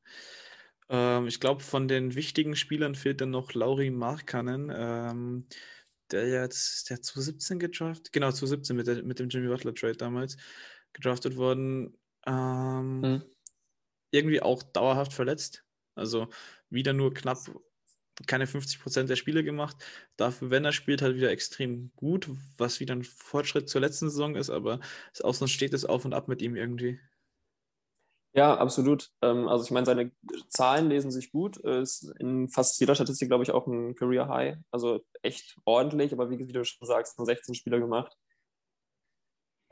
ähm, 0.88 1.26
ich 1.26 1.40
glaube, 1.40 1.62
von 1.62 1.88
den 1.88 2.14
wichtigen 2.14 2.56
Spielern 2.56 2.94
fehlt 2.94 3.20
dann 3.20 3.30
noch 3.30 3.54
Lauri 3.54 3.90
Markkanen, 3.90 4.70
ähm, 4.74 5.48
der 6.10 6.28
jetzt, 6.28 6.90
der 6.90 7.02
2017 7.02 7.58
gedraftet, 7.58 8.12
genau, 8.12 8.30
2017 8.30 8.76
mit, 8.76 8.86
der, 8.86 9.02
mit 9.02 9.18
dem 9.18 9.28
Jimmy 9.28 9.48
Butler 9.48 9.74
Trade 9.74 9.96
damals 9.96 10.36
gedraftet 10.92 11.36
worden. 11.36 11.98
Ähm, 12.26 13.00
Mhm. 13.00 13.24
Irgendwie 14.12 14.40
auch 14.40 14.62
dauerhaft 14.62 15.12
verletzt. 15.12 15.64
Also 15.94 16.28
wieder 16.70 16.92
nur 16.92 17.12
knapp 17.14 17.38
keine 18.26 18.46
50 18.46 18.80
Prozent 18.80 19.10
der 19.10 19.16
Spiele 19.16 19.44
gemacht. 19.44 19.76
Dafür, 20.16 20.50
wenn 20.50 20.64
er 20.64 20.72
spielt, 20.72 21.02
halt 21.02 21.16
wieder 21.16 21.30
extrem 21.30 21.92
gut, 21.96 22.28
was 22.56 22.80
wieder 22.80 22.94
ein 22.94 23.04
Fortschritt 23.04 23.68
zur 23.68 23.82
letzten 23.82 24.08
Saison 24.10 24.36
ist, 24.36 24.50
aber 24.50 24.80
es 25.12 25.20
ist 25.20 25.24
auch 25.24 25.34
so 25.34 25.44
ein 25.44 25.48
stetes 25.48 25.84
Auf 25.84 26.04
und 26.04 26.14
Ab 26.14 26.28
mit 26.28 26.40
ihm 26.42 26.56
irgendwie. 26.56 27.00
Ja, 28.36 28.54
absolut. 28.58 29.10
Ähm, 29.22 29.48
also 29.48 29.64
ich 29.64 29.70
meine, 29.70 29.86
seine 29.86 30.12
Zahlen 30.50 30.88
lesen 30.90 31.10
sich 31.10 31.30
gut. 31.32 31.62
Äh, 31.64 31.80
Ist 31.80 32.12
in 32.20 32.48
fast 32.48 32.78
jeder 32.80 32.94
Statistik, 32.94 33.28
glaube 33.28 33.44
ich, 33.44 33.50
auch 33.50 33.66
ein 33.66 33.94
Career 33.94 34.28
High. 34.28 34.58
Also 34.70 35.00
echt 35.22 35.56
ordentlich, 35.64 36.12
aber 36.12 36.28
wie, 36.30 36.38
wie 36.38 36.52
du 36.52 36.64
schon 36.64 36.86
sagst, 36.86 37.18
nur 37.18 37.26
16 37.26 37.54
Spieler 37.54 37.80
gemacht. 37.80 38.14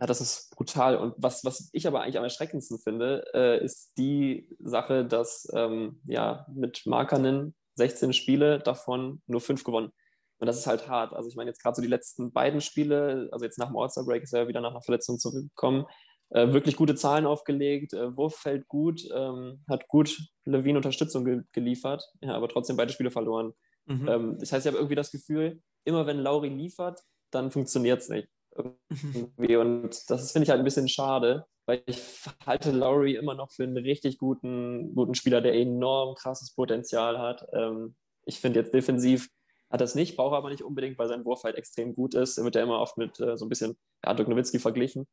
ja, 0.01 0.07
das 0.07 0.21
ist 0.21 0.51
brutal. 0.57 0.97
Und 0.97 1.15
was, 1.19 1.45
was 1.45 1.69
ich 1.73 1.87
aber 1.87 2.03
eigentlich 2.03 2.19
am 2.19 2.25
erschreckendsten 2.25 2.79
finde, 2.79 3.25
äh, 3.35 3.65
ist 3.65 3.93
die 3.97 4.49
Sache, 4.59 5.05
dass 5.05 5.49
ähm, 5.55 6.01
ja, 6.05 6.47
mit 6.53 6.83
Markanen 6.87 7.55
16 7.77 8.13
Spiele, 8.13 8.59
davon 8.61 9.23
nur 9.27 9.41
fünf 9.41 9.65
gewonnen. 9.65 9.91
Und 10.39 10.47
das 10.49 10.59
ist 10.59 10.67
halt 10.67 10.89
hart. 10.89 11.13
Also 11.15 11.29
ich 11.29 11.37
meine, 11.37 11.51
jetzt 11.51 11.63
gerade 11.63 11.77
so 11.77 11.83
die 11.83 11.89
letzten 11.89 12.33
beiden 12.33 12.61
Spiele, 12.61 13.29
also 13.33 13.45
jetzt 13.45 13.59
nach 13.59 13.69
dem 13.69 13.77
All-Star-Break 13.77 14.23
ist 14.25 14.35
er 14.35 14.49
wieder 14.49 14.61
nach 14.61 14.71
einer 14.73 14.83
Verletzung 14.83 15.19
zurückgekommen, 15.19 15.87
äh, 16.31 16.53
wirklich 16.53 16.77
gute 16.77 16.95
Zahlen 16.95 17.27
aufgelegt, 17.27 17.93
äh, 17.93 18.17
Wurf 18.17 18.37
fällt 18.37 18.69
gut, 18.69 19.03
ähm, 19.15 19.65
hat 19.69 19.89
gut 19.89 20.19
Levine 20.45 20.79
Unterstützung 20.79 21.25
ge 21.25 21.43
geliefert, 21.53 22.05
ja, 22.21 22.35
aber 22.35 22.49
trotzdem 22.49 22.77
beide 22.77 22.93
Spiele 22.93 23.11
verloren. 23.11 23.53
Mhm. 23.87 24.09
Ähm, 24.09 24.37
das 24.39 24.53
heißt, 24.53 24.67
ich 24.67 24.69
habe 24.69 24.79
irgendwie 24.79 24.97
das 24.97 25.11
Gefühl, 25.11 25.61
immer 25.85 26.07
wenn 26.07 26.19
Lauri 26.21 26.49
liefert, 26.49 27.01
dann 27.31 27.51
funktioniert 27.51 28.01
es 28.01 28.09
nicht. 28.09 28.29
Irgendwie. 28.57 29.57
Und 29.57 30.11
das 30.11 30.33
finde 30.33 30.45
ich 30.45 30.51
halt 30.51 30.61
ein 30.61 30.65
bisschen 30.65 30.89
schade, 30.89 31.45
weil 31.67 31.83
ich 31.87 32.01
halte 32.47 32.73
Lowry 32.73 33.15
immer 33.15 33.35
noch 33.35 33.51
für 33.51 33.65
einen 33.65 33.77
richtig 33.77 34.19
guten, 34.19 34.95
guten 34.95 35.15
Spieler, 35.15 35.41
der 35.41 35.55
enorm 35.55 36.15
krasses 36.15 36.55
Potenzial 36.55 37.19
hat. 37.19 37.47
Ähm, 37.53 37.97
ich 38.25 38.41
finde 38.41 38.61
jetzt 38.61 38.75
defensiv 38.75 39.29
hat 39.71 39.81
das 39.81 39.97
nicht, 39.97 40.17
braucht 40.17 40.37
aber 40.37 40.51
nicht 40.51 40.63
unbedingt, 40.63 40.99
weil 40.99 41.09
sein 41.09 41.25
Wurf 41.25 41.43
halt 41.43 41.57
extrem 41.57 41.95
gut 41.95 42.15
ist. 42.15 42.39
Er 42.39 42.45
wird 42.45 42.55
ja 42.55 42.63
immer 42.63 42.79
oft 42.79 42.97
mit 42.97 43.19
äh, 43.19 43.37
so 43.37 43.45
ein 43.45 43.49
bisschen 43.49 43.77
ja, 44.05 44.15
Dirk 44.15 44.29
Nowitzki 44.29 44.61
verglichen. 44.61 45.09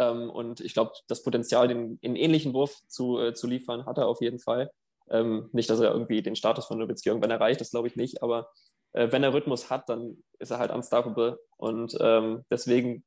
Ähm, 0.00 0.30
und 0.30 0.60
ich 0.60 0.72
glaube, 0.72 0.92
das 1.08 1.22
Potenzial, 1.22 1.68
den 1.68 1.98
in 2.00 2.16
ähnlichen 2.16 2.54
Wurf 2.54 2.74
zu, 2.88 3.18
äh, 3.18 3.34
zu 3.34 3.46
liefern, 3.46 3.84
hat 3.84 3.98
er 3.98 4.08
auf 4.08 4.22
jeden 4.22 4.38
Fall. 4.38 4.70
Ähm, 5.10 5.50
nicht, 5.52 5.68
dass 5.68 5.80
er 5.80 5.92
irgendwie 5.92 6.22
den 6.22 6.36
Status 6.36 6.66
von 6.66 6.78
Nowitzki 6.78 7.10
irgendwann 7.10 7.30
erreicht, 7.30 7.60
das 7.60 7.70
glaube 7.70 7.88
ich 7.88 7.96
nicht, 7.96 8.22
aber 8.22 8.50
äh, 8.92 9.12
wenn 9.12 9.22
er 9.22 9.34
Rhythmus 9.34 9.68
hat, 9.68 9.88
dann 9.88 10.22
ist 10.38 10.50
er 10.50 10.58
halt 10.58 10.70
unstoppable. 10.70 11.38
Und 11.58 11.96
ähm, 12.00 12.44
deswegen 12.50 13.04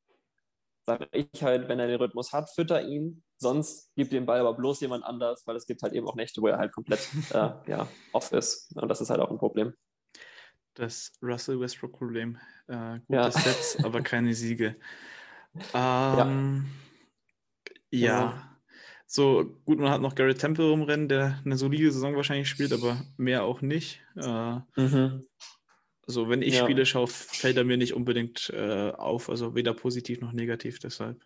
sage 0.85 1.07
ich 1.11 1.41
halt, 1.41 1.67
wenn 1.67 1.79
er 1.79 1.87
den 1.87 1.99
Rhythmus 1.99 2.31
hat, 2.31 2.49
fütter 2.51 2.83
ihn. 2.83 3.23
Sonst 3.37 3.89
gibt 3.95 4.13
den 4.13 4.25
Ball 4.25 4.39
aber 4.39 4.53
bloß 4.53 4.81
jemand 4.81 5.03
anders, 5.03 5.47
weil 5.47 5.55
es 5.55 5.65
gibt 5.65 5.81
halt 5.81 5.93
eben 5.93 6.07
auch 6.07 6.15
Nächte, 6.15 6.41
wo 6.41 6.47
er 6.47 6.59
halt 6.59 6.73
komplett 6.73 7.09
äh, 7.33 7.49
ja, 7.67 7.87
off 8.11 8.31
ist. 8.33 8.71
Und 8.75 8.89
das 8.89 9.01
ist 9.01 9.09
halt 9.09 9.19
auch 9.19 9.31
ein 9.31 9.39
Problem 9.39 9.73
das 10.75 11.11
Russell 11.21 11.59
Westbrook-Problem. 11.59 12.37
Äh, 12.67 12.99
gute 12.99 13.03
ja. 13.09 13.31
Sets, 13.31 13.83
aber 13.83 14.01
keine 14.01 14.33
Siege. 14.33 14.75
Ähm, 15.73 16.65
ja. 17.91 18.07
ja. 18.07 18.59
So, 19.05 19.45
gut, 19.65 19.79
man 19.79 19.91
hat 19.91 20.01
noch 20.01 20.15
Garrett 20.15 20.39
Temple 20.39 20.69
rumrennen, 20.69 21.07
der 21.07 21.39
eine 21.45 21.57
solide 21.57 21.91
Saison 21.91 22.15
wahrscheinlich 22.15 22.49
spielt, 22.49 22.73
aber 22.73 23.05
mehr 23.17 23.43
auch 23.43 23.61
nicht. 23.61 24.01
Äh, 24.15 24.59
mhm. 24.75 25.27
Also, 26.07 26.29
wenn 26.29 26.41
ich 26.41 26.55
ja. 26.55 26.63
Spiele 26.63 26.85
schaue, 26.85 27.07
fällt 27.07 27.57
er 27.57 27.63
mir 27.63 27.77
nicht 27.77 27.93
unbedingt 27.93 28.49
äh, 28.49 28.91
auf, 28.91 29.29
also 29.29 29.55
weder 29.55 29.73
positiv 29.73 30.19
noch 30.21 30.33
negativ, 30.33 30.79
deshalb. 30.79 31.23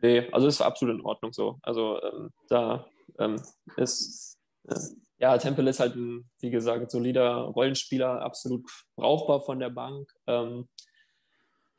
Nee, 0.00 0.28
also 0.32 0.46
ist 0.46 0.62
absolut 0.62 0.96
in 0.96 1.04
Ordnung 1.04 1.32
so. 1.32 1.58
Also, 1.62 2.02
ähm, 2.02 2.30
da 2.48 2.86
ähm, 3.18 3.40
ist 3.76 4.38
äh, 4.68 4.74
ja, 5.20 5.36
Temple 5.36 5.68
ist 5.68 5.80
halt 5.80 5.96
ein, 5.96 6.30
wie 6.40 6.50
gesagt, 6.50 6.90
solider 6.90 7.42
Rollenspieler, 7.42 8.22
absolut 8.22 8.64
brauchbar 8.96 9.42
von 9.42 9.60
der 9.60 9.68
Bank. 9.68 10.10
Ähm, 10.26 10.66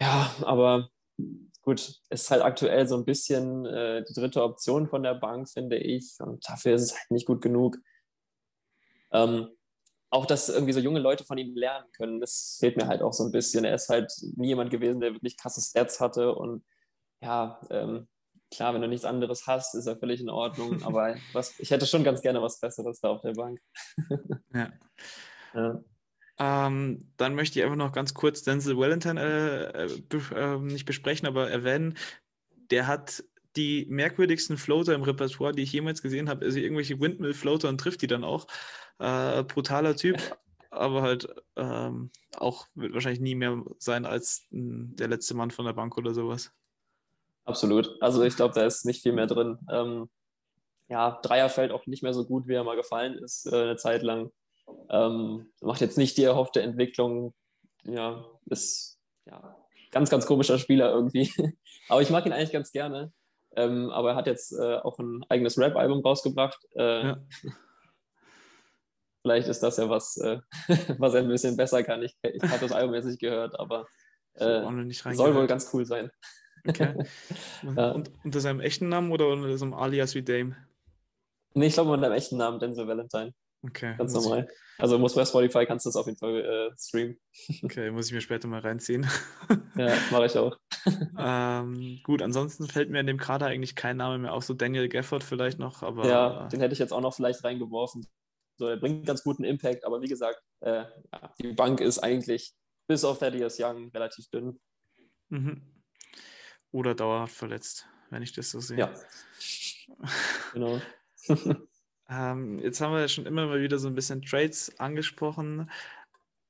ja, 0.01 0.35
aber 0.41 0.89
gut, 1.61 2.01
ist 2.09 2.31
halt 2.31 2.41
aktuell 2.41 2.87
so 2.87 2.97
ein 2.97 3.05
bisschen 3.05 3.65
äh, 3.65 4.03
die 4.03 4.13
dritte 4.13 4.43
Option 4.43 4.87
von 4.87 5.03
der 5.03 5.13
Bank, 5.13 5.47
finde 5.49 5.77
ich. 5.77 6.15
Und 6.19 6.47
dafür 6.49 6.73
ist 6.73 6.81
es 6.81 6.97
halt 6.97 7.11
nicht 7.11 7.27
gut 7.27 7.41
genug. 7.41 7.77
Ähm, 9.11 9.49
auch, 10.09 10.25
dass 10.25 10.49
irgendwie 10.49 10.73
so 10.73 10.79
junge 10.79 10.99
Leute 10.99 11.23
von 11.23 11.37
ihm 11.37 11.55
lernen 11.55 11.89
können, 11.93 12.19
das 12.19 12.57
fehlt 12.59 12.77
mir 12.77 12.87
halt 12.87 13.01
auch 13.01 13.13
so 13.13 13.23
ein 13.23 13.31
bisschen. 13.31 13.63
Er 13.63 13.75
ist 13.75 13.89
halt 13.89 14.11
nie 14.35 14.47
jemand 14.47 14.71
gewesen, 14.71 14.99
der 14.99 15.13
wirklich 15.13 15.37
krasse 15.37 15.61
Stats 15.61 15.99
hatte 16.01 16.35
und 16.35 16.65
ja, 17.21 17.61
ähm, 17.69 18.07
klar, 18.53 18.73
wenn 18.73 18.81
du 18.81 18.87
nichts 18.87 19.05
anderes 19.05 19.45
hast, 19.47 19.75
ist 19.75 19.87
ja 19.87 19.95
völlig 19.95 20.19
in 20.19 20.29
Ordnung. 20.29 20.81
Aber 20.83 21.15
was, 21.33 21.59
ich 21.59 21.71
hätte 21.71 21.85
schon 21.85 22.03
ganz 22.03 22.21
gerne 22.21 22.41
was 22.41 22.59
Besseres 22.59 22.99
da 22.99 23.11
auf 23.11 23.21
der 23.21 23.33
Bank. 23.33 23.59
ja. 24.53 24.71
ja. 25.53 25.83
Ähm, 26.41 27.08
dann 27.17 27.36
möchte 27.36 27.60
ich 27.60 27.63
einfach 27.63 27.77
noch 27.77 27.91
ganz 27.91 28.15
kurz 28.15 28.41
Denzel 28.41 28.75
Wellington 28.75 29.17
äh, 29.17 29.86
äh, 29.86 30.58
nicht 30.58 30.86
besprechen, 30.86 31.27
aber 31.27 31.51
erwähnen. 31.51 31.95
Der 32.71 32.88
hat 32.88 33.23
die 33.56 33.86
merkwürdigsten 33.89 34.58
Floater 34.58 34.95
im 34.95 35.04
Repertoire, 35.04 35.51
die 35.51 35.62
ich 35.62 35.71
jemals 35.71 36.01
gesehen 36.01 36.30
habe. 36.30 36.43
Also 36.43 36.58
irgendwelche 36.58 36.99
Windmill-Floater 36.99 37.69
und 37.69 37.80
trifft 37.80 38.01
die 38.01 38.08
dann 38.08 38.23
auch. 38.23 38.47
Äh, 38.97 39.43
brutaler 39.43 39.95
Typ, 39.95 40.17
aber 40.71 41.04
halt 41.04 41.27
ähm, 41.58 42.10
auch 42.38 42.65
wird 42.73 42.95
wahrscheinlich 42.95 43.21
nie 43.21 43.36
mehr 43.36 43.63
sein 43.77 44.08
als 44.08 44.47
mh, 44.49 44.60
hm, 44.60 44.95
der 44.95 45.10
letzte 45.10 45.36
Mann 45.36 45.51
von 45.51 45.65
der 45.65 45.73
Bank 45.73 45.95
oder 45.95 46.15
sowas. 46.15 46.51
Absolut. 47.45 48.01
Also 48.01 48.23
ich 48.23 48.36
glaube, 48.36 48.56
da 48.56 48.65
ist 48.65 48.86
nicht 48.86 49.04
viel 49.04 49.13
mehr 49.13 49.27
drin. 49.27 49.60
Ähm, 49.69 50.10
ja, 50.88 51.19
Dreier 51.21 51.49
fällt 51.49 51.71
auch 51.71 51.86
nicht 51.86 52.01
mehr 52.01 52.15
so 52.15 52.25
gut, 52.25 52.47
wie 52.47 52.56
er 52.56 52.63
mal 52.63 52.75
gefallen 52.75 53.13
ist, 53.19 53.45
äh, 53.45 53.56
eine 53.56 53.75
Zeit 53.75 54.01
lang. 54.01 54.32
Ähm, 54.89 55.51
macht 55.62 55.81
jetzt 55.81 55.97
nicht 55.97 56.17
die 56.17 56.23
erhoffte 56.23 56.62
Entwicklung. 56.62 57.34
Ja, 57.84 58.25
ist 58.45 58.99
ja 59.25 59.55
ganz, 59.91 60.10
ganz 60.10 60.25
komischer 60.25 60.57
Spieler 60.57 60.91
irgendwie. 60.91 61.31
aber 61.89 62.01
ich 62.01 62.10
mag 62.10 62.25
ihn 62.25 62.34
eigentlich 62.34 62.51
ganz 62.51 62.71
gerne. 62.71 63.12
Ähm, 63.55 63.89
aber 63.89 64.12
er 64.12 64.15
hat 64.15 64.27
jetzt 64.27 64.53
äh, 64.53 64.77
auch 64.77 64.97
ein 64.99 65.25
eigenes 65.29 65.57
Rap-Album 65.57 66.01
rausgebracht. 66.01 66.60
Äh, 66.75 67.07
ja. 67.07 67.17
Vielleicht 69.21 69.47
ist 69.47 69.60
das 69.60 69.77
ja 69.77 69.89
was, 69.89 70.17
äh, 70.17 70.39
was 70.97 71.13
er 71.13 71.21
ein 71.21 71.27
bisschen 71.27 71.55
besser 71.57 71.84
kann. 71.84 72.01
Ich, 72.01 72.15
ich 72.23 72.41
habe 72.43 72.62
das 72.62 72.71
Album 72.71 72.95
jetzt 72.95 73.05
nicht 73.05 73.19
gehört, 73.19 73.60
aber 73.60 73.88
äh, 74.34 74.62
soll 75.13 75.36
wohl 75.36 75.47
ganz 75.47 75.69
cool 75.73 75.86
sein. 75.86 76.10
Okay. 76.67 77.05
ja. 77.75 77.91
Und 77.91 78.12
unter 78.23 78.39
seinem 78.39 78.62
echten 78.62 78.88
Namen 78.88 79.12
oder 79.12 79.27
unter 79.27 79.57
seinem 79.57 79.73
Alias 79.73 80.15
wie 80.15 80.23
Dame? 80.23 80.55
Nee, 81.53 81.67
ich 81.67 81.73
glaube 81.73 81.91
unter 81.91 82.07
seinem 82.07 82.17
echten 82.17 82.38
Namen, 82.38 82.60
Denzel 82.60 82.88
Valentine. 82.88 83.34
Okay. 83.63 83.95
Ganz 83.97 84.13
normal. 84.13 84.47
Also 84.80 84.97
muss 84.97 85.13
bei 85.13 85.24
Spotify 85.24 85.65
kannst 85.65 85.86
du 85.86 85.89
das 85.89 85.95
auf 85.95 86.08
jeden 86.08 86.17
Fall 86.17 86.43
äh, 86.43 86.78
streamen. 86.80 87.19
Okay, 87.63 87.91
muss 87.91 88.08
ich 88.08 88.13
mir 88.13 88.21
später 88.21 88.47
mal 88.47 88.62
reinziehen. 88.62 89.08
ja, 89.78 89.95
mache 90.10 90.26
ich 90.26 90.38
auch. 90.38 90.58
ähm, 91.17 92.00
gut, 92.04 92.21
ansonsten 92.21 92.67
fällt 92.67 92.89
mir 92.89 93.00
in 93.00 93.08
dem 93.08 93.19
Kader 93.19 93.47
eigentlich 93.47 93.76
kein 93.76 93.97
Name 93.97 94.17
mehr 94.17 94.34
auf, 94.34 94.43
so 94.43 94.54
Daniel 94.54 94.89
Gafford 94.89 95.24
vielleicht 95.24 95.60
noch, 95.60 95.84
aber. 95.84 96.08
Ja, 96.08 96.47
den 96.47 96.60
hätte 96.60 96.74
ich 96.74 96.80
jetzt 96.80 96.91
auch 96.91 97.02
noch 97.02 97.13
vielleicht 97.13 97.43
reingeworfen. 97.43 98.08
So, 98.58 98.67
er 98.67 98.78
bringt 98.78 99.06
ganz 99.06 99.24
guten 99.24 99.43
Impact, 99.43 99.86
aber 99.86 100.02
wie 100.02 100.08
gesagt, 100.08 100.41
äh, 100.62 100.86
die 101.39 101.54
Bank 101.54 101.82
ist 101.82 102.00
eigentlich 102.00 102.54
bis 102.88 103.04
auf 103.04 103.19
Thaddeus 103.19 103.60
Young 103.60 103.91
relativ 103.91 104.28
dünn. 104.30 104.60
Mhm 105.30 105.71
oder 106.71 106.95
dauerhaft 106.95 107.36
verletzt, 107.36 107.88
wenn 108.10 108.24
ich 108.24 108.34
das 108.34 108.52
so 108.52 108.60
sehe. 108.60 108.78
Ja. 108.78 108.93
genau. 110.54 110.82
Ähm, 112.12 112.60
jetzt 112.60 112.82
haben 112.82 112.93
wir 112.93 113.00
ja 113.00 113.08
schon 113.08 113.26
immer 113.26 113.47
mal 113.47 113.62
wieder 113.62 113.80
so 113.80 113.88
ein 113.88 113.95
bisschen 113.95 114.21
Trades 114.21 114.78
angesprochen. 114.80 115.71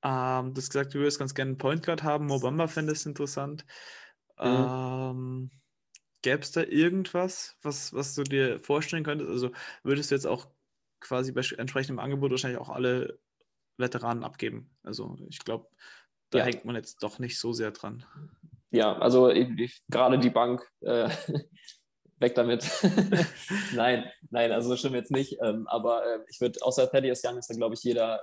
Ähm, 0.04 0.54
du 0.54 0.58
hast 0.58 0.72
gesagt, 0.72 0.94
du 0.94 1.00
würdest 1.00 1.20
ganz 1.20 1.36
gerne 1.36 1.50
einen 1.50 1.58
Point 1.58 1.86
Guard 1.86 2.04
haben. 2.04 2.26
Mobamba 2.26 2.68
fände 2.68 2.92
es 2.94 3.06
interessant. 3.06 3.66
Mhm. 4.40 4.46
Ähm, 4.46 5.52
Gäbe 6.24 6.42
es 6.42 6.52
da 6.52 6.64
irgendwas, 6.64 7.58
was, 7.62 7.94
was 7.94 8.14
du 8.16 8.24
dir 8.24 8.60
vorstellen 8.60 9.04
könntest? 9.04 9.30
Also 9.30 9.52
würdest 9.84 10.12
du 10.12 10.16
jetzt 10.16 10.28
auch 10.28 10.48
quasi 11.00 11.32
bei 11.32 11.42
entsprechendem 11.58 12.00
Angebot 12.00 12.32
wahrscheinlich 12.32 12.60
auch 12.60 12.70
alle 12.70 13.20
Veteranen 13.78 14.24
abgeben? 14.24 14.76
Also 14.84 15.18
ich 15.30 15.40
glaube, 15.40 15.68
da 16.30 16.40
ja. 16.40 16.46
hängt 16.46 16.66
man 16.66 16.76
jetzt 16.76 17.02
doch 17.04 17.20
nicht 17.20 17.40
so 17.40 17.54
sehr 17.54 17.72
dran 17.72 18.06
ja, 18.72 18.98
also 18.98 19.32
gerade 19.90 20.18
die 20.18 20.30
Bank, 20.30 20.66
äh, 20.82 21.10
weg 22.22 22.36
damit. 22.36 22.70
nein, 23.76 24.06
nein, 24.30 24.52
also 24.52 24.70
so 24.70 24.78
schlimm 24.78 24.94
jetzt 24.94 25.12
nicht. 25.12 25.38
Ähm, 25.42 25.68
aber 25.68 26.06
äh, 26.06 26.20
ich 26.30 26.40
würde, 26.40 26.60
außer 26.62 26.90
Thaddeus 26.90 27.24
Young 27.26 27.38
ist 27.38 27.50
da, 27.50 27.56
glaube 27.56 27.76
ich, 27.76 27.84
jeder, 27.84 28.20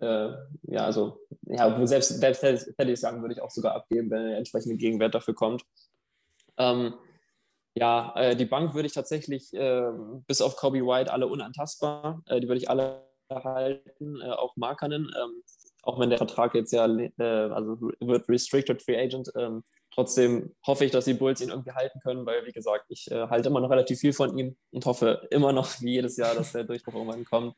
ähm, 0.00 0.08
äh, 0.08 0.74
ja, 0.74 0.84
also, 0.84 1.20
ja, 1.42 1.86
selbst, 1.86 2.20
selbst 2.20 2.40
Thaddeus 2.76 3.02
Young 3.02 3.20
würde 3.20 3.34
ich 3.34 3.42
auch 3.42 3.50
sogar 3.50 3.74
abgeben, 3.74 4.10
wenn 4.10 4.28
der 4.28 4.38
entsprechende 4.38 4.76
Gegenwert 4.76 5.14
dafür 5.14 5.34
kommt. 5.34 5.62
Ähm, 6.56 6.94
ja, 7.74 8.12
äh, 8.16 8.34
die 8.34 8.46
Bank 8.46 8.74
würde 8.74 8.86
ich 8.86 8.94
tatsächlich 8.94 9.50
ähm, 9.52 10.24
bis 10.26 10.40
auf 10.40 10.56
Kobe 10.56 10.84
White 10.84 11.12
alle 11.12 11.28
unantastbar. 11.28 12.22
Äh, 12.26 12.40
die 12.40 12.48
würde 12.48 12.60
ich 12.60 12.70
alle 12.70 13.04
halten, 13.30 14.20
äh, 14.20 14.30
auch 14.30 14.56
Markanen. 14.56 15.12
Ähm, 15.16 15.42
auch 15.82 16.00
wenn 16.00 16.10
der 16.10 16.18
Vertrag 16.18 16.54
jetzt 16.54 16.72
ja, 16.72 16.86
äh, 16.86 17.22
also 17.22 17.78
wird 18.00 18.28
Restricted 18.28 18.82
Free 18.82 18.98
Agent, 18.98 19.30
trotzdem 19.92 20.54
hoffe 20.66 20.84
ich, 20.84 20.90
dass 20.90 21.04
die 21.04 21.14
Bulls 21.14 21.40
ihn 21.40 21.50
irgendwie 21.50 21.72
halten 21.72 22.00
können, 22.00 22.24
weil, 22.26 22.46
wie 22.46 22.52
gesagt, 22.52 22.86
ich 22.88 23.10
äh, 23.10 23.28
halte 23.28 23.48
immer 23.48 23.60
noch 23.60 23.70
relativ 23.70 24.00
viel 24.00 24.12
von 24.12 24.36
ihm 24.38 24.56
und 24.70 24.86
hoffe 24.86 25.26
immer 25.30 25.52
noch, 25.52 25.80
wie 25.80 25.92
jedes 25.92 26.16
Jahr, 26.16 26.34
dass 26.34 26.52
der 26.52 26.64
Durchbruch 26.64 26.94
irgendwann 26.94 27.24
kommt. 27.24 27.54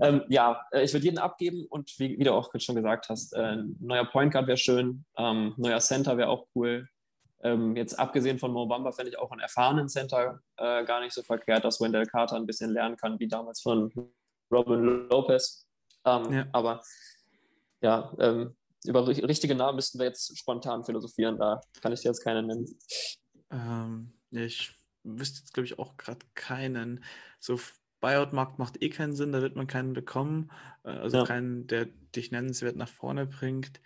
Ähm, 0.00 0.22
ja, 0.28 0.60
äh, 0.72 0.82
ich 0.82 0.92
würde 0.92 1.04
jeden 1.04 1.18
abgeben 1.18 1.66
und 1.68 1.92
wie, 1.98 2.18
wie, 2.18 2.24
du 2.24 2.32
auch 2.32 2.50
schon 2.58 2.74
gesagt 2.74 3.08
hast, 3.08 3.32
äh, 3.34 3.58
neuer 3.80 4.04
Point 4.04 4.32
Guard 4.32 4.46
wäre 4.46 4.56
schön, 4.56 5.04
ähm, 5.16 5.54
neuer 5.56 5.80
Center 5.80 6.16
wäre 6.16 6.28
auch 6.28 6.46
cool. 6.54 6.88
Ähm, 7.42 7.76
jetzt 7.76 7.98
abgesehen 7.98 8.38
von 8.38 8.52
Mobamba 8.52 8.92
fände 8.92 9.10
ich 9.10 9.18
auch 9.18 9.30
einen 9.30 9.40
erfahrenen 9.40 9.88
Center 9.88 10.40
äh, 10.56 10.84
gar 10.84 11.00
nicht 11.00 11.12
so 11.12 11.22
verkehrt, 11.22 11.64
dass 11.64 11.80
Wendell 11.80 12.06
Carter 12.06 12.36
ein 12.36 12.46
bisschen 12.46 12.72
lernen 12.72 12.96
kann, 12.96 13.20
wie 13.20 13.28
damals 13.28 13.60
von 13.60 13.92
Robin 14.50 15.08
Lopez. 15.08 15.66
Ähm, 16.04 16.32
ja. 16.32 16.46
Aber 16.52 16.82
ja, 17.82 18.12
ähm, 18.18 18.56
über 18.88 19.06
richtige 19.06 19.54
Namen 19.54 19.76
müssten 19.76 19.98
wir 19.98 20.06
jetzt 20.06 20.38
spontan 20.38 20.84
philosophieren. 20.84 21.38
Da 21.38 21.60
kann 21.80 21.92
ich 21.92 22.00
dir 22.00 22.08
jetzt 22.08 22.22
keinen 22.22 22.46
nennen. 22.46 22.78
Ähm, 23.50 24.12
ich 24.30 24.76
wüsste 25.02 25.40
jetzt, 25.40 25.54
glaube 25.54 25.66
ich, 25.66 25.78
auch 25.78 25.96
gerade 25.96 26.24
keinen. 26.34 27.04
So 27.38 27.58
Buyout-Markt 28.00 28.58
macht 28.58 28.82
eh 28.82 28.90
keinen 28.90 29.14
Sinn, 29.14 29.32
da 29.32 29.40
wird 29.40 29.56
man 29.56 29.66
keinen 29.66 29.92
bekommen. 29.92 30.50
Äh, 30.84 30.90
also 30.90 31.18
ja. 31.18 31.24
keinen, 31.24 31.66
der 31.66 31.86
dich 32.14 32.30
nennenswert 32.30 32.76
nach 32.76 32.88
vorne 32.88 33.26
bringt. 33.26 33.80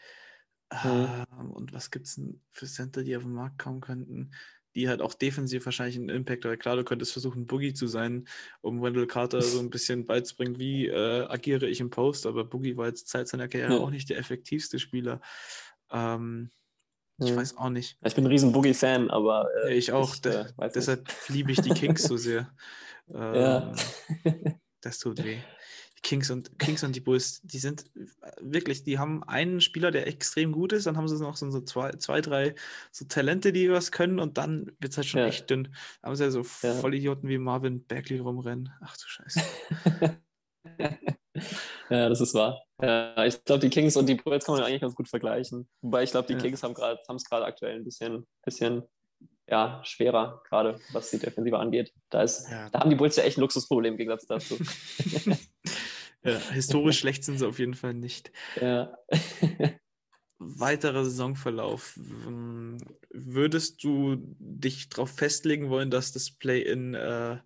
Mhm. 0.72 1.26
Ähm, 1.32 1.50
und 1.50 1.72
was 1.72 1.90
gibt 1.90 2.06
es 2.06 2.16
denn 2.16 2.42
für 2.50 2.66
Center, 2.66 3.02
die 3.02 3.16
auf 3.16 3.22
den 3.22 3.32
Markt 3.32 3.58
kommen 3.58 3.80
könnten? 3.80 4.32
Die 4.74 4.88
halt 4.88 5.02
auch 5.02 5.14
defensiv 5.14 5.64
wahrscheinlich 5.64 5.96
einen 5.96 6.08
Impact, 6.08 6.46
oder 6.46 6.56
klar, 6.56 6.76
du 6.76 6.84
könntest 6.84 7.12
versuchen, 7.12 7.46
Boogie 7.46 7.74
zu 7.74 7.86
sein, 7.86 8.26
um 8.60 8.82
Wendell 8.82 9.06
Carter 9.06 9.42
so 9.42 9.58
ein 9.58 9.70
bisschen 9.70 10.04
beizubringen, 10.04 10.58
wie 10.58 10.86
äh, 10.86 11.26
agiere 11.26 11.68
ich 11.68 11.80
im 11.80 11.90
Post, 11.90 12.26
aber 12.26 12.44
Boogie 12.44 12.76
war 12.76 12.86
jetzt 12.86 13.08
Zeit 13.08 13.28
seiner 13.28 13.48
Karriere 13.48 13.74
ja. 13.74 13.80
auch 13.80 13.90
nicht 13.90 14.10
der 14.10 14.18
effektivste 14.18 14.78
Spieler. 14.78 15.20
Ähm, 15.90 16.50
ich 17.18 17.30
hm. 17.30 17.36
weiß 17.36 17.56
auch 17.58 17.68
nicht. 17.68 17.98
Ich 18.02 18.14
bin 18.14 18.24
ein 18.24 18.30
riesen 18.30 18.52
Boogie-Fan, 18.52 19.10
aber. 19.10 19.48
Äh, 19.64 19.74
ich 19.74 19.92
auch. 19.92 20.14
Ich, 20.14 20.24
äh, 20.24 20.46
deshalb 20.74 21.08
liebe 21.28 21.52
ich 21.52 21.60
die 21.60 21.70
Kings 21.70 22.02
so 22.02 22.16
sehr. 22.16 22.50
Ähm, 23.12 23.34
ja. 23.34 23.72
das 24.82 25.00
tut 25.00 25.24
weh. 25.24 25.38
Kings 26.02 26.30
und, 26.30 26.58
Kings 26.58 26.82
und 26.82 26.96
die 26.96 27.00
Bulls, 27.00 27.40
die 27.42 27.58
sind 27.58 27.84
wirklich, 28.40 28.84
die 28.84 28.98
haben 28.98 29.22
einen 29.24 29.60
Spieler, 29.60 29.90
der 29.90 30.06
extrem 30.06 30.52
gut 30.52 30.72
ist, 30.72 30.86
dann 30.86 30.96
haben 30.96 31.08
sie 31.08 31.22
noch 31.22 31.36
so, 31.36 31.50
so 31.50 31.60
zwei, 31.60 31.92
zwei, 31.92 32.20
drei 32.20 32.54
so 32.90 33.04
Talente, 33.04 33.52
die 33.52 33.70
was 33.70 33.92
können 33.92 34.18
und 34.18 34.38
dann 34.38 34.72
wird 34.78 34.92
es 34.92 34.96
halt 34.96 35.06
schon 35.06 35.20
ja. 35.20 35.26
echt 35.26 35.50
dünn. 35.50 35.74
Da 36.00 36.08
haben 36.08 36.16
sie 36.16 36.24
ja 36.24 36.30
so 36.30 36.42
ja. 36.62 36.74
Vollidioten 36.74 37.28
wie 37.28 37.38
Marvin 37.38 37.84
Bagley 37.86 38.18
rumrennen. 38.18 38.72
Ach 38.80 38.96
du 38.96 39.04
Scheiße. 39.06 39.40
ja, 41.90 42.08
das 42.08 42.20
ist 42.20 42.34
wahr. 42.34 42.62
Ja, 42.80 43.24
ich 43.26 43.44
glaube, 43.44 43.60
die 43.60 43.70
Kings 43.70 43.96
und 43.96 44.06
die 44.06 44.14
Bulls 44.14 44.46
kann 44.46 44.54
man 44.54 44.64
eigentlich 44.64 44.80
ganz 44.80 44.94
gut 44.94 45.08
vergleichen. 45.08 45.68
Wobei 45.82 46.02
ich 46.02 46.12
glaube, 46.12 46.28
die 46.28 46.34
ja. 46.34 46.40
Kings 46.40 46.62
haben 46.62 46.72
es 46.72 47.24
gerade 47.24 47.44
aktuell 47.44 47.76
ein 47.76 47.84
bisschen, 47.84 48.26
bisschen 48.42 48.84
ja, 49.50 49.80
schwerer, 49.84 50.42
gerade 50.48 50.78
was 50.92 51.10
die 51.10 51.18
Defensive 51.18 51.58
angeht. 51.58 51.92
Da, 52.08 52.22
ist, 52.22 52.48
ja. 52.50 52.70
da 52.70 52.80
haben 52.80 52.90
die 52.90 52.96
Bulls 52.96 53.16
ja 53.16 53.24
echt 53.24 53.36
ein 53.36 53.42
Luxusproblem 53.42 53.94
im 53.94 53.98
Gegensatz 53.98 54.26
dazu. 54.26 54.56
ja, 56.22 56.38
historisch 56.52 56.98
schlecht 56.98 57.24
sind 57.24 57.38
sie 57.38 57.46
auf 57.46 57.58
jeden 57.58 57.74
Fall 57.74 57.94
nicht. 57.94 58.32
Ja. 58.60 58.96
Weiterer 60.38 61.04
Saisonverlauf. 61.04 61.98
Würdest 63.10 63.84
du 63.84 64.16
dich 64.38 64.88
darauf 64.88 65.10
festlegen 65.10 65.68
wollen, 65.68 65.90
dass 65.90 66.12
das 66.12 66.30
Play-In, 66.30 66.94
äh, 66.94 67.38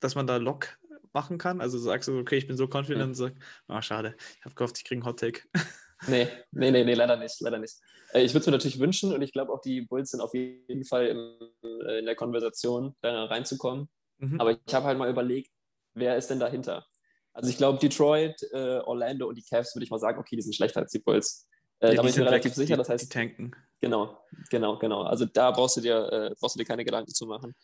dass 0.00 0.14
man 0.14 0.26
da 0.26 0.38
Lock 0.38 0.78
machen 1.12 1.36
kann? 1.36 1.60
Also 1.60 1.78
sagst 1.78 2.08
du, 2.08 2.18
okay, 2.18 2.36
ich 2.36 2.46
bin 2.46 2.56
so 2.56 2.64
confident 2.64 3.02
hm. 3.02 3.08
und 3.08 3.14
sag, 3.14 3.34
ah, 3.68 3.82
schade, 3.82 4.16
ich 4.38 4.44
habe 4.44 4.54
gehofft, 4.54 4.78
ich 4.78 4.84
kriege 4.84 5.00
einen 5.00 5.06
Hot 5.06 5.20
Take. 5.20 5.42
Nee, 6.06 6.28
nee, 6.50 6.70
nee, 6.70 6.84
nee, 6.84 6.92
leider 6.92 7.16
nicht, 7.16 7.40
leider 7.40 7.58
nicht. 7.58 7.76
Äh, 8.12 8.24
ich 8.24 8.32
würde 8.32 8.40
es 8.40 8.46
mir 8.46 8.52
natürlich 8.52 8.78
wünschen 8.78 9.12
und 9.12 9.22
ich 9.22 9.32
glaube 9.32 9.52
auch 9.52 9.60
die 9.60 9.82
Bulls 9.82 10.10
sind 10.10 10.20
auf 10.20 10.34
jeden 10.34 10.84
Fall 10.84 11.06
im, 11.06 11.36
äh, 11.62 12.00
in 12.00 12.04
der 12.04 12.14
Konversation, 12.14 12.94
da 13.00 13.24
reinzukommen. 13.24 13.88
Mhm. 14.18 14.40
Aber 14.40 14.52
ich 14.52 14.74
habe 14.74 14.86
halt 14.86 14.98
mal 14.98 15.08
überlegt, 15.08 15.50
wer 15.94 16.16
ist 16.16 16.28
denn 16.28 16.40
dahinter? 16.40 16.86
Also 17.34 17.50
ich 17.50 17.56
glaube, 17.56 17.78
Detroit, 17.78 18.42
äh, 18.52 18.78
Orlando 18.78 19.28
und 19.28 19.34
die 19.34 19.42
Cavs 19.42 19.74
würde 19.74 19.84
ich 19.84 19.90
mal 19.90 19.98
sagen, 19.98 20.18
okay, 20.18 20.36
die 20.36 20.42
sind 20.42 20.54
schlechter 20.54 20.80
als 20.80 20.92
die 20.92 21.00
Bulls. 21.00 21.48
Äh, 21.80 21.88
ja, 21.88 21.94
da 21.96 22.02
bin 22.02 22.10
ich 22.10 22.16
mir 22.16 22.26
relativ 22.26 22.52
weg, 22.52 22.56
sicher. 22.56 22.76
Das 22.76 22.88
heißt, 22.88 23.04
die 23.04 23.08
tanken. 23.08 23.52
Genau, 23.80 24.18
genau, 24.50 24.78
genau. 24.78 25.02
Also 25.02 25.26
da 25.26 25.50
brauchst 25.50 25.76
du 25.76 25.80
dir, 25.80 26.10
äh, 26.12 26.34
brauchst 26.40 26.54
du 26.54 26.58
dir 26.58 26.64
keine 26.64 26.84
Gedanken 26.84 27.12
zu 27.12 27.26
machen. 27.26 27.54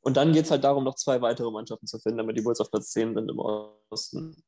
Und 0.00 0.16
dann 0.16 0.32
geht 0.32 0.44
es 0.44 0.50
halt 0.52 0.62
darum, 0.62 0.84
noch 0.84 0.94
zwei 0.94 1.20
weitere 1.20 1.50
Mannschaften 1.50 1.86
zu 1.86 1.98
finden, 1.98 2.18
damit 2.18 2.36
die 2.36 2.42
Bulls 2.42 2.60
auf 2.60 2.70
Platz 2.70 2.92
10 2.92 3.14
sind 3.14 3.28
im 3.28 3.40
Osten. 3.90 4.42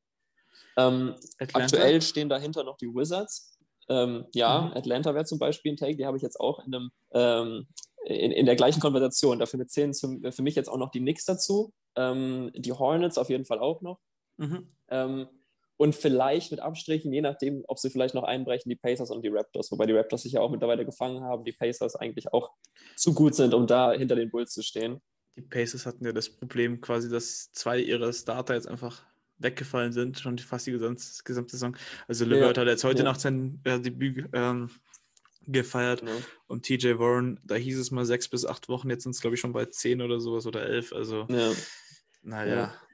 Ähm, 0.77 1.17
aktuell 1.39 2.01
stehen 2.01 2.29
dahinter 2.29 2.63
noch 2.63 2.77
die 2.77 2.87
Wizards. 2.87 3.59
Ähm, 3.89 4.27
ja, 4.33 4.61
mhm. 4.61 4.77
Atlanta 4.77 5.15
wäre 5.15 5.25
zum 5.25 5.41
Beispiel 5.41 5.73
ein 5.73 5.77
Take, 5.77 5.97
die 5.97 6.07
habe 6.07 6.17
ich 6.17 6.23
jetzt 6.23 6.39
auch 6.39 6.65
in, 6.65 6.75
einem, 6.75 6.91
ähm, 7.13 7.67
in, 8.05 8.31
in, 8.31 8.47
der 8.47 8.55
gleichen 8.55 8.81
Konversation. 8.81 9.41
Dafür 9.41 9.67
zählen 9.67 9.93
zum, 9.93 10.23
für 10.31 10.43
mich 10.43 10.55
jetzt 10.55 10.69
auch 10.69 10.77
noch 10.77 10.91
die 10.91 11.01
Knicks 11.01 11.25
dazu, 11.25 11.73
ähm, 11.97 12.53
die 12.55 12.73
Hornets 12.73 13.19
auf 13.19 13.29
jeden 13.29 13.45
Fall 13.45 13.59
auch 13.59 13.83
noch. 13.83 13.99
Mhm. 14.39 14.69
Ähm, 14.89 15.29
und 15.77 15.95
vielleicht 15.95 16.51
mit 16.51 16.61
Abstrichen, 16.61 17.13
je 17.13 17.21
nachdem, 17.21 17.65
ob 17.69 17.79
sie 17.79 17.91
vielleicht 17.91 18.15
noch 18.15 18.25
einbrechen, 18.25 18.69
die 18.69 18.77
Pacers 18.77 19.13
und 19.13 19.23
die 19.23 19.29
Raptors, 19.29 19.71
wobei 19.71 19.87
die 19.87 19.93
Raptors 19.93 20.23
sich 20.23 20.33
ja 20.33 20.41
auch 20.41 20.51
mittlerweile 20.51 20.85
gefangen 20.85 21.23
haben, 21.23 21.45
die 21.45 21.53
Pacers 21.53 21.95
eigentlich 21.95 22.33
auch 22.33 22.51
zu 22.97 23.15
gut 23.15 23.37
sind, 23.37 23.55
um 23.55 23.67
da 23.67 23.93
hinter 23.93 24.17
den 24.17 24.31
Bulls 24.31 24.53
zu 24.53 24.63
stehen. 24.63 25.01
Die 25.37 25.43
Pacers 25.43 25.87
hatten 25.87 26.05
ja 26.05 26.13
das 26.13 26.31
Problem 26.31 26.81
quasi, 26.81 27.09
dass 27.09 27.53
zwei 27.53 27.79
ihrer 27.79 28.13
Starter 28.13 28.55
jetzt 28.55 28.67
einfach 28.67 29.05
weggefallen 29.39 29.93
sind, 29.93 30.19
schon 30.19 30.37
fast 30.39 30.67
die 30.67 30.73
gesamte, 30.73 31.05
gesamte 31.25 31.53
Saison. 31.53 31.77
Also 32.09 32.25
Levert 32.25 32.57
ja, 32.57 32.63
hat 32.63 32.69
jetzt 32.69 32.83
heute 32.83 32.99
ja. 32.99 33.05
Nacht 33.05 33.21
sein 33.21 33.61
äh, 33.63 33.79
Debüt 33.79 34.29
ähm, 34.33 34.71
gefeiert 35.47 36.03
ja. 36.03 36.09
und 36.49 36.65
TJ 36.65 36.99
Warren, 36.99 37.39
da 37.45 37.55
hieß 37.55 37.79
es 37.79 37.93
mal 37.93 38.05
sechs 38.05 38.29
bis 38.29 38.45
acht 38.45 38.69
Wochen, 38.69 38.91
jetzt 38.91 39.05
sind 39.05 39.15
es 39.15 39.21
glaube 39.21 39.35
ich 39.35 39.41
schon 39.41 39.53
bei 39.53 39.67
zehn 39.67 40.03
oder 40.03 40.19
sowas 40.19 40.45
oder 40.45 40.63
elf. 40.67 40.93
Also 40.93 41.27
ja. 41.29 41.53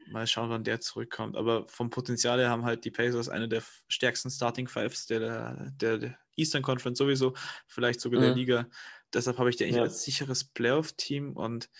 Mal 0.09 0.27
schauen, 0.27 0.51
wann 0.51 0.65
der 0.65 0.81
zurückkommt. 0.81 1.37
Aber 1.37 1.67
vom 1.69 1.91
Potenzial 1.91 2.39
her 2.39 2.51
haben 2.51 2.65
halt 2.65 2.85
die 2.85 2.91
Pacers 2.91 3.29
eine 3.29 3.49
der 3.49 3.63
stärksten 3.89 4.31
Starting 4.31 4.69
Fives 4.69 5.07
der, 5.07 5.71
der, 5.81 5.99
der 5.99 6.19
Eastern 6.37 6.63
Conference 6.63 6.99
sowieso, 6.99 7.35
vielleicht 7.67 8.01
sogar 8.01 8.21
der 8.21 8.35
Liga. 8.35 8.69
Deshalb 9.13 9.39
habe 9.39 9.51
ich 9.51 9.57
die 9.57 9.65
eigentlich 9.65 9.81
als 9.81 10.03
sicheres 10.03 10.45
Playoff-Team 10.45 11.33
und 11.33 11.71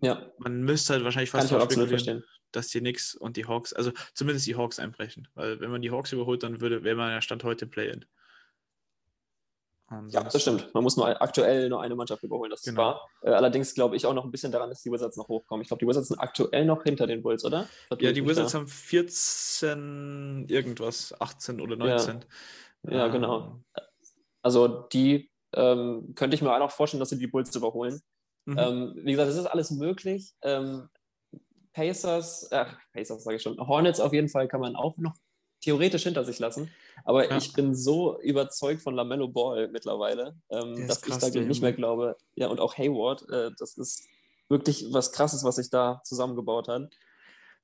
ja. 0.00 0.30
man 0.38 0.62
müsste 0.62 0.94
halt 0.94 1.04
wahrscheinlich 1.04 1.30
fast 1.30 1.48
verstehen 1.48 2.24
dass 2.54 2.68
die 2.68 2.80
Knicks 2.80 3.14
und 3.14 3.36
die 3.36 3.46
Hawks, 3.46 3.72
also 3.72 3.92
zumindest 4.14 4.46
die 4.46 4.56
Hawks 4.56 4.78
einbrechen. 4.78 5.28
Weil 5.34 5.60
wenn 5.60 5.70
man 5.70 5.82
die 5.82 5.90
Hawks 5.90 6.12
überholt, 6.12 6.42
dann 6.42 6.60
würde, 6.60 6.84
wäre 6.84 6.96
man 6.96 7.10
ja 7.10 7.20
Stand 7.20 7.44
heute 7.44 7.66
Play-In. 7.66 8.04
Ja, 10.08 10.22
das 10.22 10.40
stimmt. 10.40 10.72
Man 10.74 10.82
muss 10.82 10.96
nur 10.96 11.20
aktuell 11.20 11.68
nur 11.68 11.82
eine 11.82 11.94
Mannschaft 11.94 12.22
überholen, 12.22 12.50
das 12.50 12.62
genau. 12.62 12.82
war. 12.82 13.08
Äh, 13.22 13.30
allerdings 13.30 13.74
glaube 13.74 13.96
ich 13.96 14.06
auch 14.06 14.14
noch 14.14 14.24
ein 14.24 14.30
bisschen 14.30 14.52
daran, 14.52 14.70
dass 14.70 14.82
die 14.82 14.90
Wizards 14.90 15.16
noch 15.16 15.28
hochkommen. 15.28 15.62
Ich 15.62 15.68
glaube, 15.68 15.80
die 15.80 15.88
Wizards 15.88 16.08
sind 16.08 16.18
aktuell 16.18 16.64
noch 16.64 16.82
hinter 16.82 17.06
den 17.06 17.22
Bulls, 17.22 17.44
oder? 17.44 17.66
Ja, 17.98 18.12
die 18.12 18.24
Wizards 18.26 18.52
da? 18.52 18.58
haben 18.58 18.68
14 18.68 20.46
irgendwas, 20.48 21.14
18 21.20 21.60
oder 21.60 21.76
19. 21.76 22.24
Ja, 22.84 22.92
ja 22.92 23.06
ähm, 23.06 23.12
genau. 23.12 23.60
Also 24.42 24.68
die 24.68 25.30
ähm, 25.54 26.14
könnte 26.14 26.34
ich 26.34 26.42
mir 26.42 26.52
auch 26.52 26.58
noch 26.58 26.70
vorstellen, 26.70 27.00
dass 27.00 27.10
sie 27.10 27.18
die 27.18 27.26
Bulls 27.26 27.54
überholen. 27.54 28.00
Mhm. 28.46 28.58
Ähm, 28.58 28.92
wie 28.96 29.12
gesagt, 29.12 29.30
es 29.30 29.36
ist 29.36 29.46
alles 29.46 29.70
möglich. 29.70 30.34
Ähm, 30.42 30.88
Pacers, 31.72 32.44
äh, 32.50 32.66
Pacers 32.92 33.24
sage 33.24 33.36
ich 33.36 33.42
schon, 33.42 33.58
Hornets 33.58 34.00
auf 34.00 34.12
jeden 34.12 34.28
Fall 34.28 34.48
kann 34.48 34.60
man 34.60 34.76
auch 34.76 34.96
noch 34.96 35.14
theoretisch 35.64 36.02
hinter 36.02 36.24
sich 36.24 36.38
lassen. 36.38 36.70
Aber 37.04 37.28
ja. 37.28 37.36
ich 37.36 37.52
bin 37.52 37.74
so 37.74 38.20
überzeugt 38.20 38.82
von 38.82 38.94
Lamello 38.94 39.28
Ball 39.28 39.68
mittlerweile, 39.68 40.36
ähm, 40.50 40.86
dass 40.86 41.00
krass, 41.00 41.22
ich 41.22 41.32
da 41.32 41.40
nicht 41.40 41.62
mehr 41.62 41.72
glaube. 41.72 42.16
Ja, 42.34 42.48
und 42.48 42.60
auch 42.60 42.76
Hayward, 42.76 43.28
äh, 43.30 43.50
das 43.58 43.76
ist 43.78 44.06
wirklich 44.48 44.86
was 44.90 45.12
Krasses, 45.12 45.42
was 45.42 45.56
sich 45.56 45.70
da 45.70 46.02
zusammengebaut 46.04 46.68
hat. 46.68 46.90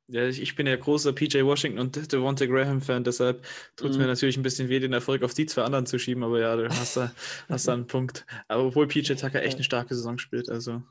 Ja, 0.09 0.27
ich 0.27 0.57
bin 0.57 0.67
ja 0.67 0.75
großer 0.75 1.13
PJ 1.13 1.45
Washington 1.45 1.79
und 1.79 2.13
Devonta 2.13 2.45
Graham-Fan, 2.45 3.05
deshalb 3.05 3.45
tut 3.77 3.91
es 3.91 3.97
mm. 3.97 4.01
mir 4.01 4.07
natürlich 4.09 4.37
ein 4.37 4.43
bisschen 4.43 4.69
weh, 4.69 4.81
den 4.81 4.93
Erfolg 4.93 5.23
auf 5.23 5.35
die 5.35 5.47
zwei 5.47 5.63
anderen 5.63 5.87
zu 5.87 6.01
schieben, 6.01 6.25
aber 6.25 6.41
ja, 6.41 6.57
du 6.57 6.69
hast 6.69 6.97
da, 6.97 7.13
hast 7.49 7.69
da 7.69 7.75
einen 7.75 7.87
Punkt. 7.87 8.27
Aber 8.49 8.65
obwohl 8.65 8.89
PJ 8.89 9.13
Tucker 9.15 9.41
echt 9.41 9.55
eine 9.55 9.63
starke 9.63 9.95
Saison 9.95 10.19
spielt, 10.19 10.49
also. 10.49 10.83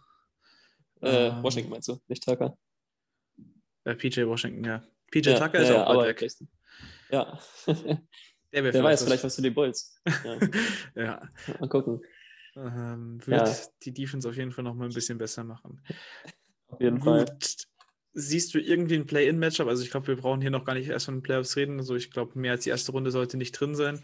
Äh, 1.01 1.27
ähm, 1.27 1.43
Washington 1.43 1.71
meinst 1.71 1.89
du, 1.89 1.99
nicht 2.07 2.23
Tucker? 2.23 2.57
Äh, 3.83 3.95
PJ 3.95 4.25
Washington, 4.25 4.63
ja. 4.63 4.83
PJ 5.11 5.31
ja, 5.31 5.39
Tucker 5.39 5.59
ist 5.59 5.69
ja, 5.69 5.85
auch 5.85 5.95
bald 5.95 6.21
weg. 6.21 6.31
Ja. 7.09 7.39
Wer 8.51 8.83
weiß, 8.83 9.03
vielleicht 9.03 9.23
was 9.23 9.35
für 9.35 9.41
die 9.41 9.49
Bulls. 9.49 10.01
Ja. 10.23 10.39
ja. 10.95 11.29
Mal 11.59 11.69
gucken. 11.69 12.01
Ähm, 12.55 13.19
wird 13.25 13.47
ja. 13.47 13.55
die 13.83 13.93
Defense 13.93 14.27
auf 14.27 14.35
jeden 14.35 14.51
Fall 14.51 14.63
noch 14.63 14.75
mal 14.75 14.85
ein 14.85 14.93
bisschen 14.93 15.17
besser 15.17 15.43
machen. 15.43 15.81
Auf 16.67 16.81
jeden 16.81 16.99
Gut. 16.99 17.05
Fall. 17.05 17.25
Siehst 18.13 18.53
du 18.53 18.59
irgendwie 18.59 18.95
ein 18.95 19.05
Play-In-Matchup? 19.05 19.67
Also 19.67 19.83
ich 19.83 19.91
glaube, 19.91 20.07
wir 20.07 20.15
brauchen 20.17 20.41
hier 20.41 20.49
noch 20.49 20.65
gar 20.65 20.73
nicht 20.73 20.89
erst 20.89 21.05
von 21.05 21.17
den 21.17 21.21
Playoffs 21.21 21.55
reden. 21.55 21.77
Also 21.77 21.95
ich 21.95 22.11
glaube, 22.11 22.37
mehr 22.37 22.53
als 22.53 22.63
die 22.63 22.71
erste 22.71 22.91
Runde 22.91 23.11
sollte 23.11 23.37
nicht 23.37 23.51
drin 23.51 23.75
sein. 23.75 24.03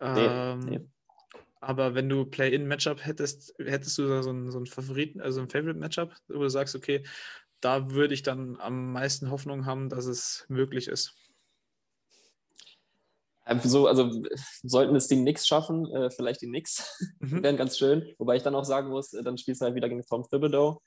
Ähm, 0.00 0.58
nee. 0.60 0.80
Aber 1.60 1.94
wenn 1.94 2.08
du 2.08 2.24
Play-In-Matchup 2.24 3.04
hättest, 3.04 3.54
hättest 3.58 3.96
du 3.98 4.08
da 4.08 4.22
so 4.22 4.30
einen, 4.30 4.50
so 4.50 4.58
einen 4.58 4.66
Favoriten, 4.66 5.20
also 5.20 5.40
ein 5.40 5.48
Favorite-Matchup, 5.48 6.14
wo 6.28 6.40
du 6.40 6.48
sagst, 6.48 6.74
okay, 6.74 7.02
da 7.60 7.90
würde 7.90 8.12
ich 8.12 8.22
dann 8.22 8.56
am 8.56 8.92
meisten 8.92 9.30
Hoffnung 9.30 9.64
haben, 9.64 9.88
dass 9.88 10.06
es 10.06 10.44
möglich 10.48 10.88
ist. 10.88 11.14
So, 13.62 13.86
also 13.86 14.10
sollten 14.62 14.96
es 14.96 15.08
die 15.08 15.16
Knicks 15.16 15.46
schaffen, 15.46 15.86
äh, 15.94 16.10
vielleicht 16.10 16.40
die 16.40 16.46
Knicks, 16.46 16.98
mhm. 17.20 17.42
wären 17.42 17.56
ganz 17.56 17.76
schön. 17.76 18.14
Wobei 18.18 18.36
ich 18.36 18.42
dann 18.42 18.54
auch 18.54 18.64
sagen 18.64 18.88
muss, 18.88 19.10
dann 19.10 19.36
spielst 19.36 19.60
du 19.60 19.66
halt 19.66 19.74
wieder 19.74 19.88
gegen 19.88 20.02
Tom 20.02 20.26
Thibodeau. 20.28 20.80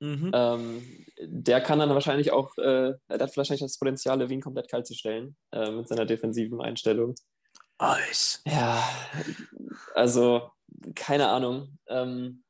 Mhm. 0.00 0.30
Ähm, 0.32 1.06
der 1.20 1.60
kann 1.60 1.78
dann 1.78 1.90
wahrscheinlich 1.90 2.32
auch, 2.32 2.56
äh, 2.56 2.94
der 3.08 3.20
hat 3.20 3.36
wahrscheinlich 3.36 3.60
das 3.60 3.78
Potenzial, 3.78 4.30
Wien 4.30 4.40
komplett 4.40 4.70
kalt 4.70 4.86
zu 4.86 4.94
stellen 4.94 5.36
äh, 5.52 5.70
mit 5.70 5.88
seiner 5.88 6.06
defensiven 6.06 6.60
Einstellung. 6.62 7.14
Eis. 7.76 8.42
Ja, 8.46 8.82
also 9.94 10.50
keine 10.94 11.28
Ahnung. 11.28 11.78
Ähm, 11.86 12.44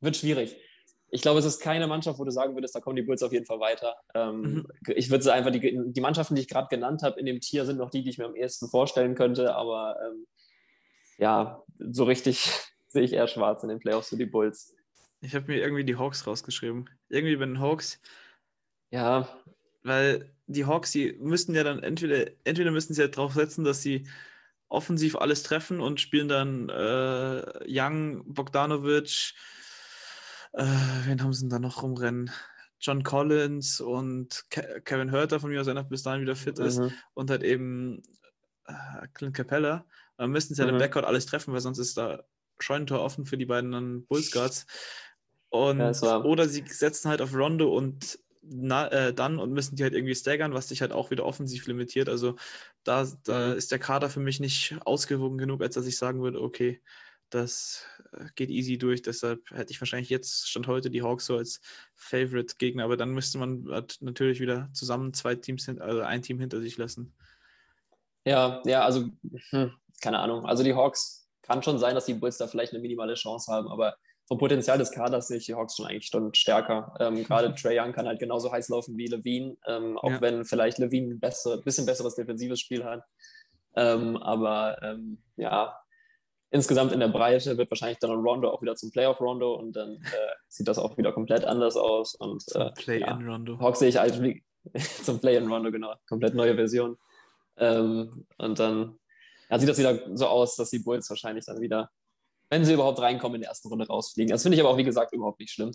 wird 0.00 0.16
schwierig 0.16 0.56
ich 1.14 1.22
glaube, 1.22 1.38
es 1.38 1.44
ist 1.44 1.60
keine 1.60 1.86
Mannschaft, 1.86 2.18
wo 2.18 2.24
du 2.24 2.32
sagen 2.32 2.56
würdest, 2.56 2.74
da 2.74 2.80
kommen 2.80 2.96
die 2.96 3.02
Bulls 3.02 3.22
auf 3.22 3.32
jeden 3.32 3.46
Fall 3.46 3.60
weiter. 3.60 3.96
Ähm, 4.14 4.42
Mhm. 4.42 4.66
Ich 4.88 5.10
würde 5.10 5.32
einfach, 5.32 5.52
die, 5.52 5.60
die 5.60 6.00
Mannschaften, 6.00 6.34
die 6.34 6.42
ich 6.42 6.48
gerade 6.48 6.66
genannt 6.68 7.02
habe, 7.04 7.20
in 7.20 7.26
dem 7.26 7.40
Tier 7.40 7.64
sind 7.64 7.78
noch 7.78 7.90
die, 7.90 8.02
die 8.02 8.10
ich 8.10 8.18
mir 8.18 8.24
am 8.26 8.34
ehesten 8.34 8.68
vorstellen 8.68 9.14
könnte, 9.14 9.54
aber 9.54 9.96
ähm, 10.04 10.26
ja, 11.18 11.62
so 11.78 12.04
richtig 12.04 12.50
sehe 12.88 13.02
ich 13.02 13.12
eher 13.12 13.28
schwarz 13.28 13.62
in 13.62 13.68
den 13.68 13.78
Playoffs 13.78 14.08
für 14.08 14.16
die 14.16 14.26
Bulls. 14.26 14.74
Ich 15.20 15.34
habe 15.36 15.46
mir 15.46 15.60
irgendwie 15.60 15.84
die 15.84 15.96
Hawks 15.96 16.26
rausgeschrieben. 16.26 16.90
Irgendwie 17.08 17.36
bei 17.36 17.46
den 17.46 17.60
Hawks, 17.60 18.00
Ja, 18.90 19.28
weil 19.84 20.32
die 20.46 20.66
Hawks, 20.66 20.90
die 20.90 21.12
müssten 21.14 21.54
ja 21.54 21.62
dann 21.62 21.82
entweder, 21.82 22.26
entweder 22.42 22.72
müssen 22.72 22.92
sie 22.92 23.02
ja 23.02 23.08
drauf 23.08 23.34
setzen, 23.34 23.64
dass 23.64 23.82
sie 23.82 24.06
offensiv 24.68 25.16
alles 25.16 25.44
treffen 25.44 25.80
und 25.80 26.00
spielen 26.00 26.28
dann 26.28 26.68
äh, 26.68 27.42
Young, 27.68 28.24
Bogdanovic, 28.34 29.34
äh, 30.54 30.64
wen 31.06 31.22
haben 31.22 31.32
sie 31.32 31.42
denn 31.42 31.50
da 31.50 31.58
noch 31.58 31.82
rumrennen? 31.82 32.30
John 32.80 33.02
Collins 33.02 33.80
und 33.80 34.44
Ke 34.50 34.82
Kevin 34.84 35.12
Hurter 35.12 35.40
von 35.40 35.50
mir 35.50 35.60
aus, 35.60 35.66
wenn 35.66 35.76
er 35.76 35.84
bis 35.84 36.02
dahin 36.02 36.22
wieder 36.22 36.36
fit 36.36 36.58
ist. 36.58 36.82
mhm. 36.82 37.04
und 37.14 37.30
halt 37.30 37.42
eben 37.42 38.02
äh, 38.66 39.08
Clint 39.14 39.34
Capella. 39.36 39.86
Dann 40.18 40.30
müssten 40.30 40.54
sie 40.54 40.62
ja 40.62 40.68
Mhm. 40.68 40.70
im 40.70 40.76
Backcourt 40.76 41.04
alles 41.04 41.26
treffen, 41.26 41.52
weil 41.54 41.60
sonst 41.60 41.78
ist 41.78 41.96
da 41.98 42.24
Scheunentor 42.60 43.00
offen 43.00 43.26
für 43.26 43.38
die 43.38 43.46
beiden 43.46 43.72
dann 43.72 44.06
Bulls 44.06 44.30
Guards. 44.30 44.66
Und, 45.50 45.98
Ja, 46.02 46.18
oder 46.22 46.48
sie 46.48 46.64
setzen 46.68 47.08
halt 47.10 47.22
auf 47.22 47.34
Rondo 47.34 47.76
und 47.76 48.18
na, 48.42 48.88
äh, 48.90 49.14
dann 49.14 49.38
und 49.38 49.52
müssen 49.52 49.76
die 49.76 49.82
halt 49.84 49.94
irgendwie 49.94 50.14
staggern, 50.14 50.52
was 50.52 50.66
dich 50.68 50.82
halt 50.82 50.92
auch 50.92 51.10
wieder 51.10 51.24
offensiv 51.24 51.66
limitiert. 51.66 52.08
Also 52.10 52.36
da, 52.82 53.06
da 53.24 53.52
Mhm. 53.52 53.54
ist 53.54 53.72
der 53.72 53.78
Kader 53.78 54.10
für 54.10 54.20
mich 54.20 54.40
nicht 54.40 54.76
ausgewogen 54.84 55.38
genug, 55.38 55.62
als 55.62 55.74
dass 55.76 55.86
ich 55.86 55.96
sagen 55.96 56.22
würde, 56.22 56.42
okay, 56.42 56.82
das 57.30 57.84
äh, 58.12 58.26
geht 58.34 58.50
easy 58.50 58.78
durch. 58.78 59.02
Deshalb 59.02 59.50
hätte 59.50 59.72
ich 59.72 59.80
wahrscheinlich 59.80 60.10
jetzt, 60.10 60.48
stand 60.48 60.66
heute, 60.66 60.90
die 60.90 61.02
Hawks 61.02 61.26
so 61.26 61.36
als 61.36 61.60
Favorite-Gegner, 61.94 62.84
aber 62.84 62.96
dann 62.96 63.10
müsste 63.10 63.38
man 63.38 63.66
halt 63.70 63.98
natürlich 64.00 64.40
wieder 64.40 64.68
zusammen 64.72 65.12
zwei 65.14 65.34
Teams, 65.34 65.68
also 65.68 66.00
ein 66.00 66.22
Team 66.22 66.40
hinter 66.40 66.60
sich 66.60 66.76
lassen. 66.76 67.14
Ja, 68.24 68.62
ja, 68.64 68.84
also, 68.84 69.08
hm, 69.50 69.72
keine 70.00 70.18
Ahnung. 70.18 70.46
Also 70.46 70.62
die 70.62 70.74
Hawks 70.74 71.28
kann 71.42 71.62
schon 71.62 71.78
sein, 71.78 71.94
dass 71.94 72.06
die 72.06 72.14
Bulls 72.14 72.38
da 72.38 72.46
vielleicht 72.46 72.72
eine 72.72 72.80
minimale 72.80 73.14
Chance 73.14 73.52
haben, 73.52 73.68
aber 73.68 73.96
vom 74.26 74.38
Potenzial 74.38 74.78
des 74.78 74.90
Kaders 74.90 75.28
sehe 75.28 75.36
ich 75.36 75.46
die 75.46 75.54
Hawks 75.54 75.76
schon 75.76 75.86
eigentlich 75.86 76.06
schon 76.06 76.32
stärker. 76.32 76.94
Ähm, 76.98 77.22
Gerade 77.24 77.54
Trey 77.60 77.78
Young 77.78 77.92
kann 77.92 78.06
halt 78.06 78.18
genauso 78.20 78.50
heiß 78.50 78.70
laufen 78.70 78.96
wie 78.96 79.06
Levine, 79.06 79.56
ähm, 79.66 79.98
auch 79.98 80.10
Ja. 80.10 80.20
wenn 80.22 80.44
vielleicht 80.46 80.78
Levine 80.78 81.14
ein 81.14 81.20
besser, 81.20 81.58
bisschen 81.60 81.84
besseres 81.84 82.14
defensives 82.14 82.60
Spiel 82.60 82.84
hat. 82.84 83.02
Ähm, 83.76 84.16
aber 84.16 84.80
ähm, 84.82 85.22
ja, 85.36 85.76
insgesamt 86.54 86.92
in 86.92 87.00
der 87.00 87.08
Breite 87.08 87.58
wird 87.58 87.68
wahrscheinlich 87.68 87.98
dann 87.98 88.12
Rondo 88.12 88.48
auch 88.48 88.62
wieder 88.62 88.76
zum 88.76 88.92
Playoff-Rondo 88.92 89.54
und 89.54 89.72
dann 89.72 89.96
äh, 89.96 90.34
sieht 90.46 90.68
das 90.68 90.78
auch 90.78 90.96
wieder 90.96 91.12
komplett 91.12 91.44
anders 91.44 91.76
aus. 91.76 92.14
Und 92.14 92.44
äh, 92.54 92.70
Play 92.70 93.00
ja. 93.00 93.10
in 93.10 93.28
Rondo. 93.28 93.58
Hawks 93.58 93.80
sehe 93.80 93.88
ich 93.88 93.96
halt 93.96 94.22
wie, 94.22 94.44
zum 95.02 95.20
Play-in-Rondo, 95.20 95.72
genau. 95.72 95.94
Komplett 96.08 96.34
neue 96.34 96.54
Version. 96.54 96.96
Ähm, 97.56 98.24
und 98.38 98.58
dann 98.60 99.00
ja, 99.50 99.58
sieht 99.58 99.68
das 99.68 99.78
wieder 99.78 100.16
so 100.16 100.28
aus, 100.28 100.54
dass 100.54 100.70
die 100.70 100.78
Bulls 100.78 101.10
wahrscheinlich 101.10 101.44
dann 101.44 101.60
wieder, 101.60 101.90
wenn 102.50 102.64
sie 102.64 102.74
überhaupt 102.74 103.00
reinkommen, 103.00 103.34
in 103.34 103.40
der 103.40 103.50
ersten 103.50 103.68
Runde 103.68 103.88
rausfliegen. 103.88 104.30
Das 104.30 104.42
finde 104.42 104.54
ich 104.54 104.62
aber 104.62 104.70
auch, 104.70 104.76
wie 104.76 104.84
gesagt, 104.84 105.12
überhaupt 105.12 105.40
nicht 105.40 105.50
schlimm. 105.50 105.72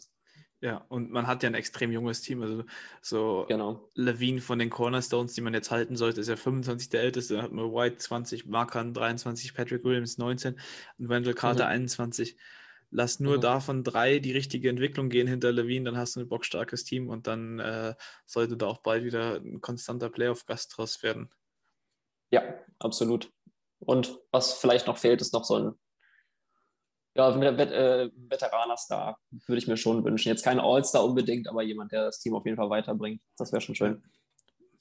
Ja, 0.61 0.85
und 0.89 1.09
man 1.09 1.25
hat 1.25 1.41
ja 1.41 1.49
ein 1.49 1.53
extrem 1.55 1.91
junges 1.91 2.21
Team. 2.21 2.41
Also 2.41 2.65
so 3.01 3.45
Genau. 3.47 3.89
Levine 3.95 4.41
von 4.41 4.59
den 4.59 4.69
Cornerstones, 4.69 5.33
die 5.33 5.41
man 5.41 5.53
jetzt 5.53 5.71
halten 5.71 5.95
sollte, 5.95 6.19
ist 6.19 6.27
ja 6.27 6.35
25 6.35 6.89
der 6.89 7.01
älteste. 7.01 7.35
Dann 7.35 7.43
hat 7.43 7.51
man 7.53 7.71
White 7.71 7.97
20, 7.97 8.45
Markan 8.45 8.93
23, 8.93 9.53
Patrick 9.53 9.85
Williams 9.85 10.17
19 10.17 10.59
und 10.97 11.09
Wendell 11.09 11.33
Carter 11.33 11.65
Mhm. 11.65 11.71
21. 11.71 12.35
Lass 12.91 13.19
nur 13.21 13.37
Mhm. 13.37 13.41
davon 13.41 13.83
drei 13.83 14.19
die 14.19 14.31
richtige 14.33 14.67
Entwicklung 14.69 15.09
gehen 15.09 15.27
hinter 15.27 15.51
Levine, 15.51 15.85
dann 15.85 15.97
hast 15.97 16.15
du 16.15 16.21
ein 16.21 16.27
bockstarkes 16.27 16.83
Team 16.83 17.07
und 17.07 17.27
dann 17.27 17.59
äh, 17.59 17.93
sollte 18.25 18.57
da 18.57 18.65
auch 18.65 18.79
bald 18.79 19.03
wieder 19.05 19.35
ein 19.35 19.61
konstanter 19.61 20.09
Playoff-Gast 20.09 20.75
draus 20.75 21.03
werden. 21.03 21.29
Ja, 22.31 22.43
absolut. 22.79 23.31
Und 23.79 24.19
was 24.31 24.53
vielleicht 24.55 24.87
noch 24.87 24.97
fehlt, 24.97 25.21
ist 25.21 25.33
noch 25.33 25.45
so 25.45 25.55
ein 25.55 25.79
ja, 27.19 27.33
ein 27.33 27.57
Vet 27.57 27.71
äh, 27.71 28.09
Veteraner-Star, 28.15 29.19
würde 29.45 29.59
ich 29.59 29.67
mir 29.67 29.77
schon 29.77 30.03
wünschen. 30.03 30.29
Jetzt 30.29 30.43
kein 30.43 30.59
All-Star 30.59 31.03
unbedingt, 31.03 31.47
aber 31.47 31.61
jemand, 31.63 31.91
der 31.91 32.05
das 32.05 32.19
Team 32.19 32.33
auf 32.35 32.45
jeden 32.45 32.57
Fall 32.57 32.69
weiterbringt. 32.69 33.21
Das 33.37 33.51
wäre 33.51 33.61
schon 33.61 33.75
schön. 33.75 34.01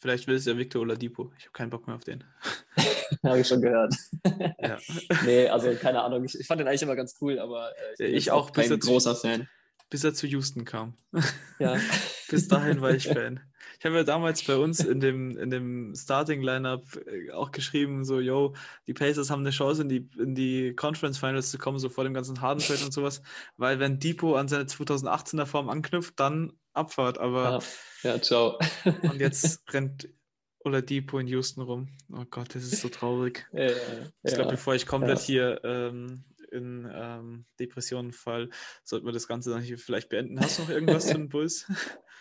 Vielleicht 0.00 0.28
will 0.28 0.36
es 0.36 0.44
ja 0.44 0.56
Victor 0.56 0.82
Oladipo. 0.82 1.32
Ich 1.38 1.44
habe 1.44 1.52
keinen 1.52 1.70
Bock 1.70 1.86
mehr 1.86 1.96
auf 1.96 2.04
den. 2.04 2.22
Habe 3.24 3.40
ich 3.40 3.48
schon 3.48 3.60
gehört. 3.62 3.94
Ja. 4.60 4.78
nee, 5.24 5.48
also 5.48 5.74
keine 5.74 6.02
Ahnung. 6.02 6.24
Ich, 6.24 6.38
ich 6.38 6.46
fand 6.46 6.60
den 6.60 6.68
eigentlich 6.68 6.82
immer 6.82 6.94
ganz 6.94 7.16
cool, 7.20 7.38
aber 7.40 7.72
äh, 7.98 8.06
ich 8.06 8.26
jetzt 8.26 8.30
auch, 8.30 8.50
bis 8.50 8.64
kein 8.68 8.72
er 8.76 8.80
zu- 8.80 8.90
großer 8.90 9.16
Fan. 9.16 9.48
Bis 9.90 10.04
er 10.04 10.14
zu 10.14 10.26
Houston 10.26 10.64
kam. 10.64 10.94
Ja. 11.58 11.76
Bis 12.28 12.46
dahin 12.46 12.82
war 12.82 12.90
ich 12.90 13.08
Fan. 13.08 13.40
Ich 13.78 13.84
habe 13.84 13.96
ja 13.96 14.02
damals 14.02 14.42
bei 14.42 14.56
uns 14.56 14.80
in 14.80 14.98
dem, 15.00 15.38
in 15.38 15.50
dem 15.50 15.94
Starting-Lineup 15.94 16.82
äh, 17.06 17.30
auch 17.30 17.52
geschrieben, 17.52 18.04
so, 18.04 18.18
yo, 18.18 18.54
die 18.88 18.94
Pacers 18.94 19.30
haben 19.30 19.40
eine 19.40 19.50
Chance, 19.50 19.82
in 19.82 19.88
die, 19.88 20.08
in 20.18 20.34
die 20.34 20.74
Conference 20.74 21.18
Finals 21.18 21.50
zu 21.50 21.58
kommen, 21.58 21.78
so 21.78 21.88
vor 21.88 22.02
dem 22.04 22.12
ganzen 22.14 22.40
Harden-Trade 22.40 22.84
und 22.84 22.92
sowas, 22.92 23.22
weil 23.56 23.78
wenn 23.78 24.00
Depot 24.00 24.36
an 24.36 24.48
seine 24.48 24.64
2018er 24.64 25.46
Form 25.46 25.68
anknüpft, 25.68 26.18
dann 26.18 26.52
Abfahrt, 26.72 27.18
aber 27.18 27.60
ja, 28.02 28.14
ja, 28.14 28.22
ciao. 28.22 28.58
und 29.02 29.20
jetzt 29.20 29.62
rennt 29.72 30.08
Oladipo 30.60 31.18
in 31.18 31.26
Houston 31.28 31.62
rum. 31.62 31.88
Oh 32.12 32.24
Gott, 32.30 32.54
das 32.54 32.64
ist 32.64 32.80
so 32.80 32.88
traurig. 32.88 33.46
Äh, 33.52 33.72
Ich 34.22 34.34
glaube, 34.34 34.50
ja. 34.50 34.50
bevor 34.50 34.74
ich 34.74 34.86
komplett 34.86 35.18
Ja. 35.20 35.24
hier 35.24 35.60
ähm, 35.64 36.24
in 36.50 36.90
ähm, 36.92 37.44
Depressionen 37.60 38.12
fall, 38.12 38.50
sollten 38.84 39.06
wir 39.06 39.12
das 39.12 39.28
Ganze 39.28 39.50
dann 39.50 39.62
hier 39.62 39.78
vielleicht 39.78 40.08
beenden. 40.08 40.40
Hast 40.40 40.58
du 40.58 40.62
noch 40.62 40.70
irgendwas 40.70 41.06
zu 41.08 41.14
den 41.14 41.28
Bulls? 41.28 41.66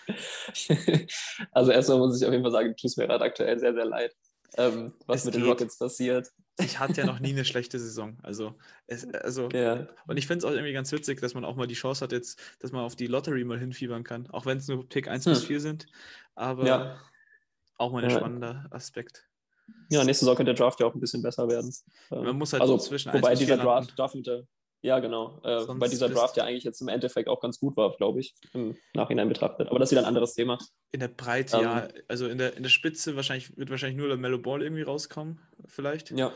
also 1.51 1.72
erstmal 1.72 1.97
muss 1.99 2.20
ich 2.20 2.26
auf 2.26 2.32
jeden 2.32 2.43
Fall 2.43 2.51
sagen, 2.51 2.76
tut 2.76 2.86
es 2.91 2.97
mir 2.97 3.08
gerade 3.08 3.24
aktuell 3.24 3.60
sehr, 3.60 3.74
sehr 3.74 3.86
leid, 3.86 4.16
ähm, 4.58 4.93
was 5.05 5.22
Es 5.22 5.26
mit 5.26 5.36
den 5.36 5.41
geht. 5.43 5.51
Rockets 5.51 5.78
passiert. 5.78 6.30
Ich 6.60 6.80
hatte 6.80 7.01
ja 7.01 7.05
noch 7.08 7.20
nie 7.20 7.30
eine 7.32 7.45
schlechte 7.45 7.80
Saison. 7.80 8.18
Also, 8.24 8.55
es, 8.88 9.05
also 9.14 9.49
Ja, 9.49 9.88
und 10.08 10.18
ich 10.18 10.26
finde 10.28 10.39
es 10.39 10.45
auch 10.45 10.55
irgendwie 10.55 10.74
ganz 10.74 10.91
witzig, 10.91 11.22
dass 11.22 11.34
man 11.34 11.45
auch 11.45 11.55
mal 11.55 11.68
die 11.68 11.76
Chance 11.76 12.03
hat, 12.03 12.12
jetzt, 12.12 12.39
dass 12.60 12.72
man 12.72 12.84
auf 12.84 12.95
die 12.95 13.08
Lottery 13.08 13.43
mal 13.43 13.60
hinfiebern 13.60 14.03
kann. 14.03 14.28
Auch 14.32 14.45
wenn 14.45 14.58
es 14.58 14.68
nur 14.68 14.88
Pick 14.88 15.08
1 15.08 15.26
bis 15.26 15.41
Hm. 15.41 15.47
4 15.47 15.60
sind. 15.62 15.86
Aber 16.36 16.66
ja. 16.66 16.99
auch 17.78 17.91
mal 17.91 18.03
ein 18.03 18.10
Ja. 18.10 18.18
spannender 18.18 18.66
Aspekt. 18.72 19.28
ja, 19.89 20.03
nächste 20.03 20.26
Saison 20.26 20.36
könnte 20.38 20.53
der 20.53 20.64
Draft 20.64 20.80
ja 20.80 20.86
auch 20.88 20.95
ein 20.95 20.99
bisschen 21.01 21.22
besser 21.22 21.47
werden. 21.49 21.74
Ähm, 22.12 22.24
Man 22.24 22.38
muss 22.38 22.53
halt 22.53 22.62
also, 22.62 22.78
zwischen 22.78 23.14
wobei 23.14 23.32
bis 23.32 23.39
dieser. 23.39 23.58
Draft, 23.58 23.97
Draft 23.99 24.16
mit 24.16 24.26
der, 24.26 24.43
ja 24.88 24.99
genau, 24.99 25.39
äh, 25.43 25.67
wobei 25.67 25.88
dieser 25.88 26.09
Draft 26.09 26.38
ja 26.38 26.45
eigentlich 26.45 26.63
jetzt 26.63 26.81
im 26.81 26.88
Endeffekt 26.88 27.27
auch 27.27 27.41
ganz 27.41 27.59
gut 27.59 27.75
war, 27.75 27.95
glaube 27.97 28.21
ich, 28.21 28.33
im 28.53 28.75
Nachhinein 28.93 29.27
betrachtet. 29.27 29.67
Aber 29.67 29.79
das 29.79 29.89
ist 29.89 29.91
wieder 29.91 30.01
ein 30.01 30.07
anderes 30.07 30.33
Thema. 30.33 30.57
In 30.91 31.01
der 31.01 31.09
Breite, 31.09 31.57
Ähm, 31.57 31.63
ja. 31.63 31.88
Also 32.07 32.27
in 32.27 32.38
der, 32.38 32.55
in 32.55 32.63
der 32.63 32.69
Spitze 32.69 33.15
wahrscheinlich, 33.15 33.55
wird 33.57 33.69
wahrscheinlich 33.69 33.97
nur 33.97 34.07
der 34.07 34.17
Mellow 34.17 34.39
Ball 34.39 34.63
irgendwie 34.63 34.83
rauskommen, 34.83 35.39
vielleicht. 35.65 36.11
Ja, 36.11 36.33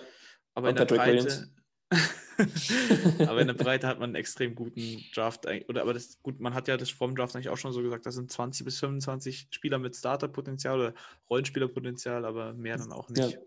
Aber 0.54 0.68
Und 0.68 0.72
in 0.72 0.76
der 0.76 0.86
Patrick 0.86 1.24
Breite. 1.24 1.48
aber 3.28 3.42
in 3.42 3.48
der 3.48 3.54
Breite 3.54 3.88
hat 3.88 4.00
man 4.00 4.10
einen 4.10 4.16
extrem 4.16 4.56
guten 4.56 5.04
Draft. 5.14 5.46
Oder 5.68 5.82
aber 5.82 5.94
das 5.94 6.22
gut, 6.22 6.40
man 6.40 6.54
hat 6.54 6.68
ja 6.68 6.78
das 6.78 6.90
vom 6.90 7.16
Draft 7.16 7.36
eigentlich 7.36 7.50
auch 7.50 7.58
schon 7.58 7.74
so 7.74 7.82
gesagt, 7.82 8.06
da 8.06 8.12
sind 8.12 8.32
20 8.32 8.66
bis 8.66 8.80
25 8.80 9.48
Spieler 9.52 9.80
mit 9.80 9.96
Starterpotenzial 9.96 10.80
oder 10.80 10.94
Rollenspielerpotenzial, 11.30 12.26
aber 12.26 12.54
mehr 12.54 12.78
dann 12.78 12.92
auch 12.92 13.10
ja. 13.16 13.26
nicht. 13.26 13.40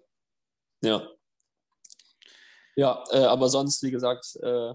Ja. 0.83 1.09
Ja, 2.77 3.05
äh, 3.11 3.19
aber 3.19 3.49
sonst, 3.49 3.83
wie 3.83 3.91
gesagt, 3.91 4.37
äh, 4.43 4.75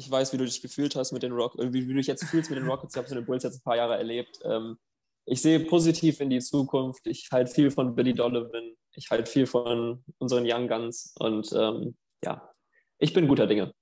ich 0.00 0.10
weiß, 0.10 0.32
wie 0.32 0.38
du 0.38 0.46
dich 0.46 0.62
gefühlt 0.62 0.96
hast 0.96 1.12
mit 1.12 1.22
den 1.22 1.32
Rockets, 1.32 1.62
wie, 1.74 1.84
wie 1.86 1.92
du 1.92 1.98
dich 1.98 2.06
jetzt 2.06 2.24
fühlst 2.24 2.48
mit 2.50 2.58
den 2.58 2.66
Rockets. 2.66 2.94
Ich 2.94 2.96
habe 2.96 3.04
es 3.04 3.10
mit 3.12 3.18
den 3.22 3.26
Bulls 3.26 3.42
jetzt 3.42 3.58
ein 3.58 3.62
paar 3.62 3.76
Jahre 3.76 3.98
erlebt. 3.98 4.40
Ähm, 4.44 4.78
ich 5.26 5.42
sehe 5.42 5.60
positiv 5.60 6.20
in 6.20 6.30
die 6.30 6.40
Zukunft. 6.40 7.06
Ich 7.06 7.28
halte 7.30 7.52
viel 7.52 7.70
von 7.70 7.94
Billy 7.94 8.14
Donovan. 8.14 8.74
Ich 8.94 9.10
halte 9.10 9.30
viel 9.30 9.46
von 9.46 10.02
unseren 10.16 10.44
Young 10.46 10.68
Guns. 10.68 11.14
Und 11.18 11.52
ähm, 11.52 11.96
ja, 12.24 12.50
ich 12.98 13.12
bin 13.12 13.28
guter 13.28 13.46
Dinge. 13.46 13.74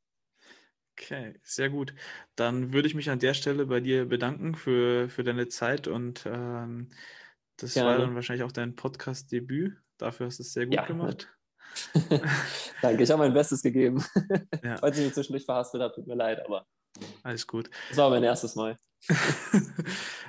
Okay, 0.98 1.38
sehr 1.44 1.70
gut. 1.70 1.94
Dann 2.34 2.72
würde 2.72 2.88
ich 2.88 2.96
mich 2.96 3.08
an 3.08 3.20
der 3.20 3.34
Stelle 3.34 3.66
bei 3.66 3.78
dir 3.78 4.04
bedanken 4.06 4.56
für, 4.56 5.08
für 5.08 5.22
deine 5.22 5.46
Zeit 5.46 5.86
und 5.86 6.26
ähm, 6.26 6.90
das 7.56 7.76
war 7.76 7.84
Gerne. 7.84 7.98
dann 8.06 8.14
wahrscheinlich 8.16 8.42
auch 8.42 8.50
dein 8.52 8.74
Podcast-Debüt. 8.74 9.76
Dafür 9.96 10.26
hast 10.26 10.40
du 10.40 10.42
es 10.42 10.52
sehr 10.52 10.66
gut 10.66 10.74
Ja. 10.74 10.86
gemacht. 10.86 11.28
Danke, 12.82 13.02
ich 13.02 13.10
habe 13.10 13.22
mein 13.22 13.32
Bestes 13.34 13.62
gegeben. 13.62 14.04
Ja. 14.62 14.76
Falls 14.78 14.98
ich 14.98 15.04
mich 15.04 15.14
zwischendurch 15.14 15.44
verhaspelt 15.44 15.82
habe, 15.82 15.94
tut 15.94 16.06
mir 16.06 16.14
leid, 16.16 16.44
aber 16.44 16.66
Alles 17.22 17.46
gut. 17.46 17.70
das 17.88 17.98
war 17.98 18.10
mein 18.10 18.24
erstes 18.24 18.54
Mal. 18.54 18.76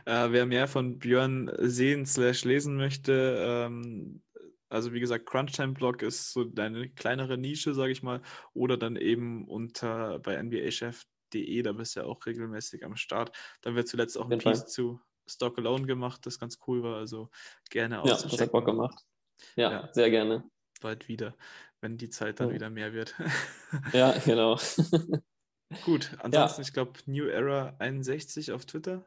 äh, 0.05 0.31
wer 0.31 0.45
mehr 0.45 0.67
von 0.67 0.99
Björn 0.99 1.51
sehen 1.57 2.05
slash 2.05 2.43
lesen 2.45 2.77
möchte, 2.77 3.37
ähm, 3.39 4.21
also 4.69 4.93
wie 4.93 4.99
gesagt, 4.99 5.25
Crunchtime-Blog 5.25 6.03
ist 6.03 6.31
so 6.31 6.43
deine 6.43 6.89
kleinere 6.89 7.37
Nische, 7.37 7.73
sage 7.73 7.91
ich 7.91 8.03
mal, 8.03 8.21
oder 8.53 8.77
dann 8.77 8.95
eben 8.95 9.47
unter 9.47 10.19
bei 10.19 10.35
nbachef.de, 10.35 11.61
da 11.63 11.71
bist 11.71 11.95
du 11.95 12.01
ja 12.01 12.05
auch 12.05 12.23
regelmäßig 12.25 12.85
am 12.85 12.95
Start. 12.95 13.35
Dann 13.61 13.75
wird 13.75 13.87
zuletzt 13.87 14.17
auch 14.17 14.29
ein. 14.29 14.37
Piece 14.37 14.67
zu 14.67 15.01
Stock 15.27 15.57
Alone 15.57 15.85
gemacht, 15.85 16.25
das 16.25 16.39
ganz 16.39 16.59
cool 16.67 16.83
war, 16.83 16.97
also 16.97 17.29
gerne 17.69 17.95
Ja, 17.95 18.01
das 18.03 18.39
hat 18.39 18.51
Bock 18.51 18.65
gemacht. 18.65 18.99
Ja, 19.55 19.71
Ja. 19.71 19.89
sehr 19.93 20.09
gerne. 20.09 20.43
Bald 20.79 21.07
wieder, 21.07 21.35
wenn 21.81 21.97
die 21.97 22.09
Zeit 22.09 22.39
dann 22.39 22.49
Ja. 22.49 22.53
wieder 22.53 22.69
mehr 22.69 22.93
wird. 22.93 23.15
Ja, 23.93 24.17
genau. 24.19 24.57
Gut, 25.81 26.11
ansonsten, 26.19 26.61
ja. 26.61 26.67
ich 26.67 26.73
glaube, 26.73 26.99
New 27.05 27.25
Era 27.27 27.75
61 27.79 28.51
auf 28.51 28.65
Twitter. 28.65 29.05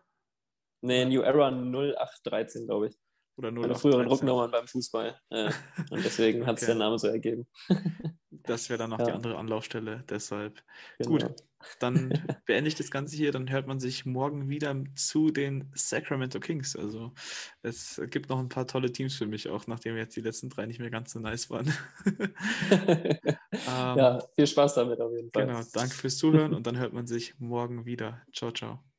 Nee, 0.80 1.04
New 1.06 1.22
Era 1.22 1.50
0813, 1.50 2.66
glaube 2.66 2.88
ich. 2.88 2.98
Oder 3.36 3.48
0813. 3.48 3.60
Meine 3.62 3.74
früheren 3.78 4.08
Rücknummern 4.08 4.50
beim 4.50 4.66
Fußball. 4.66 5.18
Äh, 5.30 5.50
und 5.90 6.04
deswegen 6.04 6.46
hat 6.46 6.58
es 6.58 6.64
okay. 6.64 6.72
der 6.72 6.78
Name 6.78 6.98
so 6.98 7.08
ergeben. 7.08 7.46
das 8.30 8.68
wäre 8.68 8.78
dann 8.78 8.90
noch 8.90 8.98
ja. 8.98 9.06
die 9.06 9.12
andere 9.12 9.36
Anlaufstelle, 9.36 10.04
deshalb. 10.08 10.62
Genau. 10.98 11.10
Gut, 11.10 11.34
dann 11.78 12.12
beende 12.46 12.68
ich 12.68 12.74
das 12.74 12.90
Ganze 12.90 13.16
hier. 13.16 13.32
Dann 13.32 13.50
hört 13.50 13.66
man 13.66 13.80
sich 13.80 14.04
morgen 14.04 14.48
wieder 14.48 14.76
zu 14.96 15.30
den 15.30 15.70
Sacramento 15.74 16.40
Kings. 16.40 16.76
Also 16.76 17.12
es 17.62 18.00
gibt 18.10 18.28
noch 18.28 18.38
ein 18.38 18.48
paar 18.48 18.66
tolle 18.66 18.92
Teams 18.92 19.14
für 19.14 19.26
mich, 19.26 19.48
auch 19.48 19.66
nachdem 19.66 19.96
jetzt 19.96 20.16
die 20.16 20.20
letzten 20.20 20.50
drei 20.50 20.66
nicht 20.66 20.80
mehr 20.80 20.90
ganz 20.90 21.12
so 21.12 21.20
nice 21.20 21.48
waren. 21.48 21.72
ähm, 22.06 22.38
ja, 23.96 24.22
viel 24.34 24.46
Spaß 24.46 24.74
damit 24.74 25.00
auf 25.00 25.12
jeden 25.12 25.30
Fall. 25.30 25.46
Genau, 25.46 25.60
danke 25.72 25.94
fürs 25.94 26.18
Zuhören 26.18 26.52
und 26.52 26.66
dann 26.66 26.78
hört 26.78 26.92
man 26.92 27.06
sich 27.06 27.38
morgen 27.38 27.86
wieder. 27.86 28.20
Ciao, 28.32 28.50
ciao. 28.50 28.91